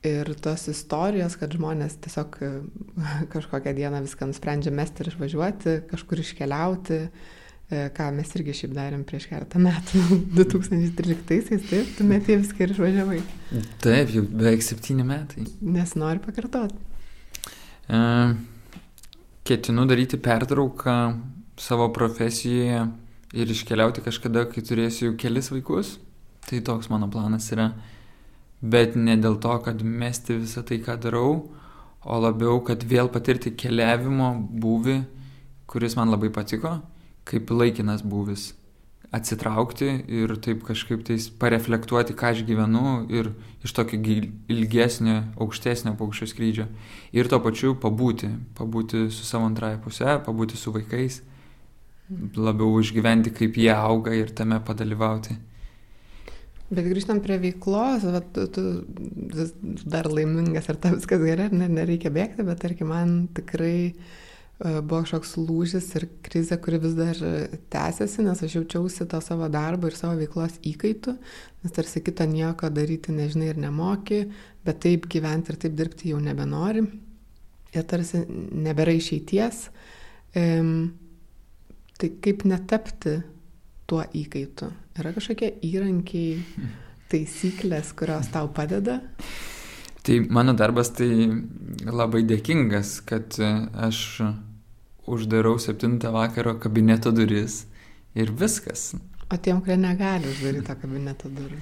Ir 0.04 0.34
tos 0.44 0.66
istorijos, 0.68 1.38
kad 1.40 1.54
žmonės 1.56 1.96
tiesiog 2.04 2.36
kažkokią 3.34 3.72
dieną 3.78 4.04
viską 4.04 4.28
nusprendžia 4.28 4.74
mesti 4.76 5.04
ir 5.04 5.14
išvažiuoti, 5.14 5.76
kažkur 5.92 6.20
iškeliauti, 6.20 6.98
e, 7.08 7.86
ką 7.96 8.10
mes 8.16 8.34
irgi 8.36 8.56
šiaip 8.60 8.74
darėm 8.76 9.06
prieš 9.08 9.30
keletą 9.32 9.62
metų, 9.64 10.02
2013-aisiais, 10.40 11.68
taip, 11.70 11.94
tu 11.96 12.08
metė 12.08 12.36
viską 12.42 12.66
ir 12.66 12.74
išvažiavai. 12.76 13.22
Taip, 13.84 14.12
jau 14.12 14.26
beveik 14.28 14.66
septyni 14.68 15.08
metai. 15.08 15.48
Nes 15.64 15.96
nori 16.00 16.20
pakartoti. 16.24 16.92
Uh, 17.84 18.36
ketinu 19.48 19.88
daryti 19.88 20.20
pertrauką 20.20 20.98
savo 21.60 21.90
profesijoje 21.96 22.86
ir 23.34 23.56
iškeliauti 23.56 24.04
kažkada, 24.04 24.46
kai 24.52 24.64
turėsiu 24.68 25.10
jau 25.10 25.16
kelis 25.20 25.52
vaikus. 25.52 25.98
Tai 26.44 26.60
toks 26.60 26.90
mano 26.92 27.08
planas 27.08 27.48
yra. 27.56 27.72
Bet 28.64 28.96
ne 28.96 29.18
dėl 29.20 29.36
to, 29.44 29.58
kad 29.66 29.84
mesti 29.84 30.40
visą 30.40 30.64
tai, 30.64 30.80
ką 30.80 30.96
darau, 31.04 31.36
o 32.04 32.20
labiau, 32.24 32.62
kad 32.64 32.84
vėl 32.88 33.12
patirti 33.12 33.52
keliavimo 33.60 34.34
būvį, 34.64 34.98
kuris 35.68 35.98
man 36.00 36.12
labai 36.14 36.32
patiko, 36.32 36.78
kaip 37.28 37.52
laikinas 37.52 38.04
būvis 38.08 38.54
atsitraukti 39.14 39.90
ir 40.10 40.34
taip 40.42 40.64
kažkaip 40.66 41.04
tais 41.06 41.28
pareflektuoti, 41.40 42.16
ką 42.18 42.32
aš 42.34 42.42
gyvenu 42.48 43.06
ir 43.14 43.30
iš 43.64 43.76
tokio 43.78 44.00
ilgesnio, 44.50 45.20
aukštesnio 45.38 45.94
paukščio 46.00 46.28
skrydžio. 46.32 46.66
Ir 47.14 47.30
tuo 47.30 47.40
pačiu 47.44 47.76
pabūti, 47.80 48.32
pabūti 48.58 49.06
su 49.14 49.28
savo 49.28 49.46
antrąją 49.52 49.84
pusę, 49.86 50.18
pabūti 50.26 50.58
su 50.58 50.74
vaikais, 50.74 51.22
labiau 52.36 52.82
išgyventi, 52.82 53.36
kaip 53.38 53.60
jie 53.62 53.74
auga 53.76 54.16
ir 54.18 54.34
tame 54.34 54.58
padalyvauti. 54.66 55.38
Bet 56.72 56.88
grįžtant 56.88 57.22
prie 57.22 57.38
veiklos, 57.42 58.06
va, 58.08 58.22
tu, 58.34 58.48
tu 58.54 58.64
dar 59.90 60.08
laimingas, 60.10 60.70
ar 60.72 60.80
tau 60.82 60.96
viskas 60.96 61.22
gerai, 61.22 61.50
ar 61.52 61.58
ne, 61.58 61.68
nereikia 61.70 62.14
bėgti, 62.14 62.46
bet 62.48 62.64
tarkim, 62.64 62.90
man 62.94 63.18
tikrai 63.36 63.94
E, 64.62 64.70
buvo 64.86 65.02
kažkoks 65.02 65.34
lūžis 65.42 65.88
ir 65.98 66.06
krizė, 66.24 66.60
kuri 66.62 66.78
vis 66.84 66.94
dar 66.96 67.18
tęsiasi, 67.74 68.22
nes 68.24 68.44
aš 68.46 68.60
jaučiausi 68.60 69.08
to 69.10 69.20
savo 69.26 69.50
darbo 69.52 69.90
ir 69.90 69.98
savo 69.98 70.16
veiklos 70.20 70.60
įkaitų, 70.70 71.16
nes 71.64 71.74
tarsi 71.76 72.04
kito 72.06 72.28
nieko 72.30 72.70
daryti 72.72 73.16
nežinai 73.16 73.50
ir 73.52 73.60
nemoki, 73.60 74.22
bet 74.64 74.84
taip 74.86 75.10
gyventi 75.12 75.52
ir 75.52 75.60
taip 75.66 75.76
dirbti 75.80 76.14
jau 76.14 76.22
nebenori. 76.24 76.86
Ir 77.74 77.88
tarsi 77.90 78.22
nebėra 78.30 78.94
išeities. 78.94 79.66
Ehm, 80.38 80.94
tai 81.98 82.12
kaip 82.22 82.46
netapti 82.46 83.18
tuo 83.90 84.04
įkaitu? 84.16 84.70
Yra 85.00 85.14
kažkokie 85.16 85.54
įrankiai, 85.66 86.40
taisyklės, 87.12 87.94
kurios 87.98 88.32
tau 88.34 88.50
padeda? 88.54 89.02
Tai 90.04 90.18
mano 90.36 90.56
darbas 90.58 90.92
tai 90.98 91.30
labai 91.88 92.26
dėkingas, 92.28 92.98
kad 93.08 93.38
aš 93.40 94.00
uždarau 95.08 95.56
septintą 95.60 96.12
vakaro 96.12 96.58
kabineto 96.60 97.12
duris 97.16 97.64
ir 98.16 98.32
viskas. 98.32 98.92
O 99.32 99.38
tiem, 99.38 99.62
kurie 99.64 99.78
negali 99.80 100.28
uždaryti 100.30 100.68
tą 100.68 100.76
kabineto 100.82 101.32
durų? 101.32 101.60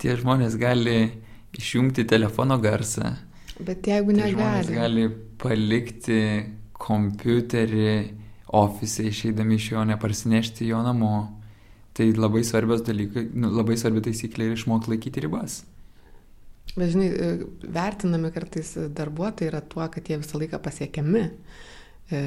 Tie 0.00 0.16
žmonės 0.16 0.56
gali 0.60 0.96
išjungti 1.58 2.06
telefono 2.08 2.56
garsą. 2.62 3.12
Bet 3.60 3.86
jeigu 3.86 4.16
negali. 4.16 4.32
Žmonės 4.38 4.72
gali 4.72 5.06
palikti 5.42 6.22
kompiuterį 6.72 7.92
ofise 8.52 9.06
išeidami 9.08 9.56
iš 9.60 9.70
jo, 9.74 9.84
neparsinešti 9.92 10.68
jo 10.72 10.80
namo. 10.84 11.12
Tai 11.92 12.08
labai 12.16 12.40
svarbios 12.48 12.84
dalykai, 12.86 13.26
nu, 13.36 13.50
labai 13.52 13.76
svarbi 13.80 14.00
taisyklė 14.06 14.48
yra 14.48 14.56
išmokti 14.56 14.94
laikyti 14.94 15.24
ribas. 15.26 15.60
Bet 16.72 16.94
žinai, 16.94 17.10
vertinami 17.68 18.30
kartais 18.32 18.70
darbuotojai 18.96 19.50
yra 19.50 19.60
tuo, 19.60 19.84
kad 19.92 20.08
jie 20.08 20.16
visą 20.22 20.40
laiką 20.40 20.60
pasiekiami. 20.62 21.26
E, 22.12 22.20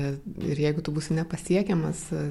ir 0.50 0.60
jeigu 0.62 0.82
tu 0.86 0.94
būsi 0.96 1.14
nepasiekiamas, 1.18 2.06
e, 2.14 2.22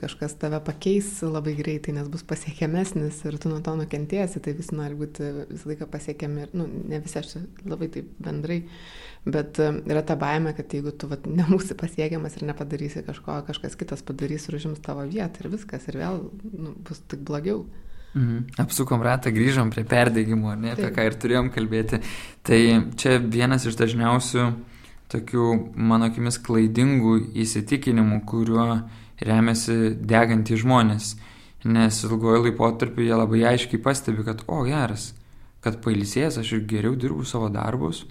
kažkas 0.00 0.36
tave 0.40 0.58
pakeis 0.64 1.10
labai 1.22 1.52
greitai, 1.58 1.94
nes 1.94 2.08
bus 2.10 2.24
pasiekiamesnis 2.26 3.20
ir 3.28 3.38
tu 3.42 3.50
nuo 3.52 3.58
to 3.62 3.74
nukentėsi, 3.78 4.42
tai 4.42 4.54
visi 4.58 4.74
nori 4.78 4.98
būti 4.98 5.28
visą 5.50 5.72
laiką 5.72 5.90
pasiekiami. 5.92 6.46
Ir, 6.46 6.54
nu, 6.58 6.66
ne 6.90 7.02
visi 7.04 7.20
aš 7.20 7.36
labai 7.66 7.90
taip 7.94 8.08
bendrai, 8.22 8.62
bet 9.32 9.60
e, 9.62 9.70
yra 9.90 10.02
ta 10.06 10.16
baime, 10.18 10.54
kad 10.56 10.72
jeigu 10.72 10.92
tu 10.96 11.10
vat, 11.10 11.26
nebūsi 11.40 11.76
pasiekiamas 11.78 12.38
ir 12.38 12.46
nepadarysi 12.48 13.04
kažko, 13.06 13.40
kažkas 13.48 13.76
kitas 13.78 14.04
padarys 14.06 14.48
ir 14.48 14.58
užims 14.58 14.80
tavo 14.84 15.04
vietą 15.08 15.44
ir 15.44 15.52
viskas, 15.52 15.86
ir 15.90 16.00
vėl 16.00 16.24
nu, 16.52 16.74
bus 16.88 17.02
tik 17.10 17.22
blogiau. 17.28 17.66
Mhm. 18.14 18.60
Apsukom 18.64 19.02
ratą, 19.04 19.30
grįžom 19.34 19.70
prie 19.74 19.84
perdėgymo, 19.88 20.54
ne, 20.58 20.72
apie 20.74 20.88
ką 20.94 21.04
ir 21.06 21.16
turėjom 21.20 21.52
kalbėti. 21.54 22.00
Tai 22.46 22.60
čia 22.98 23.18
vienas 23.20 23.68
iš 23.68 23.76
dažniausių 23.78 24.46
tokių, 25.12 25.48
mano 25.76 26.08
akimis, 26.08 26.40
klaidingų 26.44 27.18
įsitikinimų, 27.44 28.22
kuriuo 28.28 28.68
remiasi 29.24 29.94
degantys 29.98 30.62
žmonės. 30.64 31.14
Nes 31.68 32.02
ilgojo 32.06 32.44
laikotarpiu 32.44 33.04
jie 33.04 33.16
labai 33.16 33.42
aiškiai 33.50 33.80
pastebi, 33.82 34.22
kad, 34.24 34.44
o 34.46 34.62
geras, 34.66 35.10
kad 35.64 35.80
pailsėjęs 35.84 36.38
aš 36.40 36.52
ir 36.54 36.66
geriau 36.70 36.94
dirbu 36.96 37.26
savo 37.26 37.48
darbus, 37.52 38.04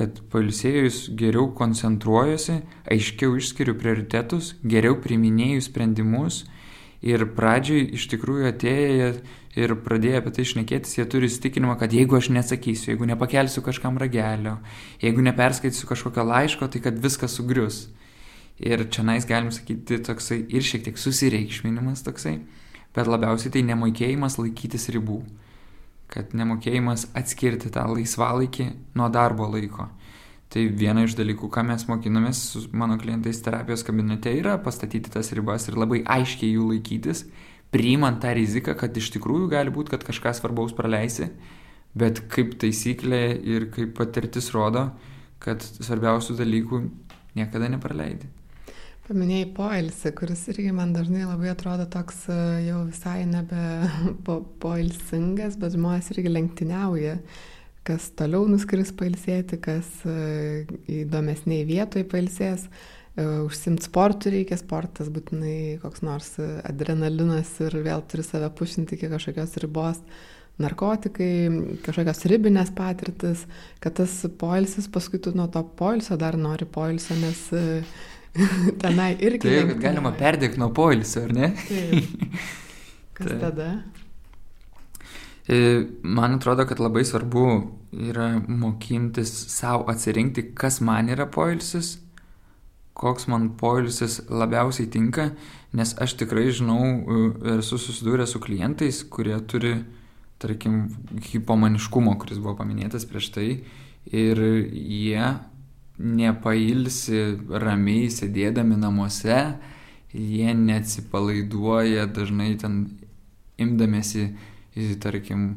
kad 0.00 0.22
pailsėjus 0.32 1.10
geriau 1.20 1.50
koncentruojuosi, 1.56 2.62
aiškiau 2.88 3.36
išskiriu 3.36 3.74
prioritetus, 3.76 4.54
geriau 4.64 4.96
priminėjau 5.02 5.66
sprendimus 5.66 6.46
ir 7.04 7.26
pradžioj 7.36 7.82
iš 7.98 8.06
tikrųjų 8.14 8.48
atėję 8.48 9.10
ir 9.60 9.74
pradėję 9.84 10.22
apie 10.22 10.32
tai 10.36 10.46
šnekėtis, 10.48 10.96
jie 10.96 11.04
turi 11.10 11.28
įsitikinimą, 11.28 11.76
kad 11.80 11.92
jeigu 11.92 12.16
aš 12.16 12.30
nesakysiu, 12.32 12.92
jeigu 12.94 13.08
nepakelsiu 13.10 13.64
kažkam 13.66 13.98
ragelio, 14.00 14.56
jeigu 15.02 15.24
neperskaitysiu 15.26 15.90
kažkokio 15.90 16.24
laiško, 16.30 16.70
tai 16.72 16.80
kad 16.84 17.00
viskas 17.02 17.36
sugrius. 17.36 17.88
Ir 18.60 18.86
čia 18.92 19.04
nais 19.04 19.24
galim 19.28 19.52
sakyti 19.52 20.00
toksai 20.04 20.42
ir 20.52 20.64
šiek 20.64 20.84
tiek 20.88 20.98
susireikšminimas 21.00 22.04
toksai, 22.06 22.38
bet 22.96 23.08
labiausiai 23.08 23.52
tai 23.56 23.64
nemokėjimas 23.68 24.36
laikytis 24.40 24.90
ribų 24.96 25.22
kad 26.10 26.34
nemokėjimas 26.34 27.08
atskirti 27.16 27.70
tą 27.72 27.86
laisvalaikį 27.92 28.66
nuo 28.98 29.08
darbo 29.12 29.46
laiko. 29.50 29.86
Tai 30.50 30.64
viena 30.74 31.04
iš 31.06 31.14
dalykų, 31.14 31.46
ką 31.54 31.62
mes 31.68 31.84
mokinomės 31.86 32.40
su 32.50 32.64
mano 32.74 32.96
klientais 32.98 33.38
terapijos 33.44 33.84
kabinete, 33.86 34.32
yra 34.34 34.56
pastatyti 34.58 35.12
tas 35.14 35.30
ribas 35.36 35.68
ir 35.70 35.78
labai 35.78 36.00
aiškiai 36.02 36.56
jų 36.56 36.72
laikytis, 36.72 37.22
priimant 37.70 38.18
tą 38.24 38.34
riziką, 38.34 38.74
kad 38.78 38.98
iš 38.98 39.12
tikrųjų 39.14 39.46
gali 39.52 39.70
būti, 39.70 39.94
kad 39.94 40.02
kažką 40.08 40.34
svarbaus 40.34 40.74
praleisi, 40.74 41.30
bet 41.94 42.24
kaip 42.34 42.56
taisyklė 42.58 43.22
ir 43.46 43.68
kaip 43.70 43.94
patirtis 43.98 44.50
rodo, 44.56 44.88
kad 45.38 45.62
svarbiausių 45.62 46.40
dalykų 46.42 46.82
niekada 47.38 47.70
nepraleidi. 47.70 48.26
Paminėjai 49.10 49.48
poilsį, 49.56 50.10
kuris 50.14 50.44
irgi 50.52 50.70
man 50.70 50.92
dažnai 50.94 51.24
labai 51.24 51.48
atrodo 51.50 51.82
toks 51.90 52.28
e, 52.30 52.34
jau 52.68 52.84
visai 52.86 53.24
nebe 53.26 53.62
po, 54.26 54.36
poilsingas, 54.62 55.56
bet 55.58 55.74
žmonės 55.74 56.12
irgi 56.14 56.30
lenktyniauja, 56.30 57.16
kas 57.88 58.06
toliau 58.14 58.46
nuskris 58.46 58.92
pailsėti, 58.94 59.58
kas 59.64 59.88
e, 60.06 60.12
įdomesniai 61.00 61.64
vietoje 61.66 62.06
pailsės. 62.12 62.68
E, 63.18 63.24
Užsimti 63.48 63.88
sportų 63.88 64.30
reikia, 64.36 64.60
sportas 64.60 65.10
būtinai 65.10 65.80
koks 65.82 66.06
nors 66.06 66.36
adrenalinas 66.62 67.50
ir 67.66 67.80
vėl 67.82 68.06
turi 68.06 68.22
save 68.28 68.52
pušinti 68.62 68.94
iki 68.94 69.10
kažkokios 69.10 69.58
ribos 69.64 69.98
narkotikai, 70.62 71.32
kažkokios 71.82 72.22
ribinės 72.30 72.70
patirtis, 72.78 73.42
kad 73.82 73.98
tas 73.98 74.14
poilsis, 74.38 74.86
paskui 74.86 75.18
tu 75.18 75.34
nuo 75.34 75.50
to 75.50 75.66
poilsio 75.82 76.14
dar 76.20 76.38
nori 76.38 76.70
poilsio, 76.78 77.18
nes 77.18 77.42
Tenai 78.82 79.14
irgi. 79.18 79.42
Taip, 79.42 79.72
kad 79.72 79.80
galima 79.88 80.12
perdėti 80.16 80.60
nuo 80.60 80.70
poilsio, 80.74 81.24
ar 81.26 81.34
ne? 81.34 81.50
Taip. 81.66 82.36
Kas 83.18 83.26
Taip. 83.32 83.40
tada? 83.42 83.70
E, 85.50 85.86
man 86.02 86.38
atrodo, 86.38 86.66
kad 86.68 86.78
labai 86.82 87.02
svarbu 87.06 87.46
yra 88.10 88.28
mokintis 88.46 89.32
savo 89.50 89.88
atsirinkti, 89.90 90.52
kas 90.54 90.78
man 90.84 91.10
yra 91.10 91.26
poilsis, 91.26 91.96
koks 92.94 93.26
man 93.32 93.48
poilsis 93.58 94.20
labiausiai 94.30 94.90
tinka, 94.92 95.30
nes 95.74 95.94
aš 95.98 96.14
tikrai 96.20 96.50
žinau 96.54 96.84
ir 96.86 97.56
e, 97.56 97.58
esu 97.64 97.80
susidūręs 97.82 98.36
su 98.36 98.42
klientais, 98.42 99.02
kurie 99.10 99.34
turi, 99.50 99.74
tarkim, 100.40 100.84
hipomaniškumo, 101.32 102.14
kuris 102.22 102.38
buvo 102.38 102.54
paminėtas 102.60 103.08
prieš 103.10 103.32
tai, 103.34 103.48
ir 104.06 104.44
jie 104.70 105.24
nepailsi 106.00 107.20
ramiai 107.48 108.08
sėdėdami 108.12 108.78
namuose, 108.80 109.40
jie 110.12 110.54
neatsipalaiduoja 110.56 112.06
dažnai 112.10 112.54
ten 112.60 112.86
imdamėsi, 113.60 114.30
tarkim, 115.02 115.50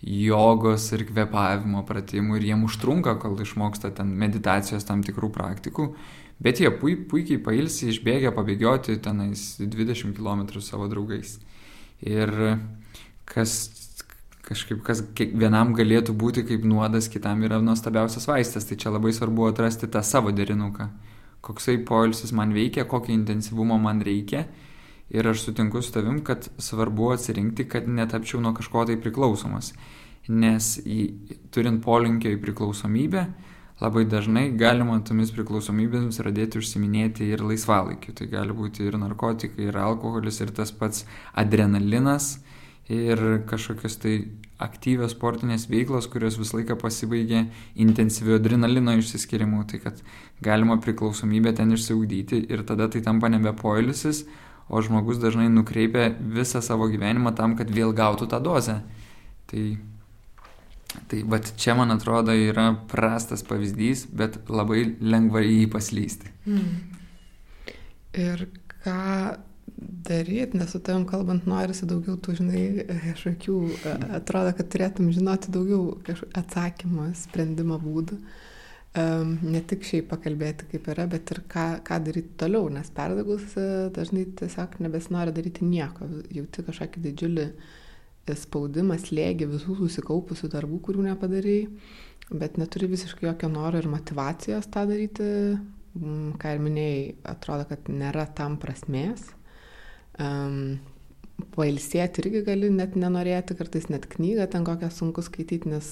jogos 0.00 0.86
ir 0.96 1.04
kvepavimo 1.10 1.82
pratimų 1.88 2.38
ir 2.38 2.48
jiem 2.50 2.64
užtrunka, 2.64 3.18
kol 3.20 3.36
išmoksta 3.44 3.92
ten 3.96 4.14
meditacijos 4.16 4.86
tam 4.88 5.04
tikrų 5.04 5.28
praktikų, 5.34 5.90
bet 6.40 6.62
jie 6.62 6.70
pui, 6.72 6.96
puikiai 6.96 7.40
pailsi 7.44 7.90
išbėgę 7.92 8.32
pabėgioti 8.36 8.96
tenais 9.04 9.58
20 9.60 10.16
km 10.16 10.64
savo 10.64 10.88
draugais. 10.88 11.36
Ir 12.00 12.32
kas 13.28 13.79
kažkaip 14.50 14.82
kas 14.86 15.04
kiekvienam 15.14 15.74
galėtų 15.78 16.14
būti 16.18 16.42
kaip 16.48 16.64
nuodas, 16.66 17.06
kitam 17.12 17.44
yra 17.46 17.60
nuostabiausias 17.62 18.26
vaistas. 18.26 18.66
Tai 18.66 18.78
čia 18.82 18.90
labai 18.90 19.12
svarbu 19.14 19.46
atrasti 19.50 19.88
tą 19.90 20.02
savo 20.06 20.34
derinuką. 20.34 20.88
Koksai 21.40 21.78
poilsis 21.86 22.34
man 22.36 22.52
veikia, 22.56 22.84
kokio 22.90 23.14
intensyvumo 23.14 23.78
man 23.80 24.02
reikia. 24.04 24.44
Ir 25.10 25.26
aš 25.26 25.46
sutinku 25.46 25.82
su 25.82 25.94
tavim, 25.94 26.20
kad 26.26 26.50
svarbu 26.58 27.12
atsirinkti, 27.14 27.66
kad 27.70 27.88
netapčiau 27.88 28.42
nuo 28.42 28.52
kažko 28.54 28.84
tai 28.90 28.98
priklausomas. 29.00 29.72
Nes 30.28 30.76
į, 30.84 31.00
turint 31.54 31.80
polinkio 31.82 32.30
į 32.30 32.38
priklausomybę, 32.42 33.24
labai 33.80 34.04
dažnai 34.06 34.50
galima 34.58 34.98
tomis 35.06 35.32
priklausomybėmis 35.34 36.20
pradėti 36.22 36.60
užsiminėti 36.60 37.30
ir 37.32 37.42
laisvalaikiu. 37.46 38.14
Tai 38.18 38.28
gali 38.30 38.54
būti 38.54 38.86
ir 38.86 38.98
narkotikai, 39.00 39.70
ir 39.70 39.78
alkoholis, 39.82 40.42
ir 40.44 40.54
tas 40.54 40.74
pats 40.74 41.06
adrenalinas 41.34 42.36
ir 42.88 43.42
kažkokios 43.50 43.98
tai 44.02 44.14
aktyvios 44.60 45.14
sportinės 45.14 45.66
veiklos, 45.70 46.08
kurios 46.10 46.36
visą 46.40 46.58
laiką 46.58 46.76
pasibaigia 46.80 47.46
intensyviu 47.80 48.36
adrenalino 48.36 48.94
išsiskirimu, 48.98 49.64
tai 49.70 49.80
kad 49.84 50.00
galima 50.44 50.76
priklausomybę 50.82 51.54
ten 51.56 51.72
išsiugdyti 51.76 52.42
ir 52.52 52.64
tada 52.68 52.88
tai 52.92 53.02
tampa 53.04 53.30
nebe 53.32 53.52
poilisis, 53.56 54.24
o 54.70 54.82
žmogus 54.84 55.18
dažnai 55.22 55.48
nukreipia 55.50 56.10
visą 56.20 56.62
savo 56.62 56.90
gyvenimą 56.90 57.34
tam, 57.36 57.56
kad 57.58 57.70
vėl 57.74 57.94
gautų 57.96 58.28
tą 58.30 58.38
dozę. 58.42 58.80
Tai, 59.50 59.64
tai 61.10 61.22
bet 61.26 61.54
čia, 61.58 61.74
man 61.78 61.90
atrodo, 61.96 62.36
yra 62.36 62.70
prastas 62.90 63.42
pavyzdys, 63.46 64.06
bet 64.14 64.38
labai 64.50 64.84
lengva 65.00 65.42
į 65.42 65.62
jį 65.62 65.70
paslysti. 65.72 66.30
Mm. 66.46 66.70
Ir 68.20 68.46
ką 68.84 69.00
daryt, 69.78 70.54
nes 70.54 70.70
su 70.72 70.80
tavim 70.84 71.06
kalbant 71.08 71.46
norisi 71.48 71.88
daugiau 71.88 72.16
tų, 72.20 72.36
žinai, 72.40 72.62
kažkokių, 73.04 73.56
atrodo, 74.20 74.52
kad 74.58 74.70
turėtum 74.72 75.10
žinoti 75.14 75.52
daugiau 75.54 75.98
atsakymų, 76.38 77.10
sprendimo 77.18 77.78
būdų. 77.82 78.20
Um, 79.00 79.36
ne 79.46 79.60
tik 79.70 79.84
šiaip 79.86 80.08
pakalbėti, 80.10 80.66
kaip 80.72 80.88
yra, 80.90 81.04
bet 81.10 81.30
ir 81.30 81.44
ką, 81.50 81.66
ką 81.86 82.00
daryti 82.08 82.32
toliau, 82.40 82.66
nes 82.74 82.88
perdegus 82.90 83.52
dažnai 83.94 84.24
tiesiog 84.40 84.80
nebesinori 84.82 85.34
daryti 85.36 85.62
nieko, 85.62 86.08
jauti 86.34 86.64
kažkokį 86.66 87.04
didžiulį 87.04 87.44
spaudimą, 88.40 88.98
slėgį 88.98 89.46
visų 89.52 89.76
susikaupusių 89.84 90.50
darbų, 90.50 90.80
kurių 90.88 91.06
nepadarai, 91.06 91.60
bet 92.34 92.58
neturi 92.58 92.90
visiškai 92.90 93.28
jokio 93.28 93.50
noro 93.52 93.78
ir 93.78 93.86
motivacijos 93.90 94.66
tą 94.74 94.82
daryti, 94.90 95.28
ką 95.94 96.56
ir 96.56 96.64
minėjai, 96.66 97.04
atrodo, 97.30 97.70
kad 97.70 97.86
nėra 97.94 98.26
tam 98.34 98.58
prasmės 98.58 99.30
Um, 100.20 100.78
pailsėti 101.54 102.22
irgi 102.22 102.42
gali 102.46 102.70
net 102.72 102.96
nenorėti, 102.98 103.56
kartais 103.58 103.88
net 103.92 104.06
knygą 104.12 104.46
ten 104.52 104.64
kokią 104.66 104.90
sunku 104.92 105.22
skaityti, 105.24 105.70
nes 105.72 105.88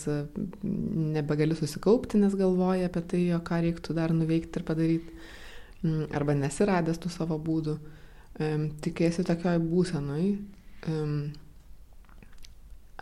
nebegali 0.63 1.57
susikaupti, 1.59 2.21
nes 2.21 2.37
galvoji 2.39 2.87
apie 2.89 3.03
tai, 3.13 3.23
o 3.37 3.41
ką 3.45 3.63
reiktų 3.65 3.97
dar 3.97 4.15
nuveikti 4.17 4.61
ir 4.61 4.67
padaryti, 4.69 5.19
arba 6.17 6.37
nesiradęs 6.39 7.01
tų 7.03 7.13
savo 7.15 7.39
būdų. 7.43 7.79
Um, 8.39 8.69
tikėsi 8.85 9.25
tokioj 9.27 9.59
būsenoj. 9.65 10.25
Um, 10.87 11.15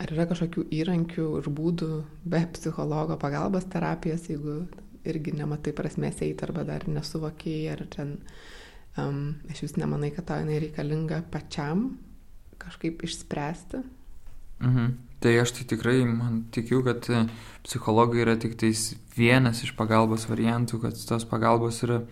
ar 0.01 0.13
yra 0.13 0.25
kažkokių 0.29 0.67
įrankių 0.79 1.27
ir 1.41 1.49
būdų 1.59 1.91
be 2.25 2.41
psichologo 2.55 3.19
pagalbos 3.21 3.67
terapijos, 3.69 4.29
jeigu 4.31 4.63
irgi 5.07 5.35
nematai 5.37 5.75
prasmės 5.77 6.23
eiti 6.25 6.45
arba 6.45 6.65
dar 6.67 6.87
nesuvokiai, 6.89 7.67
ar 7.75 7.85
ten 7.93 8.17
uh, 8.17 8.56
um, 9.01 9.35
iš 9.51 9.63
vis 9.65 9.77
nemanai, 9.79 10.11
kad 10.15 10.27
tau 10.29 10.41
jinai 10.41 10.59
reikalinga 10.63 11.23
pačiam 11.31 11.89
kažkaip 12.61 13.03
išspręsti? 13.05 13.83
Mhm. 14.63 14.95
Tai 15.19 15.33
aš 15.41 15.51
tai 15.57 15.63
tikrai 15.65 16.05
man 16.05 16.43
tikiu, 16.53 16.83
kad 16.85 17.05
psichologai 17.65 18.21
yra 18.21 18.35
tik 18.37 18.53
tais 18.57 18.91
vienas 19.17 19.63
iš 19.65 19.73
pagalbos 19.77 20.27
variantų, 20.29 20.81
kad 20.83 20.99
tos 21.09 21.25
pagalbos 21.25 21.81
yra 21.85 22.03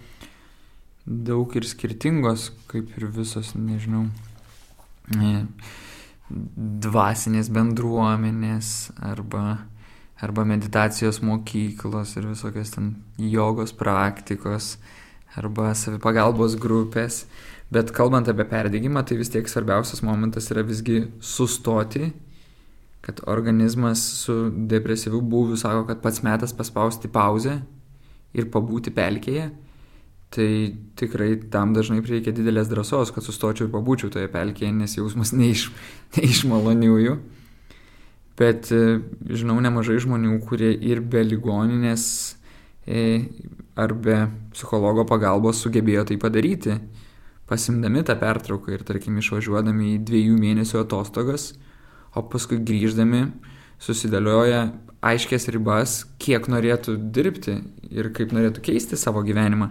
daug 1.06 1.54
ir 1.54 1.68
skirtingos, 1.70 2.50
kaip 2.72 2.90
ir 2.98 3.06
visos, 3.14 3.54
nežinau, 3.54 4.08
e, 5.14 5.46
dvasinės 6.82 7.52
bendruomenės 7.54 8.72
arba, 8.98 9.60
arba 10.18 10.46
meditacijos 10.50 11.22
mokyklos 11.22 12.16
ir 12.18 12.32
visokios 12.32 12.74
ten 12.74 12.96
jogos 13.22 13.76
praktikos 13.78 14.80
arba 15.40 15.74
savipagalbos 15.76 16.58
grupės. 16.62 17.26
Bet 17.74 17.90
kalbant 17.96 18.30
apie 18.30 18.46
perdėgymą, 18.48 19.02
tai 19.08 19.18
vis 19.20 19.32
tiek 19.34 19.48
svarbiausias 19.50 20.04
momentas 20.06 20.52
yra 20.54 20.62
visgi 20.66 21.08
sustoti, 21.24 22.12
kad 23.06 23.22
organizmas 23.30 24.02
su 24.22 24.36
depresyviu 24.70 25.22
būviu 25.22 25.58
sako, 25.60 25.86
kad 25.90 26.02
pats 26.02 26.22
metas 26.26 26.54
paspausti 26.58 27.10
pauzę 27.12 27.60
ir 28.38 28.50
pabūti 28.54 28.94
pelkėje. 28.94 29.50
Tai 30.36 30.50
tikrai 31.00 31.36
tam 31.54 31.74
dažnai 31.76 32.02
reikia 32.04 32.34
didelės 32.36 32.68
drąsos, 32.68 33.14
kad 33.14 33.24
sustočiau 33.24 33.68
ir 33.68 33.74
pabūčiau 33.74 34.12
toje 34.12 34.30
pelkėje, 34.34 34.72
nes 34.76 34.98
jausmas 34.98 35.34
ne 35.38 35.52
iš, 35.54 35.70
ne 36.18 36.26
iš 36.28 36.44
maloniųjų. 36.50 37.18
Bet 38.36 38.68
e, 38.76 39.00
žinau 39.32 39.56
nemažai 39.64 39.96
žmonių, 40.04 40.42
kurie 40.44 40.74
ir 40.76 41.00
be 41.00 41.22
ligoninės 41.24 42.08
ar 42.86 43.94
be 43.98 44.18
psichologo 44.54 45.06
pagalbos 45.10 45.60
sugebėjo 45.64 46.06
tai 46.12 46.18
padaryti, 46.22 46.78
pasimdami 47.50 48.04
tą 48.06 48.16
pertrauką 48.20 48.74
ir, 48.74 48.86
tarkim, 48.88 49.18
išvažiuodami 49.22 49.96
į 49.96 50.02
dviejų 50.06 50.38
mėnesių 50.42 50.82
atostogas, 50.84 51.52
o 52.16 52.24
paskui 52.30 52.62
grįždami 52.64 53.26
susidėlioja 53.82 54.70
aiškės 55.06 55.50
ribas, 55.54 56.00
kiek 56.22 56.48
norėtų 56.50 56.98
dirbti 57.14 57.60
ir 57.92 58.10
kaip 58.16 58.34
norėtų 58.34 58.64
keisti 58.66 58.98
savo 58.98 59.22
gyvenimą. 59.26 59.70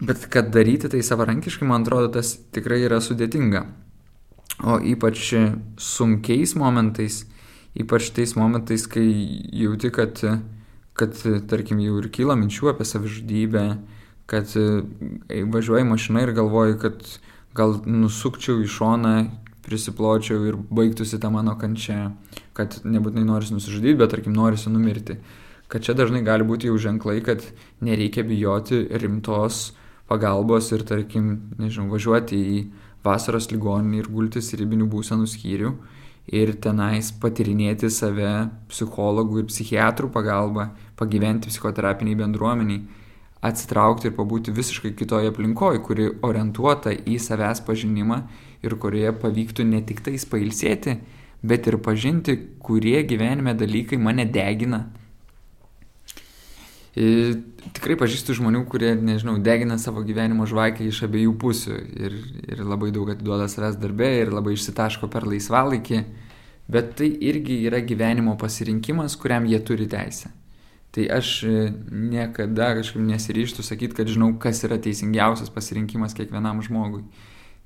Bet 0.00 0.24
kad 0.32 0.48
daryti 0.54 0.88
tai 0.88 1.02
savarankiškai, 1.04 1.66
man 1.68 1.84
atrodo, 1.84 2.08
tas 2.14 2.32
tikrai 2.54 2.80
yra 2.86 3.02
sudėtinga. 3.04 3.66
O 4.64 4.78
ypač 4.80 5.34
sunkiais 5.80 6.54
momentais, 6.56 7.26
ypač 7.76 8.08
tais 8.16 8.32
momentais, 8.36 8.86
kai 8.88 9.04
jauti, 9.56 9.92
kad, 9.92 10.22
kad 11.00 11.16
tarkim, 11.50 11.80
jau 11.82 11.98
ir 12.02 12.10
kyla 12.12 12.36
minčių 12.38 12.74
apie 12.74 12.86
savižudybę, 12.88 13.64
kad 14.30 14.52
važiuoji 15.54 15.86
mašina 15.88 16.24
ir 16.26 16.34
galvoji, 16.36 16.76
kad 16.82 17.00
gal 17.56 17.80
nusukčiau 17.86 18.60
į 18.62 18.68
šoną, 18.70 19.14
prisipločiau 19.66 20.44
ir 20.48 20.58
baigtųsi 20.70 21.18
ta 21.22 21.30
mano 21.32 21.56
kančia, 21.58 22.10
kad 22.56 22.80
nebūtinai 22.84 23.26
norisi 23.26 23.54
nusižudyti, 23.56 23.98
bet 24.00 24.12
tarkim 24.14 24.34
norisi 24.36 24.72
numirti. 24.72 25.18
Kad 25.70 25.84
čia 25.86 25.94
dažnai 25.94 26.22
gali 26.26 26.46
būti 26.46 26.70
jau 26.70 26.78
ženklai, 26.80 27.20
kad 27.22 27.44
nereikia 27.84 28.24
bijoti 28.26 28.82
rimtos 29.02 29.70
pagalbos 30.10 30.72
ir, 30.74 30.82
tarkim, 30.86 31.30
nežinau, 31.60 31.90
važiuoti 31.92 32.38
į 32.54 32.60
vasaros 33.06 33.50
ligoninį 33.52 34.02
ir 34.02 34.10
gultis 34.10 34.50
į 34.50 34.64
ribinių 34.64 34.88
būsenų 34.90 35.28
skyrių 35.30 35.74
ir 36.30 36.52
tenais 36.62 37.10
patirinėti 37.22 37.90
save 37.90 38.48
psichologų 38.70 39.42
ir 39.42 39.48
psichiatrų 39.50 40.10
pagalba, 40.14 40.70
pagyventi 41.00 41.50
psichoterapiniai 41.50 42.18
bendruomeniai, 42.20 42.84
atsitraukti 43.50 44.10
ir 44.10 44.16
pabūti 44.18 44.52
visiškai 44.54 44.92
kitoje 44.98 45.32
aplinkoje, 45.32 45.80
kuri 45.84 46.10
orientuota 46.28 46.92
į 46.92 47.16
savęs 47.24 47.64
pažinimą 47.66 48.20
ir 48.66 48.76
kurioje 48.80 49.16
pavyktų 49.22 49.64
ne 49.66 49.80
tik 49.88 50.04
tais 50.04 50.28
pailsėti, 50.28 50.98
bet 51.40 51.66
ir 51.66 51.80
pažinti, 51.80 52.36
kurie 52.60 53.00
gyvenime 53.08 53.56
dalykai 53.56 53.96
mane 53.96 54.28
degina, 54.28 54.84
Ir 56.98 57.36
tikrai 57.76 57.94
pažįstu 58.00 58.34
žmonių, 58.34 58.64
kurie, 58.66 58.96
nežinau, 58.98 59.36
degina 59.38 59.76
savo 59.78 60.02
gyvenimo 60.02 60.46
žvakę 60.50 60.88
iš 60.90 61.04
abiejų 61.06 61.36
pusių 61.38 61.76
ir, 62.02 62.16
ir 62.50 62.62
labai 62.66 62.90
daug 62.90 63.12
atiduoda 63.12 63.46
savęs 63.50 63.78
darbė 63.78 64.10
ir 64.24 64.32
labai 64.34 64.56
išsitaško 64.56 65.06
per 65.12 65.28
laisvalaikį, 65.30 66.02
bet 66.70 66.96
tai 66.98 67.12
irgi 67.30 67.60
yra 67.68 67.78
gyvenimo 67.86 68.34
pasirinkimas, 68.40 69.14
kuriam 69.20 69.46
jie 69.46 69.62
turi 69.62 69.86
teisę. 69.90 70.32
Tai 70.90 71.04
aš 71.14 71.28
e, 71.46 71.56
niekada 71.90 72.72
kažkaip 72.80 73.02
nesiryštų 73.06 73.62
sakyti, 73.62 73.94
kad 74.00 74.10
žinau, 74.10 74.32
kas 74.42 74.64
yra 74.66 74.80
teisingiausias 74.82 75.52
pasirinkimas 75.54 76.16
kiekvienam 76.18 76.62
žmogui. 76.66 77.04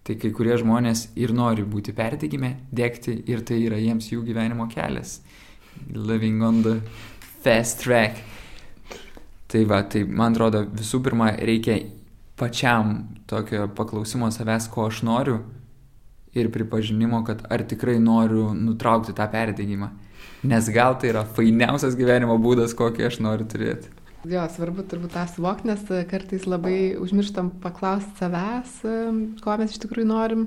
Tai 0.05 0.19
kai 0.21 0.31
kurie 0.37 0.59
žmonės 0.61 1.07
ir 1.17 1.33
nori 1.33 1.65
būti 1.65 1.95
pertikime, 1.97 2.59
dėkti 2.69 3.17
ir 3.33 3.41
tai 3.49 3.63
yra 3.65 3.81
jiems 3.81 4.11
jų 4.13 4.21
gyvenimo 4.27 4.69
kelias. 4.69 5.23
Living 5.89 6.45
on 6.45 6.61
the 6.67 6.77
fast 7.41 7.81
track. 7.81 8.21
Tai 9.49 9.65
va, 9.71 9.81
tai 9.89 10.05
man 10.05 10.37
atrodo, 10.37 10.67
visų 10.77 11.01
pirma, 11.07 11.33
reikia 11.41 11.79
pačiam 12.37 12.99
tokio 13.31 13.71
paklausimo 13.73 14.29
savęs, 14.35 14.69
ko 14.69 14.91
aš 14.91 15.01
noriu 15.07 15.39
ir 16.35 16.51
pripažinimo, 16.53 17.23
kad 17.25 17.45
ar 17.49 17.65
tikrai 17.65 17.97
noriu 18.03 18.51
nutraukti 18.53 19.15
tą 19.17 19.25
perdėgymą. 19.31 19.89
Nes 20.45 20.69
gal 20.69 20.99
tai 21.01 21.09
yra 21.15 21.25
fainiausias 21.25 21.95
gyvenimo 21.97 22.37
būdas, 22.43 22.75
kokį 22.77 23.07
aš 23.09 23.21
noriu 23.25 23.47
turėti. 23.49 23.89
Jo, 24.29 24.47
svarbu 24.49 24.87
turbūt 24.89 25.13
tą 25.13 25.23
suvokti, 25.29 25.69
nes 25.69 25.83
kartais 26.09 26.47
labai 26.49 26.95
užmirštam 26.97 27.51
paklausti 27.61 28.13
savęs, 28.23 28.79
ko 29.45 29.57
mes 29.61 29.75
iš 29.75 29.83
tikrųjų 29.83 30.09
norim, 30.09 30.47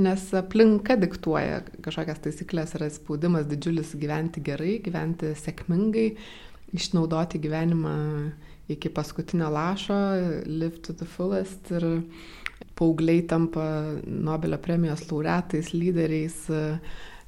nes 0.00 0.22
aplinka 0.36 0.96
diktuoja 0.96 1.58
kažkokias 1.84 2.22
taisyklės, 2.24 2.72
yra 2.78 2.88
spaudimas 2.92 3.44
didžiulis 3.50 3.92
gyventi 4.00 4.40
gerai, 4.44 4.78
gyventi 4.84 5.34
sėkmingai, 5.36 6.06
išnaudoti 6.76 7.40
gyvenimą 7.44 7.94
iki 8.72 8.92
paskutinio 8.96 9.48
lašo, 9.52 9.98
live 10.48 10.80
to 10.84 10.96
the 10.96 11.08
fullest 11.08 11.68
ir 11.72 11.84
paaugliai 12.78 13.26
tampa 13.28 13.64
Nobelio 14.06 14.58
premijos 14.62 15.04
laureatais, 15.10 15.72
lyderiais, 15.76 16.44
e, 16.48 16.80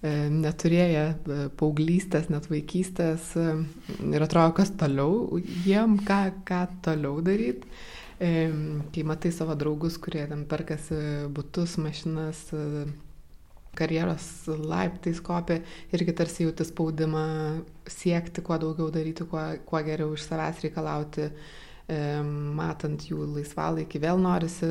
neturėję 0.02 1.04
e, 1.04 1.40
paauglystės, 1.60 2.30
net 2.32 2.48
vaikystės 2.48 3.34
ir 3.36 4.24
atrodo, 4.24 4.54
kas 4.56 4.72
toliau, 4.80 5.40
jiem 5.66 5.98
ką, 6.06 6.22
ką 6.48 6.64
toliau 6.86 7.20
daryti. 7.24 7.68
Kai 8.20 9.02
matai 9.08 9.30
savo 9.32 9.54
draugus, 9.56 9.94
kurie 9.96 10.26
ten 10.28 10.42
perkasi 10.44 10.96
būtus, 11.32 11.78
mašinas, 11.80 12.42
karjeros 13.76 14.26
laiptais 14.48 15.20
kopia, 15.24 15.60
irgi 15.94 16.14
tarsi 16.16 16.44
jauti 16.44 16.66
spaudimą 16.66 17.24
siekti 17.90 18.42
kuo 18.44 18.58
daugiau 18.60 18.90
daryti, 18.92 19.26
kuo, 19.30 19.42
kuo 19.66 19.82
geriau 19.86 20.14
iš 20.16 20.26
savęs 20.26 20.60
reikalauti, 20.66 21.30
e, 21.88 22.00
matant 22.60 23.06
jų 23.08 23.28
laisvalaikį, 23.36 24.02
vėl 24.04 24.20
norisi 24.22 24.70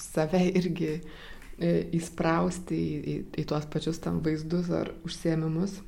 save 0.00 0.42
irgi 0.58 0.92
e, 0.96 1.02
įsprausti 1.58 2.76
į, 2.76 2.96
į, 3.00 3.16
į 3.40 3.44
tuos 3.48 3.66
pačius 3.72 4.00
tam 4.04 4.20
vaizdus 4.24 4.68
ar 4.74 4.92
užsiemimus. 5.08 5.78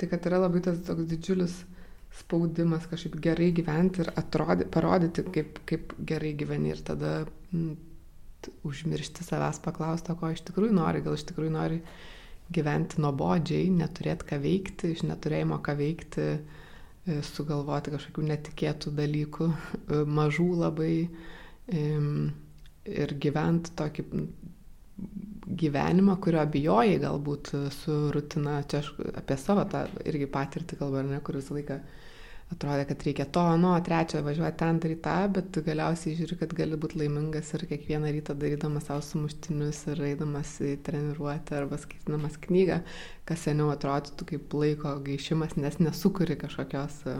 Tai 0.00 0.08
kad 0.10 0.26
yra 0.26 0.40
labai 0.42 0.62
tas 0.64 0.80
toks 0.86 1.06
didžiulis 1.10 1.58
spaudimas 2.14 2.86
kažkaip 2.90 3.18
gerai 3.22 3.50
gyventi 3.54 4.04
ir 4.04 4.10
atrodyti, 4.16 4.70
parodyti, 4.74 5.24
kaip, 5.34 5.58
kaip 5.68 5.94
gerai 6.06 6.32
gyveni 6.38 6.72
ir 6.72 6.82
tada 6.86 7.24
m, 7.52 7.74
užmiršti 8.66 9.26
savęs 9.26 9.60
paklausti, 9.64 10.14
ko 10.18 10.30
iš 10.32 10.44
tikrųjų 10.48 10.76
nori, 10.76 11.02
gal 11.04 11.18
iš 11.18 11.26
tikrųjų 11.30 11.54
nori 11.54 11.80
gyventi 12.54 13.00
nuobodžiai, 13.02 13.70
neturėti 13.72 14.28
ką 14.30 14.38
veikti, 14.42 14.92
iš 14.94 15.04
neturėjimo 15.08 15.58
ką 15.64 15.74
veikti, 15.80 16.26
e, 17.08 17.18
sugalvoti 17.34 17.94
kažkokių 17.94 18.26
netikėtų 18.30 18.94
dalykų, 18.94 19.50
mažų 20.18 20.50
labai 20.60 20.94
ir 22.84 23.14
gyventi 23.16 23.72
tokį 23.78 24.04
gyvenimą, 25.46 26.16
kurio 26.24 26.44
bijojai 26.48 26.96
galbūt 27.02 27.52
su 27.74 27.98
rutina, 28.14 28.62
čia 28.68 28.80
aš 28.80 28.94
apie 29.20 29.36
savo 29.40 29.66
tą 29.68 29.84
irgi 30.08 30.28
patirtį 30.30 30.80
kalbu, 30.80 31.02
ar 31.02 31.08
ne, 31.10 31.20
kur 31.24 31.36
visą 31.40 31.56
laiką 31.56 31.78
atrodė, 32.54 32.84
kad 32.88 33.04
reikia 33.06 33.26
to, 33.34 33.44
nuo 33.60 33.74
trečio 33.84 34.20
važiuoti 34.24 34.58
ten 34.60 34.78
daryti 34.82 35.02
tą, 35.04 35.16
bet 35.36 35.58
galiausiai 35.66 36.16
žiūri, 36.18 36.38
kad 36.40 36.54
gali 36.56 36.78
būti 36.80 37.00
laimingas 37.00 37.52
ir 37.56 37.66
kiekvieną 37.70 38.12
rytą 38.14 38.36
darydamas 38.38 38.88
savo 38.88 39.04
sumuštinius 39.04 39.82
ir 39.92 40.02
eidamas 40.10 40.54
į 40.64 40.74
treniruotę 40.86 41.58
arba 41.60 41.80
skaitydamas 41.80 42.38
knygą, 42.44 42.80
kas 43.28 43.46
seniau 43.48 43.70
atrodytų 43.74 44.28
kaip 44.32 44.56
laiko 44.60 44.96
gaišimas, 45.06 45.56
nes 45.60 45.80
nesukuri 45.82 46.38
kažkokios 46.40 47.00
e, 47.10 47.18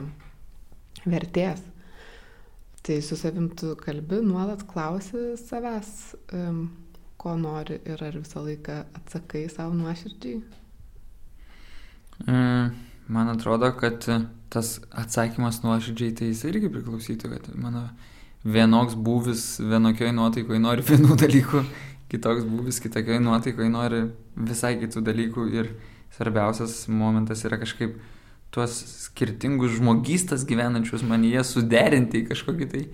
vertės. 1.09 1.65
Tai 2.85 2.99
su 3.01 3.17
savim 3.17 3.49
tu 3.57 3.73
kalbi, 3.81 4.19
nuolat 4.21 4.67
klausi 4.69 5.39
savęs, 5.41 5.93
um, 6.37 6.67
ko 7.25 7.35
nori 7.41 7.81
ir 7.89 8.05
ar 8.05 8.19
visą 8.21 8.45
laiką 8.45 8.83
atsakai 9.01 9.47
savo 9.49 9.73
nuoširdžiai. 9.79 10.43
Mm, 12.29 12.75
man 13.09 13.31
atrodo, 13.33 13.73
kad 13.81 14.05
tas 14.53 14.77
atsakymas 14.93 15.63
nuoširdžiai, 15.65 16.15
tai 16.19 16.29
jis 16.31 16.45
irgi 16.51 16.71
priklausytų, 16.71 17.31
kad 17.33 17.49
mano 17.59 17.89
vienoks 18.45 18.99
būvis 19.01 19.47
vienokioj 19.65 20.13
nuotaikoje 20.15 20.61
nori 20.61 20.85
vienų 20.91 21.17
dalykų, 21.25 21.65
kitoks 22.13 22.45
būvis 22.49 22.83
kitokioj 22.85 23.23
nuotaikoje 23.25 23.71
nori 23.73 24.03
visai 24.37 24.77
kitų 24.83 25.03
dalykų 25.09 25.49
ir 25.57 25.73
svarbiausias 26.15 26.85
momentas 26.93 27.43
yra 27.49 27.59
kažkaip 27.59 27.97
tuos 28.55 28.77
skirtingus 29.09 29.79
žmogystas 29.81 30.45
gyvenančius 30.47 31.03
manyje 31.09 31.43
suderinti 31.49 32.21
į 32.21 32.29
kažkokį 32.29 32.69
tai 32.71 32.85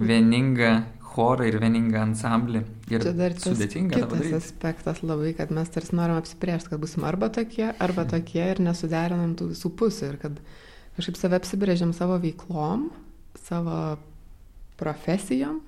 vieningą 0.00 0.72
chorą 1.10 1.46
ir 1.48 1.58
vieningą 1.62 2.02
ansamblį. 2.04 2.62
Ir 2.92 3.04
Čia 3.04 3.14
dar 3.18 3.34
sudėtinga. 3.38 3.98
Kitas 3.98 4.34
aspektas 4.38 5.02
labai, 5.02 5.32
kad 5.38 5.52
mes 5.54 5.70
tarsi 5.72 5.96
norim 5.98 6.18
apsipriešti, 6.20 6.72
kad 6.72 6.82
busim 6.82 7.06
arba 7.08 7.30
tokie, 7.34 7.68
arba 7.82 8.06
tokie 8.10 8.42
ir 8.52 8.62
nesuderinam 8.62 9.34
tų 9.38 9.50
visų 9.54 9.72
pusių. 9.80 10.12
Ir 10.12 10.20
kad 10.22 10.38
kažkaip 10.98 11.18
save 11.18 11.40
apsibrėžiam 11.40 11.94
savo 11.96 12.20
veiklom, 12.22 12.88
savo 13.46 13.80
profesijom 14.80 15.60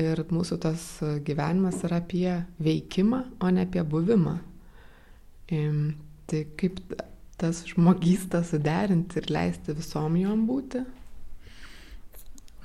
ir 0.00 0.24
mūsų 0.34 0.58
tas 0.62 0.84
gyvenimas 1.26 1.84
yra 1.86 2.00
apie 2.02 2.28
veikimą, 2.62 3.22
o 3.40 3.50
ne 3.54 3.66
apie 3.68 3.84
buvimą. 3.86 4.38
Tai 6.24 6.40
kaip 6.58 6.80
tas 7.38 7.62
žmogystą 7.68 8.42
suderinti 8.46 9.20
ir 9.20 9.30
leisti 9.34 9.74
visom 9.76 10.16
jom 10.18 10.46
būti? 10.48 10.82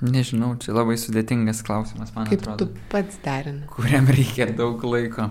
Nežinau, 0.00 0.54
čia 0.56 0.72
labai 0.72 0.96
sudėtingas 0.96 1.60
klausimas, 1.66 2.14
man 2.14 2.28
kaip 2.30 2.40
atrodo. 2.40 2.70
Kaip 2.70 2.76
tu 2.78 2.88
pats 2.92 3.18
derini? 3.20 3.66
Kuriam 3.68 4.08
reikia 4.08 4.46
daug 4.56 4.80
laiko. 4.88 5.28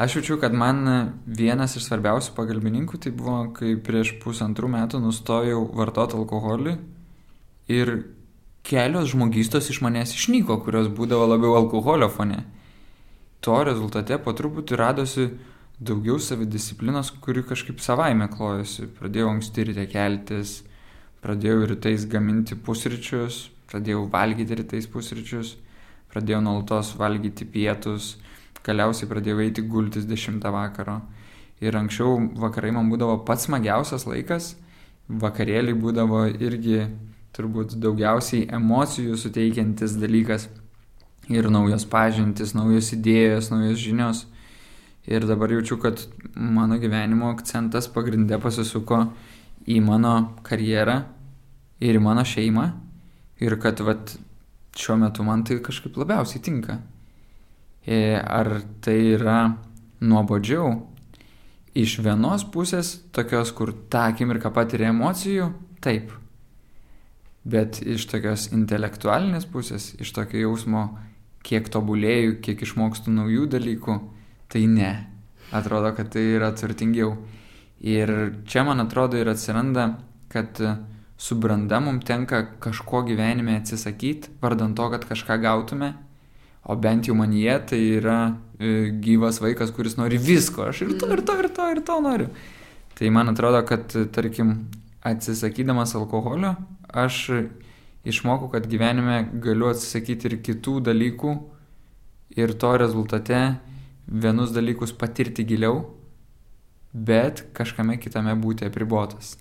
Aš 0.00 0.18
jaučiu, 0.18 0.38
kad 0.40 0.56
man 0.56 0.84
vienas 1.24 1.76
iš 1.76 1.86
svarbiausių 1.88 2.32
pagalbininkų 2.36 3.00
tai 3.00 3.12
buvo, 3.16 3.38
kai 3.56 3.74
prieš 3.80 4.14
pusantrų 4.22 4.70
metų 4.72 5.00
nustojau 5.04 5.62
vartoti 5.76 6.16
alkoholį 6.16 6.76
ir 7.72 7.92
kelios 8.66 9.12
žmogystos 9.12 9.70
iš 9.72 9.82
manęs 9.84 10.14
išnyko, 10.16 10.58
kurios 10.64 10.88
būdavo 10.92 11.28
labiau 11.30 11.56
alkoholio 11.60 12.08
fone. 12.12 12.42
To 13.44 13.58
rezultate 13.68 14.18
po 14.22 14.32
truputį 14.36 14.78
radosi 14.80 15.26
daugiau 15.76 16.16
savidisciplinos, 16.20 17.12
kuri 17.20 17.44
kažkaip 17.46 17.82
savaime 17.84 18.30
klojosi. 18.32 18.88
Pradėjau 18.96 19.28
anksti 19.34 19.68
ryte 19.70 19.84
keltis, 19.92 20.62
pradėjau 21.24 21.68
rytais 21.72 22.08
gaminti 22.10 22.56
pusryčius, 22.56 23.46
pradėjau 23.70 24.06
valgyti 24.12 24.58
rytais 24.60 24.86
pusryčius, 24.90 25.56
pradėjau 26.12 26.42
nuolatos 26.44 26.94
valgyti 26.98 27.46
pietus, 27.50 28.16
galiausiai 28.66 29.10
pradėjau 29.10 29.42
eiti 29.44 29.64
gultis 29.66 30.06
10 30.08 30.42
vakaro. 30.54 31.00
Ir 31.60 31.76
anksčiau 31.78 32.18
vakarai 32.36 32.72
man 32.76 32.90
būdavo 32.92 33.22
pats 33.24 33.46
smagiausias 33.48 34.04
laikas, 34.08 34.54
vakarėliai 35.08 35.76
būdavo 35.78 36.26
irgi 36.28 36.84
turbūt 37.36 37.76
daugiausiai 37.80 38.48
emocijų 38.58 39.16
suteikiantis 39.20 39.96
dalykas. 40.00 40.48
Ir 41.32 41.48
naujos 41.50 41.84
pažintis, 41.90 42.54
naujos 42.54 42.92
idėjos, 42.94 43.50
naujos 43.50 43.80
žinios. 43.82 44.24
Ir 45.06 45.26
dabar 45.26 45.50
jaučiu, 45.54 45.78
kad 45.82 46.02
mano 46.34 46.78
gyvenimo 46.82 47.30
akcentas 47.32 47.88
pagrindė 47.90 48.38
pasisuko 48.42 49.04
į 49.66 49.80
mano 49.82 50.14
karjerą 50.46 51.00
ir 51.82 51.98
į 51.98 52.02
mano 52.02 52.24
šeimą. 52.26 52.66
Ir 53.42 53.58
kad 53.60 53.80
vat, 53.84 54.14
šiuo 54.76 54.96
metu 55.00 55.24
man 55.26 55.44
tai 55.44 55.58
kažkaip 55.64 55.96
labiausiai 56.00 56.42
tinka. 56.44 56.78
E, 57.86 58.16
ar 58.16 58.62
tai 58.84 58.98
yra 59.14 59.40
nuobodžiau? 60.00 60.70
Iš 61.76 61.98
vienos 62.00 62.46
pusės, 62.48 62.94
tokios, 63.12 63.52
kur 63.52 63.74
tą 63.92 64.06
akimirką 64.12 64.48
patiria 64.56 64.88
emocijų, 64.94 65.50
taip. 65.84 66.14
Bet 67.46 67.82
iš 67.84 68.08
tokios 68.10 68.48
intelektualinės 68.56 69.44
pusės, 69.52 69.92
iš 70.00 70.14
tokio 70.16 70.40
jausmo, 70.46 70.88
kiek 71.46 71.68
tobulėjau, 71.70 72.38
kiek 72.42 72.64
išmokstu 72.64 73.12
naujų 73.12 73.46
dalykų, 73.52 73.98
tai 74.50 74.64
ne. 74.72 74.92
Atrodo, 75.54 75.92
kad 75.94 76.10
tai 76.16 76.24
yra 76.34 76.50
turtingiau. 76.56 77.12
Ir 77.86 78.10
čia, 78.48 78.64
man 78.66 78.82
atrodo, 78.82 79.20
ir 79.20 79.28
atsiranda, 79.30 79.90
kad 80.32 80.58
su 81.16 81.36
branda 81.40 81.80
mums 81.80 82.04
tenka 82.04 82.42
kažko 82.60 83.02
gyvenime 83.08 83.56
atsisakyti, 83.60 84.36
vardant 84.42 84.76
to, 84.76 84.90
kad 84.92 85.06
kažką 85.08 85.40
gautume 85.42 85.94
O 86.66 86.74
bent 86.74 87.06
jau 87.06 87.14
manyje 87.14 87.54
tai 87.70 87.78
yra 88.00 88.18
e, 88.58 88.90
gyvas 89.02 89.38
vaikas, 89.38 89.70
kuris 89.74 89.94
nori 90.00 90.18
visko. 90.18 90.64
Aš 90.66 90.82
ir 90.82 90.96
to, 90.98 91.06
ir 91.14 91.22
to, 91.22 91.36
ir 91.38 91.48
to, 91.54 91.66
ir 91.70 91.80
to 91.86 91.98
noriu. 92.02 92.26
Tai 92.98 93.10
man 93.14 93.30
atrodo, 93.30 93.60
kad, 93.68 93.94
tarkim, 94.14 94.56
atsisakydamas 95.06 95.94
alkoholio, 95.94 96.56
aš 96.90 97.20
išmokau, 98.06 98.50
kad 98.50 98.66
gyvenime 98.66 99.20
galiu 99.44 99.70
atsisakyti 99.70 100.32
ir 100.32 100.38
kitų 100.42 100.80
dalykų 100.90 101.36
ir 102.40 102.56
to 102.58 102.74
rezultate 102.82 103.40
vienus 104.06 104.50
dalykus 104.56 104.96
patirti 104.98 105.46
giliau, 105.46 105.84
bet 106.90 107.46
kažkame 107.54 108.00
kitame 108.02 108.34
būti 108.34 108.66
apribotas. 108.66 109.36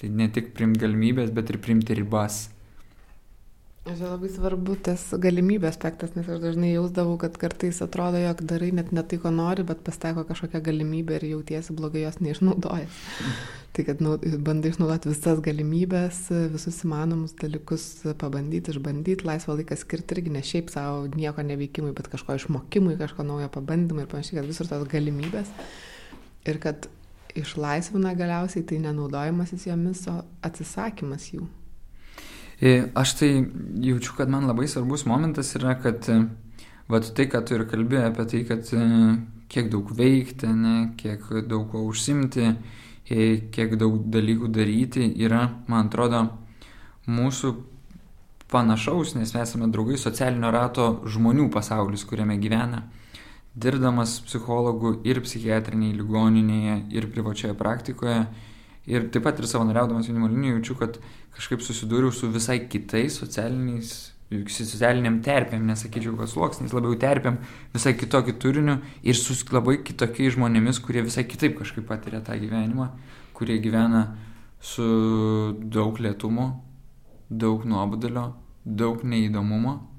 Tai 0.00 0.08
ne 0.16 0.30
tik 0.32 0.54
primti 0.56 0.80
galimybės, 0.80 1.28
bet 1.36 1.52
ir 1.52 1.60
primti 1.60 1.96
ribas. 1.98 2.46
Čia 3.80 4.10
labai 4.10 4.28
svarbu 4.28 4.74
tas 4.84 5.02
galimybė 5.16 5.66
aspektas, 5.70 6.12
nes 6.12 6.26
aš 6.28 6.42
dažnai 6.42 6.74
jausdavau, 6.74 7.14
kad 7.20 7.34
kartais 7.40 7.78
atrodo, 7.80 8.20
jog 8.20 8.42
darai 8.48 8.68
net 8.76 8.90
ne 8.92 9.00
tai, 9.08 9.16
ko 9.22 9.32
nori, 9.32 9.64
bet 9.66 9.80
pasitaiko 9.86 10.26
kažkokia 10.28 10.60
galimybė 10.66 11.16
ir 11.16 11.24
jautiesi 11.30 11.74
blogai 11.76 12.04
jos 12.04 12.20
neišnaudojas. 12.20 13.00
tai 13.76 13.86
kad 13.88 14.04
nu, 14.04 14.18
bandai 14.44 14.74
išnaudoti 14.74 15.08
visas 15.10 15.40
galimybės, 15.44 16.22
visus 16.52 16.82
įmanomus 16.84 17.32
dalykus 17.40 17.88
pabandyti, 18.20 18.76
išbandyti, 18.76 19.26
laisvą 19.26 19.56
laiką 19.58 19.80
skirti 19.80 20.18
irgi 20.18 20.36
ne 20.36 20.44
šiaip 20.44 20.68
savo 20.72 21.08
nieko 21.16 21.44
neveikimui, 21.48 21.96
bet 21.96 22.12
kažko 22.12 22.36
išmokimui, 22.36 22.98
kažko 23.00 23.24
naujo 23.32 23.48
pabandymui 23.56 24.04
ir 24.04 24.12
panašiai, 24.12 24.42
kad 24.42 24.52
visur 24.52 24.68
tos 24.68 24.84
galimybės. 24.92 25.52
Ir 26.48 26.60
kad 26.60 26.88
išlaisvina 27.38 28.14
galiausiai 28.18 28.66
tai 28.66 28.80
nenaudojimasis 28.82 29.66
jomis, 29.68 30.02
o 30.10 30.20
atsisakymas 30.46 31.30
jų. 31.34 31.46
E, 32.60 32.90
aš 32.94 33.14
tai 33.20 33.30
jaučiu, 33.80 34.14
kad 34.18 34.28
man 34.28 34.48
labai 34.48 34.68
svarbus 34.68 35.06
momentas 35.08 35.54
yra, 35.56 35.76
kad 35.80 36.04
e, 36.12 36.18
vat, 36.92 37.08
tai, 37.16 37.26
ką 37.32 37.40
tu 37.46 37.56
ir 37.56 37.64
kalbėjai 37.70 38.10
apie 38.10 38.26
tai, 38.32 38.42
kad 38.50 38.72
e, 38.76 38.82
kiek 39.50 39.70
daug 39.72 39.88
veikti, 39.96 40.50
ne, 40.52 40.76
kiek 41.00 41.24
daug 41.48 41.70
ko 41.72 41.86
užsimti, 41.88 42.52
kiek 43.10 43.72
daug 43.80 43.96
dalykų 44.12 44.52
daryti, 44.54 45.08
yra, 45.24 45.46
man 45.66 45.88
atrodo, 45.88 46.20
mūsų 47.10 47.54
panašaus, 48.50 49.14
nes 49.16 49.32
mes 49.34 49.48
esame 49.48 49.70
draugai 49.72 49.98
socialinio 49.98 50.50
rato 50.54 50.86
žmonių 51.10 51.48
pasaulis, 51.54 52.04
kuriame 52.06 52.36
gyvena. 52.42 52.84
Dirbdamas 53.60 54.18
psichologų 54.24 55.00
ir 55.08 55.20
psichiatrinėje 55.24 55.98
ligoninėje, 55.98 56.76
ir 56.96 57.08
privačioje 57.12 57.56
praktikoje, 57.58 58.22
ir 58.88 59.10
taip 59.12 59.26
pat 59.26 59.40
ir 59.40 59.48
savanoriaudamas 59.50 60.08
jaunimo 60.08 60.30
linijoje 60.30 60.60
jaučiu, 60.60 60.78
kad 60.80 60.96
kažkaip 61.36 61.64
susidūriau 61.64 62.14
su 62.14 62.30
visai 62.32 62.60
kitais 62.70 63.18
socialiniais, 63.20 63.92
socialiniam 64.30 65.18
terpėm, 65.26 65.66
nesakyčiau, 65.66 66.14
kad 66.18 66.30
sluoksniais, 66.30 66.72
labiau 66.76 66.96
terpėm, 67.00 67.40
visai 67.74 67.96
kitokį 67.98 68.36
turiniu 68.40 68.78
ir 69.02 69.18
su 69.18 69.34
labai 69.50 69.80
kitokiais 69.84 70.36
žmonėmis, 70.36 70.80
kurie 70.84 71.02
visai 71.06 71.26
kitaip 71.28 71.58
kažkaip 71.58 71.86
patiria 71.88 72.22
tą 72.24 72.38
gyvenimą, 72.38 72.90
kurie 73.34 73.58
gyvena 73.62 74.06
su 74.60 74.86
daug 75.60 75.98
lėtumo, 75.98 76.50
daug 77.30 77.64
nuobodulio, 77.66 78.34
daug 78.64 79.02
neįdomumo. 79.04 79.89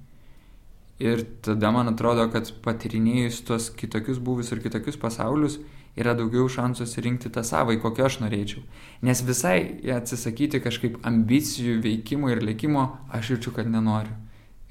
Ir 1.02 1.24
tada 1.41 1.72
man 1.74 1.89
atrodo, 1.89 2.28
kad 2.30 2.49
patirinėjus 2.62 3.39
tuos 3.47 3.72
kitokius 3.74 4.20
buvius 4.22 4.52
ir 4.54 4.60
kitokius 4.62 4.99
pasaulius, 5.02 5.58
yra 5.97 6.14
daugiau 6.16 6.45
šansų 6.52 6.86
surinkti 6.88 7.32
tą 7.34 7.41
savai, 7.47 7.80
kokio 7.82 8.06
aš 8.06 8.20
norėčiau. 8.22 8.62
Nes 9.08 9.24
visai 9.26 9.56
atsisakyti 9.95 10.62
kažkaip 10.62 10.99
ambicijų, 11.08 11.80
veikimo 11.82 12.30
ir 12.30 12.43
lėkimo 12.45 12.86
aš 13.18 13.34
jaučiu, 13.34 13.56
kad 13.56 13.72
nenoriu. 13.72 14.14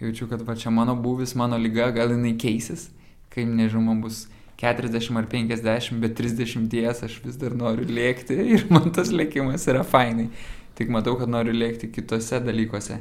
Jaučiu, 0.01 0.31
kad 0.31 0.45
va 0.47 0.55
čia 0.57 0.70
mano 0.72 0.95
buvis, 0.97 1.35
mano 1.37 1.59
lyga, 1.61 1.91
gal 1.93 2.14
jinai 2.14 2.37
keisis, 2.41 2.87
kai 3.33 3.43
nežinau, 3.45 3.83
man 3.91 4.05
bus 4.05 4.28
40 4.62 5.18
ar 5.18 5.26
50, 5.28 5.99
bet 6.01 6.14
30 6.16 7.05
aš 7.05 7.18
vis 7.24 7.37
dar 7.41 7.57
noriu 7.57 7.89
lėkti 7.89 8.39
ir 8.55 8.66
man 8.70 8.93
tas 8.95 9.11
lėkimas 9.12 9.66
yra 9.72 9.83
fainai. 9.83 10.31
Tik 10.78 10.95
matau, 10.95 11.18
kad 11.20 11.28
noriu 11.28 11.53
lėkti 11.53 11.91
kitose 11.93 12.39
dalykuose. 12.45 13.01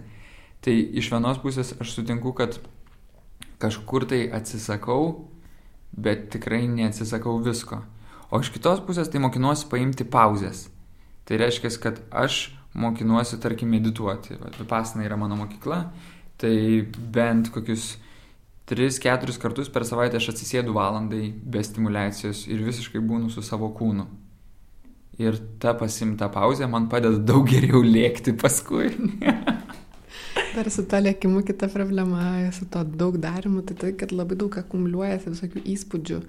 Tai 0.60 0.76
iš 0.76 1.14
vienos 1.14 1.40
pusės 1.40 1.72
aš 1.80 1.94
sutinku, 1.96 2.34
kad 2.36 2.58
kažkur 3.60 4.08
tai 4.10 4.26
atsisakau, 4.34 5.30
bet 5.92 6.30
tikrai 6.34 6.66
neatsisakau 6.68 7.40
visko. 7.44 7.82
O 8.30 8.40
iš 8.40 8.52
kitos 8.54 8.82
pusės 8.86 9.10
tai 9.10 9.22
mokinuosi 9.24 9.68
paimti 9.72 10.06
pauzes. 10.06 10.68
Tai 11.26 11.40
reiškia, 11.42 11.72
kad 11.82 12.02
aš 12.14 12.50
mokinuosi, 12.78 13.40
tarkim, 13.42 13.72
medituoti. 13.74 14.38
Vipasna 14.60 15.04
yra 15.06 15.18
mano 15.18 15.38
mokykla, 15.40 15.82
tai 16.40 16.86
bent 17.14 17.50
kokius 17.54 17.98
3-4 18.70 19.38
kartus 19.42 19.70
per 19.74 19.86
savaitę 19.86 20.20
aš 20.20 20.30
atsisėdu 20.36 20.76
valandai 20.78 21.32
be 21.34 21.64
stimulacijos 21.66 22.46
ir 22.48 22.62
visiškai 22.66 23.02
būnu 23.02 23.32
su 23.34 23.42
savo 23.46 23.72
kūnu. 23.74 24.06
Ir 25.20 25.40
ta 25.60 25.74
pasimta 25.76 26.30
pauzė 26.32 26.70
man 26.70 26.86
padeda 26.92 27.18
daug 27.18 27.50
geriau 27.50 27.82
lėkti 27.84 28.38
paskui. 28.40 28.94
Dar 30.56 30.70
su 30.74 30.84
to 30.90 30.98
lėkimu 31.02 31.44
kita 31.46 31.70
problema, 31.72 32.50
su 32.56 32.66
to 32.74 32.82
daug 32.84 33.20
darimu, 33.22 33.62
tai 33.68 33.78
tai, 33.78 33.94
kad 34.00 34.14
labai 34.16 34.38
daug 34.40 34.56
akumuliuojasi 34.62 35.34
visokių 35.36 35.66
įspūdžių 35.76 36.20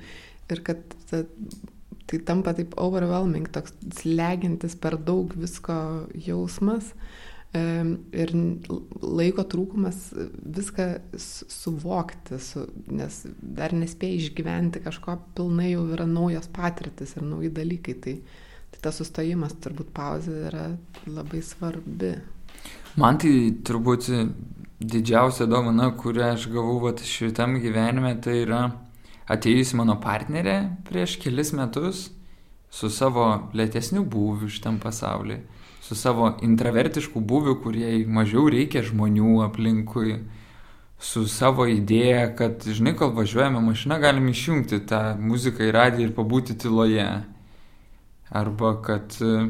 ir 0.50 0.64
kad 0.66 0.82
ta 1.10 1.24
tai 2.10 2.18
tampa 2.26 2.52
taip 2.58 2.74
overwhelming, 2.80 3.46
toks 3.54 3.74
slegintis 4.00 4.74
per 4.74 4.96
daug 4.98 5.30
visko 5.38 5.76
jausmas 6.26 6.88
ir 7.54 8.32
laiko 9.02 9.42
trūkumas 9.50 9.98
viską 10.58 10.86
suvokti, 11.18 12.38
su, 12.38 12.66
nes 12.94 13.24
dar 13.42 13.74
nespėjai 13.74 14.20
išgyventi 14.20 14.82
kažko, 14.84 15.16
pilnai 15.38 15.72
jau 15.72 15.88
yra 15.96 16.06
naujos 16.06 16.46
patirtis 16.54 17.16
ir 17.16 17.26
nauji 17.26 17.50
dalykai. 17.56 17.96
Tai, 18.04 18.14
tai 18.70 18.82
tas 18.86 19.00
sustojimas, 19.02 19.56
turbūt 19.62 19.90
pauzė 19.96 20.36
yra 20.50 20.66
labai 21.10 21.42
svarbi. 21.42 22.14
Man 22.98 23.18
tai 23.22 23.32
turbūt 23.66 24.08
didžiausia 24.80 25.46
dovana, 25.46 25.90
kurią 25.94 26.32
aš 26.34 26.48
gavau 26.50 26.80
vat, 26.82 27.02
šitam 27.06 27.58
gyvenime, 27.62 28.16
tai 28.22 28.40
yra 28.42 28.62
atėjusi 29.30 29.78
mano 29.78 29.94
partnerė 30.02 30.56
prieš 30.88 31.18
kelis 31.22 31.52
metus 31.54 32.08
su 32.70 32.90
savo 32.90 33.26
lėtesniu 33.54 34.02
būviu 34.06 34.50
šitam 34.50 34.78
pasauliu, 34.82 35.38
su 35.82 35.94
savo 35.98 36.32
intravertišku 36.42 37.20
būviu, 37.20 37.58
kurie 37.62 38.04
mažiau 38.06 38.48
reikia 38.50 38.82
žmonių 38.86 39.40
aplinkui, 39.46 40.20
su 41.00 41.24
savo 41.30 41.66
idėja, 41.70 42.28
kad, 42.36 42.64
žinai, 42.66 42.94
kol 42.98 43.14
važiuojame 43.16 43.62
mašina, 43.64 43.98
galim 44.02 44.28
išjungti 44.30 44.82
tą 44.90 45.16
muziką 45.18 45.66
į 45.66 45.74
radiją 45.76 46.08
ir 46.08 46.16
pabūti 46.16 46.58
tyloje. 46.60 47.08
Arba 48.30 48.74
kad 48.84 49.16
e, 49.24 49.48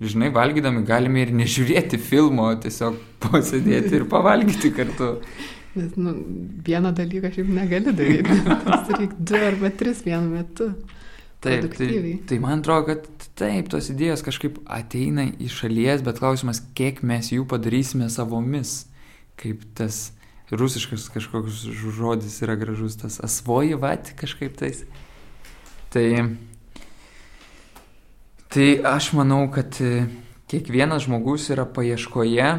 žinai, 0.00 0.30
valgydami 0.34 0.84
galime 0.86 1.24
ir 1.24 1.32
nežiūrėti 1.36 2.00
filmo, 2.00 2.48
tiesiog 2.60 2.98
posėdėti 3.24 4.00
ir 4.00 4.08
pavalgyti 4.10 4.72
kartu. 4.76 5.14
Nes, 5.76 5.92
nu, 6.00 6.12
vieną 6.64 6.92
dalyką 6.96 7.30
šiaip 7.34 7.48
negali 7.52 7.92
daryti. 7.96 8.36
Tas 8.64 8.92
reikia 8.92 9.26
du 9.30 9.40
arba 9.48 9.72
tris 9.76 10.02
vienu 10.04 10.30
metu. 10.32 10.70
Taip, 11.46 11.66
tai, 11.76 12.18
tai 12.26 12.38
man 12.42 12.62
atrodo, 12.62 12.88
kad 12.88 13.26
taip, 13.38 13.68
tos 13.70 13.90
idėjos 13.92 14.24
kažkaip 14.24 14.56
ateina 14.72 15.28
iš 15.42 15.60
šalies, 15.60 16.00
bet 16.02 16.18
klausimas, 16.18 16.62
kiek 16.74 17.02
mes 17.06 17.28
jų 17.30 17.44
padarysime 17.50 18.08
savomis. 18.10 18.86
Kaip 19.38 19.62
tas 19.76 20.16
rusiškas 20.50 21.10
kažkoks 21.12 21.66
žodis 21.98 22.40
yra 22.42 22.56
gražus, 22.58 22.96
tas 23.02 23.20
asvoji 23.22 23.76
vat 23.78 24.14
kažkaip 24.18 24.56
tais. 24.58 24.82
Tai 25.92 26.06
Tai 28.48 28.66
aš 28.86 29.10
manau, 29.18 29.48
kad 29.50 29.74
e, 29.82 30.06
kiekvienas 30.46 31.06
žmogus 31.06 31.48
yra 31.50 31.66
paieškoje, 31.66 32.50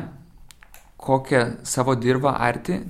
kokią 0.99 1.43
savo 1.63 1.95
dirbą 1.95 2.33
arti, 2.35 2.81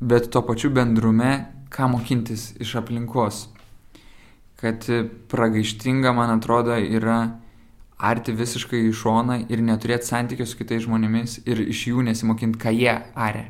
bet 0.00 0.26
tuo 0.34 0.42
pačiu 0.42 0.72
bendrume, 0.74 1.32
ką 1.70 1.86
mokintis 1.92 2.50
iš 2.60 2.74
aplinkos. 2.80 3.46
Kad 4.58 4.88
e, 4.90 5.04
pragaištinga, 5.30 6.10
man 6.16 6.34
atrodo, 6.34 6.74
yra 6.74 7.20
arti 8.02 8.34
visiškai 8.34 8.82
į 8.88 8.92
šoną 8.98 9.38
ir 9.46 9.62
neturėti 9.62 10.10
santykių 10.10 10.48
su 10.50 10.58
kitais 10.58 10.82
žmonėmis 10.88 11.38
ir 11.46 11.62
iš 11.62 11.86
jų 11.92 12.02
nesimokinti, 12.08 12.58
ką 12.58 12.74
jie 12.74 12.96
aria. 13.14 13.46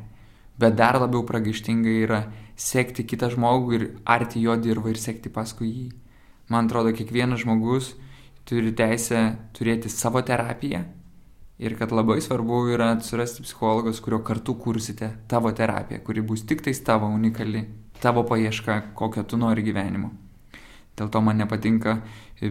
Bet 0.61 0.77
dar 0.77 0.99
labiau 1.01 1.25
pragaištinga 1.25 1.97
yra 2.05 2.21
sekti 2.53 3.01
kitą 3.09 3.31
žmogų 3.33 3.75
ir 3.79 3.89
arti 4.05 4.45
jo 4.45 4.53
dirbą 4.61 4.93
ir 4.93 5.01
sekti 5.01 5.33
paskui 5.33 5.71
jį. 5.71 5.87
Man 6.53 6.69
atrodo, 6.69 6.93
kiekvienas 6.93 7.41
žmogus 7.41 7.95
turi 8.49 8.73
teisę 8.75 9.23
turėti 9.55 9.91
savo 9.91 10.21
terapiją 10.25 10.83
ir 11.63 11.77
kad 11.79 11.93
labai 11.95 12.19
svarbu 12.21 12.65
yra 12.73 12.89
surasti 13.01 13.43
psichologas, 13.45 14.01
kurio 14.03 14.19
kartu 14.25 14.55
kursite 14.59 15.11
tavo 15.27 15.51
terapiją, 15.51 16.01
kuri 16.03 16.21
bus 16.21 16.43
tik 16.47 16.63
tais 16.65 16.81
tavo 16.83 17.07
unikali, 17.07 17.63
tavo 18.01 18.23
paieška, 18.27 18.81
kokio 18.99 19.23
tu 19.23 19.37
nori 19.37 19.63
gyvenimo. 19.63 20.11
Dėl 20.93 21.09
to 21.09 21.21
man 21.25 21.39
nepatinka 21.41 21.95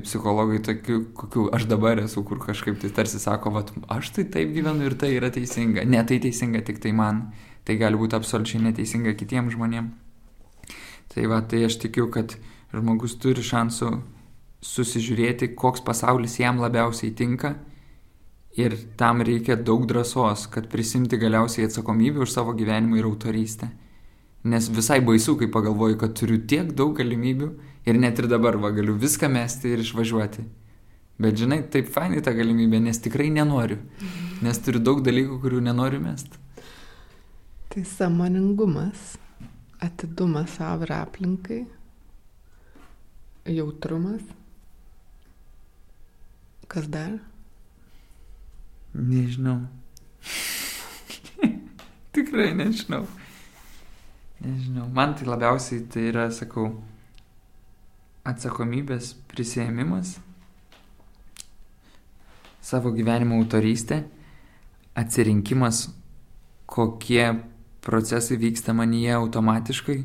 psichologai 0.02 0.58
tokių, 0.66 0.96
kokių 1.14 1.44
aš 1.54 1.66
dabar 1.70 2.00
esu, 2.02 2.24
kur 2.26 2.40
kažkaip 2.42 2.80
tai 2.82 2.90
tarsi 2.90 3.20
sako, 3.22 3.52
va, 3.54 3.62
aš 3.94 4.10
tai 4.16 4.24
taip 4.24 4.50
gyvenu 4.54 4.88
ir 4.88 4.96
tai 4.98 5.12
yra 5.14 5.30
teisinga. 5.30 5.84
Ne 5.86 6.00
tai 6.08 6.18
teisinga 6.22 6.64
tik 6.66 6.80
tai 6.82 6.94
man, 6.96 7.28
tai 7.68 7.76
gali 7.78 8.00
būti 8.00 8.18
absoliučiai 8.18 8.64
neteisinga 8.64 9.14
kitiems 9.18 9.54
žmonėms. 9.54 9.92
Tai 11.12 11.28
va, 11.28 11.42
tai 11.44 11.66
aš 11.68 11.76
tikiu, 11.84 12.08
kad 12.10 12.34
žmogus 12.72 13.14
turi 13.20 13.44
šansų 13.44 13.92
susižiūrėti, 14.62 15.52
koks 15.58 15.82
pasaulis 15.84 16.38
jam 16.40 16.62
labiausiai 16.62 17.12
tinka. 17.18 17.56
Ir 18.52 18.76
tam 19.00 19.22
reikia 19.24 19.56
daug 19.56 19.86
drąsos, 19.88 20.46
kad 20.52 20.68
prisimti 20.68 21.16
galiausiai 21.16 21.66
atsakomybę 21.66 22.22
už 22.22 22.34
savo 22.34 22.52
gyvenimą 22.52 22.98
ir 23.00 23.08
autorystę. 23.08 23.70
Nes 24.44 24.68
visai 24.68 25.00
baisu, 25.00 25.36
kai 25.40 25.48
pagalvoju, 25.48 25.96
kad 25.98 26.14
turiu 26.18 26.40
tiek 26.50 26.74
daug 26.76 26.92
galimybių 26.98 27.48
ir 27.88 27.98
net 27.98 28.18
ir 28.18 28.28
dabar 28.28 28.58
va 28.60 28.72
galiu 28.74 28.98
viską 28.98 29.30
mesti 29.32 29.72
ir 29.72 29.82
išvažiuoti. 29.84 30.44
Bet 31.22 31.38
žinai, 31.38 31.62
taip 31.70 31.88
fainai 31.94 32.20
ta 32.24 32.34
galimybė, 32.34 32.80
nes 32.82 33.00
tikrai 33.00 33.30
nenoriu. 33.30 33.78
Nes 34.42 34.58
turiu 34.58 34.82
daug 34.82 35.00
dalykų, 35.06 35.38
kurių 35.40 35.62
nenoriu 35.62 36.02
mesti. 36.02 36.40
Tai 37.72 37.86
samoningumas, 37.88 39.14
atidumas 39.80 40.58
savo 40.58 40.84
ir 40.84 40.92
aplinkai, 40.98 41.62
jautrumas 43.48 44.26
Kas 46.72 46.86
dar? 46.88 47.18
Nežinau. 48.94 49.58
Tikrai 52.12 52.54
nežinau. 52.56 53.04
Nežinau. 54.40 54.86
Man 54.88 55.12
tai 55.14 55.26
labiausiai 55.28 55.82
tai 55.92 56.06
yra, 56.08 56.30
sakau, 56.32 56.70
atsakomybės 58.24 59.10
prisėmimas, 59.28 60.14
savo 62.64 62.94
gyvenimo 62.96 63.36
autorystė, 63.42 64.00
atsirinkimas, 64.96 65.90
kokie 66.72 67.26
procesai 67.84 68.40
vyksta 68.40 68.72
manyje 68.72 69.12
automatiškai, 69.18 69.98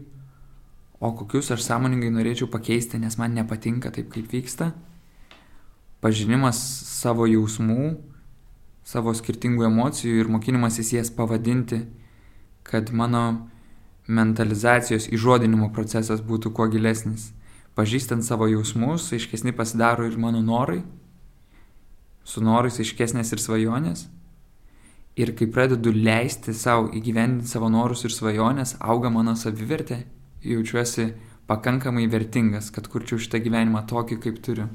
o 1.00 1.14
kokius 1.16 1.54
aš 1.56 1.64
sąmoningai 1.64 2.12
norėčiau 2.12 2.52
pakeisti, 2.52 3.00
nes 3.00 3.16
man 3.22 3.40
nepatinka 3.40 3.94
taip, 3.96 4.12
kaip 4.12 4.28
vyksta 4.36 4.74
pažinimas 6.04 6.60
savo 6.88 7.28
jausmų, 7.30 7.98
savo 8.88 9.14
skirtingų 9.18 9.68
emocijų 9.68 10.22
ir 10.22 10.32
mokinimasis 10.32 10.94
jas 10.96 11.12
pavadinti, 11.14 11.84
kad 12.68 12.92
mano 12.92 13.50
mentalizacijos 14.08 15.10
įžodinimo 15.12 15.72
procesas 15.76 16.22
būtų 16.24 16.54
kuo 16.56 16.68
gilesnis. 16.72 17.32
Pažįstant 17.78 18.26
savo 18.26 18.48
jausmus, 18.50 19.12
aiškesni 19.14 19.54
pasidaro 19.54 20.08
ir 20.08 20.16
mano 20.18 20.42
norai, 20.42 20.82
su 22.24 22.42
norais 22.44 22.80
aiškesnės 22.82 23.34
ir 23.36 23.44
svajonės. 23.44 24.08
Ir 25.18 25.34
kai 25.38 25.48
pradedu 25.50 25.92
leisti 25.94 26.54
savo 26.54 26.92
įgyvendinti 26.94 27.50
savo 27.50 27.70
norus 27.74 28.04
ir 28.06 28.14
svajonės, 28.14 28.76
auga 28.80 29.10
mano 29.14 29.36
savivertė, 29.38 30.04
jaučiuosi 30.46 31.12
pakankamai 31.50 32.06
vertingas, 32.12 32.70
kad 32.74 32.90
kurčiau 32.92 33.20
šitą 33.22 33.42
gyvenimą 33.42 33.86
tokį, 33.90 34.20
kaip 34.26 34.44
turiu. 34.46 34.68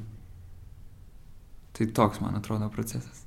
Tai 1.73 1.85
toks, 1.85 2.21
man 2.21 2.35
atrodo, 2.37 2.69
procesas. 2.69 3.23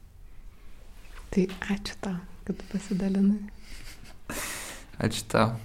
Tai 1.34 1.48
ačiū 1.74 1.96
tau, 2.00 2.18
kad 2.46 2.60
pasidalinai. 2.70 3.40
Ačiū 5.02 5.24
tau. 5.32 5.56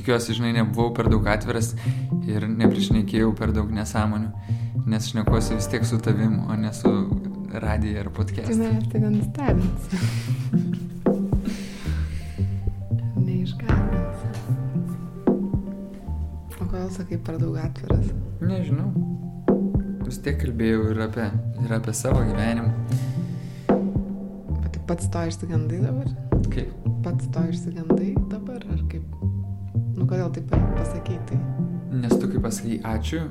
Tikiuosi, 0.00 0.34
žinai, 0.36 0.50
nebuvau 0.58 0.90
per 0.96 1.08
daug 1.12 1.28
atviras 1.30 1.70
ir 2.26 2.48
neprišnekėjau 2.50 3.30
per 3.38 3.54
daug 3.56 3.70
nesąmonių, 3.72 4.32
nes 4.90 5.06
šnekuosi 5.12 5.60
vis 5.60 5.70
tiek 5.70 5.86
su 5.88 6.00
tavim, 6.02 6.40
o 6.50 6.58
ne 6.58 6.74
su 6.74 6.90
radija 7.54 8.02
ar 8.02 8.10
podcast. 8.12 8.50
Tai 8.50 8.58
ne, 8.66 8.82
tai 8.90 9.04
nenustebins. 9.06 9.94
Neišgąsdins. 9.94 10.90
kodėl 16.84 16.96
sakai 16.98 17.16
per 17.16 17.38
daug 17.40 17.54
atviras? 17.56 18.10
Nežinau. 18.44 18.90
Vis 20.04 20.18
tiek 20.20 20.36
kalbėjau 20.36 20.90
ir 20.92 20.98
apie, 21.06 21.28
ir 21.64 21.72
apie 21.72 21.94
savo 21.96 22.20
gyvenimą. 22.26 22.72
Bet 24.66 24.76
pats 24.88 25.08
to 25.08 25.22
išsigandai 25.30 25.80
dabar? 25.80 26.10
Kaip? 26.52 26.74
Pats 27.06 27.30
to 27.32 27.46
išsigandai 27.48 28.10
dabar, 28.28 28.60
ar 28.68 28.84
kaip? 28.92 29.16
Nu, 29.94 30.04
kodėl 30.04 30.28
taip 30.36 30.52
pasakyti? 30.52 31.24
Tai? 31.32 31.40
Nes 32.04 32.12
tu 32.12 32.28
kaip 32.28 32.44
pasakai 32.44 32.78
ačiū, 32.92 33.24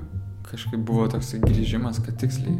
kažkaip 0.49 0.82
buvo 0.82 1.06
toks 1.14 1.36
grįžimas, 1.45 2.01
kad 2.01 2.18
tiksliai. 2.18 2.58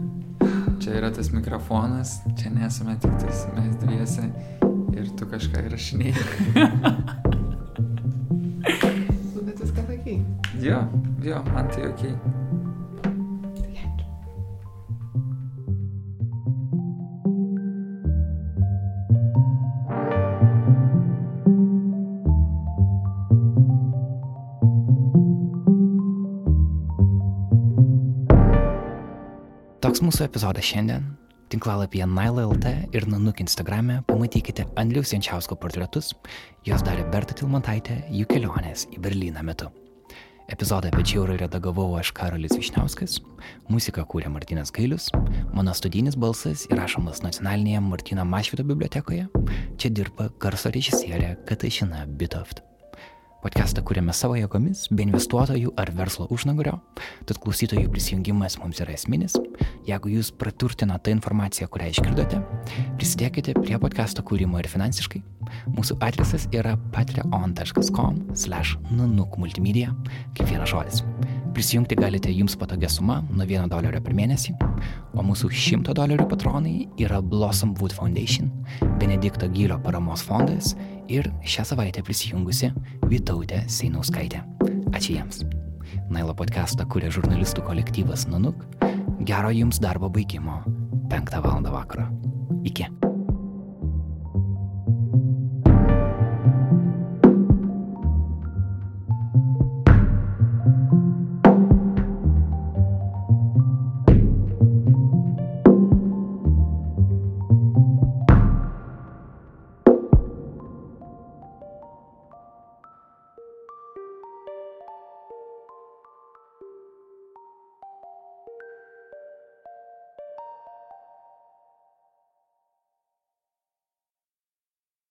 Čia 0.84 1.00
yra 1.00 1.10
tas 1.16 1.34
mikrofonas, 1.34 2.20
čia 2.38 2.54
nesame 2.54 3.00
tik 3.02 3.18
tais 3.24 3.46
mes 3.58 3.76
dviese 3.82 4.30
ir 4.94 5.14
tu 5.18 5.26
kažką 5.26 5.70
įrašinėjai. 5.72 7.22
Jo, 10.64 10.78
jo, 11.24 11.44
man 11.54 11.68
tai 11.68 11.84
ok. 11.90 12.04
Toks 29.84 30.00
mūsų 30.00 30.24
epizodas 30.30 30.64
šiandien. 30.64 31.04
Tinklalapyje 31.52 32.08
Naila.lt 32.08 32.72
ir 32.96 33.12
Nanuk 33.12 33.44
Instagrame 33.44 34.00
pamatykite 34.08 34.70
Andriaus 34.80 35.12
Jančiausko 35.12 35.60
portretus, 35.60 36.16
juos 36.64 36.88
darė 36.88 37.04
Berta 37.12 37.36
Tilmontaitė 37.36 38.06
jų 38.08 38.32
kelionės 38.32 38.88
į 38.96 39.04
Berliną 39.04 39.44
metu. 39.44 39.83
Epizodą 40.52 40.90
vedžiau 40.92 41.24
ir 41.24 41.40
redagavau 41.40 41.94
aš 41.96 42.12
Karolis 42.18 42.58
Višniauskas, 42.60 43.20
muziką 43.72 44.04
kūrė 44.12 44.32
Martinas 44.34 44.74
Gailius, 44.76 45.08
mano 45.56 45.72
studijinis 45.78 46.20
balsas 46.20 46.66
įrašomas 46.68 47.24
nacionalinėje 47.24 47.86
Martino 47.86 48.28
Mašvito 48.28 48.68
bibliotekoje, 48.68 49.30
čia 49.80 49.94
dirba 49.96 50.28
garso 50.44 50.74
režisierė 50.76 51.38
Katažina 51.48 52.04
Bitoft. 52.08 52.66
Podcastą 53.44 53.82
kūrėme 53.84 54.14
savo 54.16 54.38
jėgomis, 54.40 54.86
be 54.88 55.04
investuotojų 55.04 55.76
ar 55.76 55.92
verslo 55.98 56.30
užnagario, 56.32 56.80
tad 57.28 57.36
klausytojų 57.44 57.92
prisijungimas 57.92 58.56
mums 58.62 58.80
yra 58.80 58.94
esminis. 58.96 59.36
Jeigu 59.84 60.08
jūs 60.14 60.32
praturtina 60.40 60.96
tą 61.04 61.12
informaciją, 61.12 61.68
kurią 61.74 61.90
išgirdote, 61.92 62.40
prisidėkite 62.96 63.52
prie 63.58 63.76
podcast'o 63.84 64.24
kūrimo 64.24 64.56
ir 64.64 64.68
finansiškai. 64.72 65.20
Mūsų 65.76 66.00
adresas 66.08 66.48
yra 66.56 66.80
patreon.com/nanuk 66.96 69.36
multimedia, 69.44 69.92
kaip 70.38 70.46
vienas 70.48 70.70
žodis. 70.72 71.04
Prisijungti 71.54 71.94
galite 72.00 72.32
jums 72.34 72.56
patogią 72.58 72.90
sumą 72.90 73.22
nuo 73.28 73.46
1 73.46 73.70
dolerio 73.70 74.02
per 74.02 74.14
mėnesį, 74.16 74.56
o 75.14 75.22
mūsų 75.22 75.50
100 75.52 75.94
dolerių 76.00 76.26
patronai 76.32 76.88
yra 76.98 77.22
Blossom 77.22 77.76
Wood 77.76 77.94
Foundation, 77.94 78.50
Benedikto 79.04 79.52
Gylio 79.52 79.76
paramos 79.84 80.24
fondas 80.24 80.76
ir 81.08 81.32
šią 81.46 81.66
savaitę 81.68 82.04
prisijungusi 82.06 82.72
Vytautė 83.10 83.64
Seinauskaitė. 83.68 84.44
Ačiū 84.94 85.18
jiems. 85.18 85.44
Nailo 86.14 86.36
podcastą 86.38 86.88
kuria 86.90 87.12
žurnalistų 87.14 87.66
kolektyvas 87.68 88.28
Nunuk. 88.32 88.66
Gero 89.24 89.54
jums 89.54 89.82
darbo 89.84 90.10
baigimo 90.10 90.62
5 91.12 91.42
val. 91.44 91.64
vakaro. 91.74 92.08
Iki. 92.64 93.13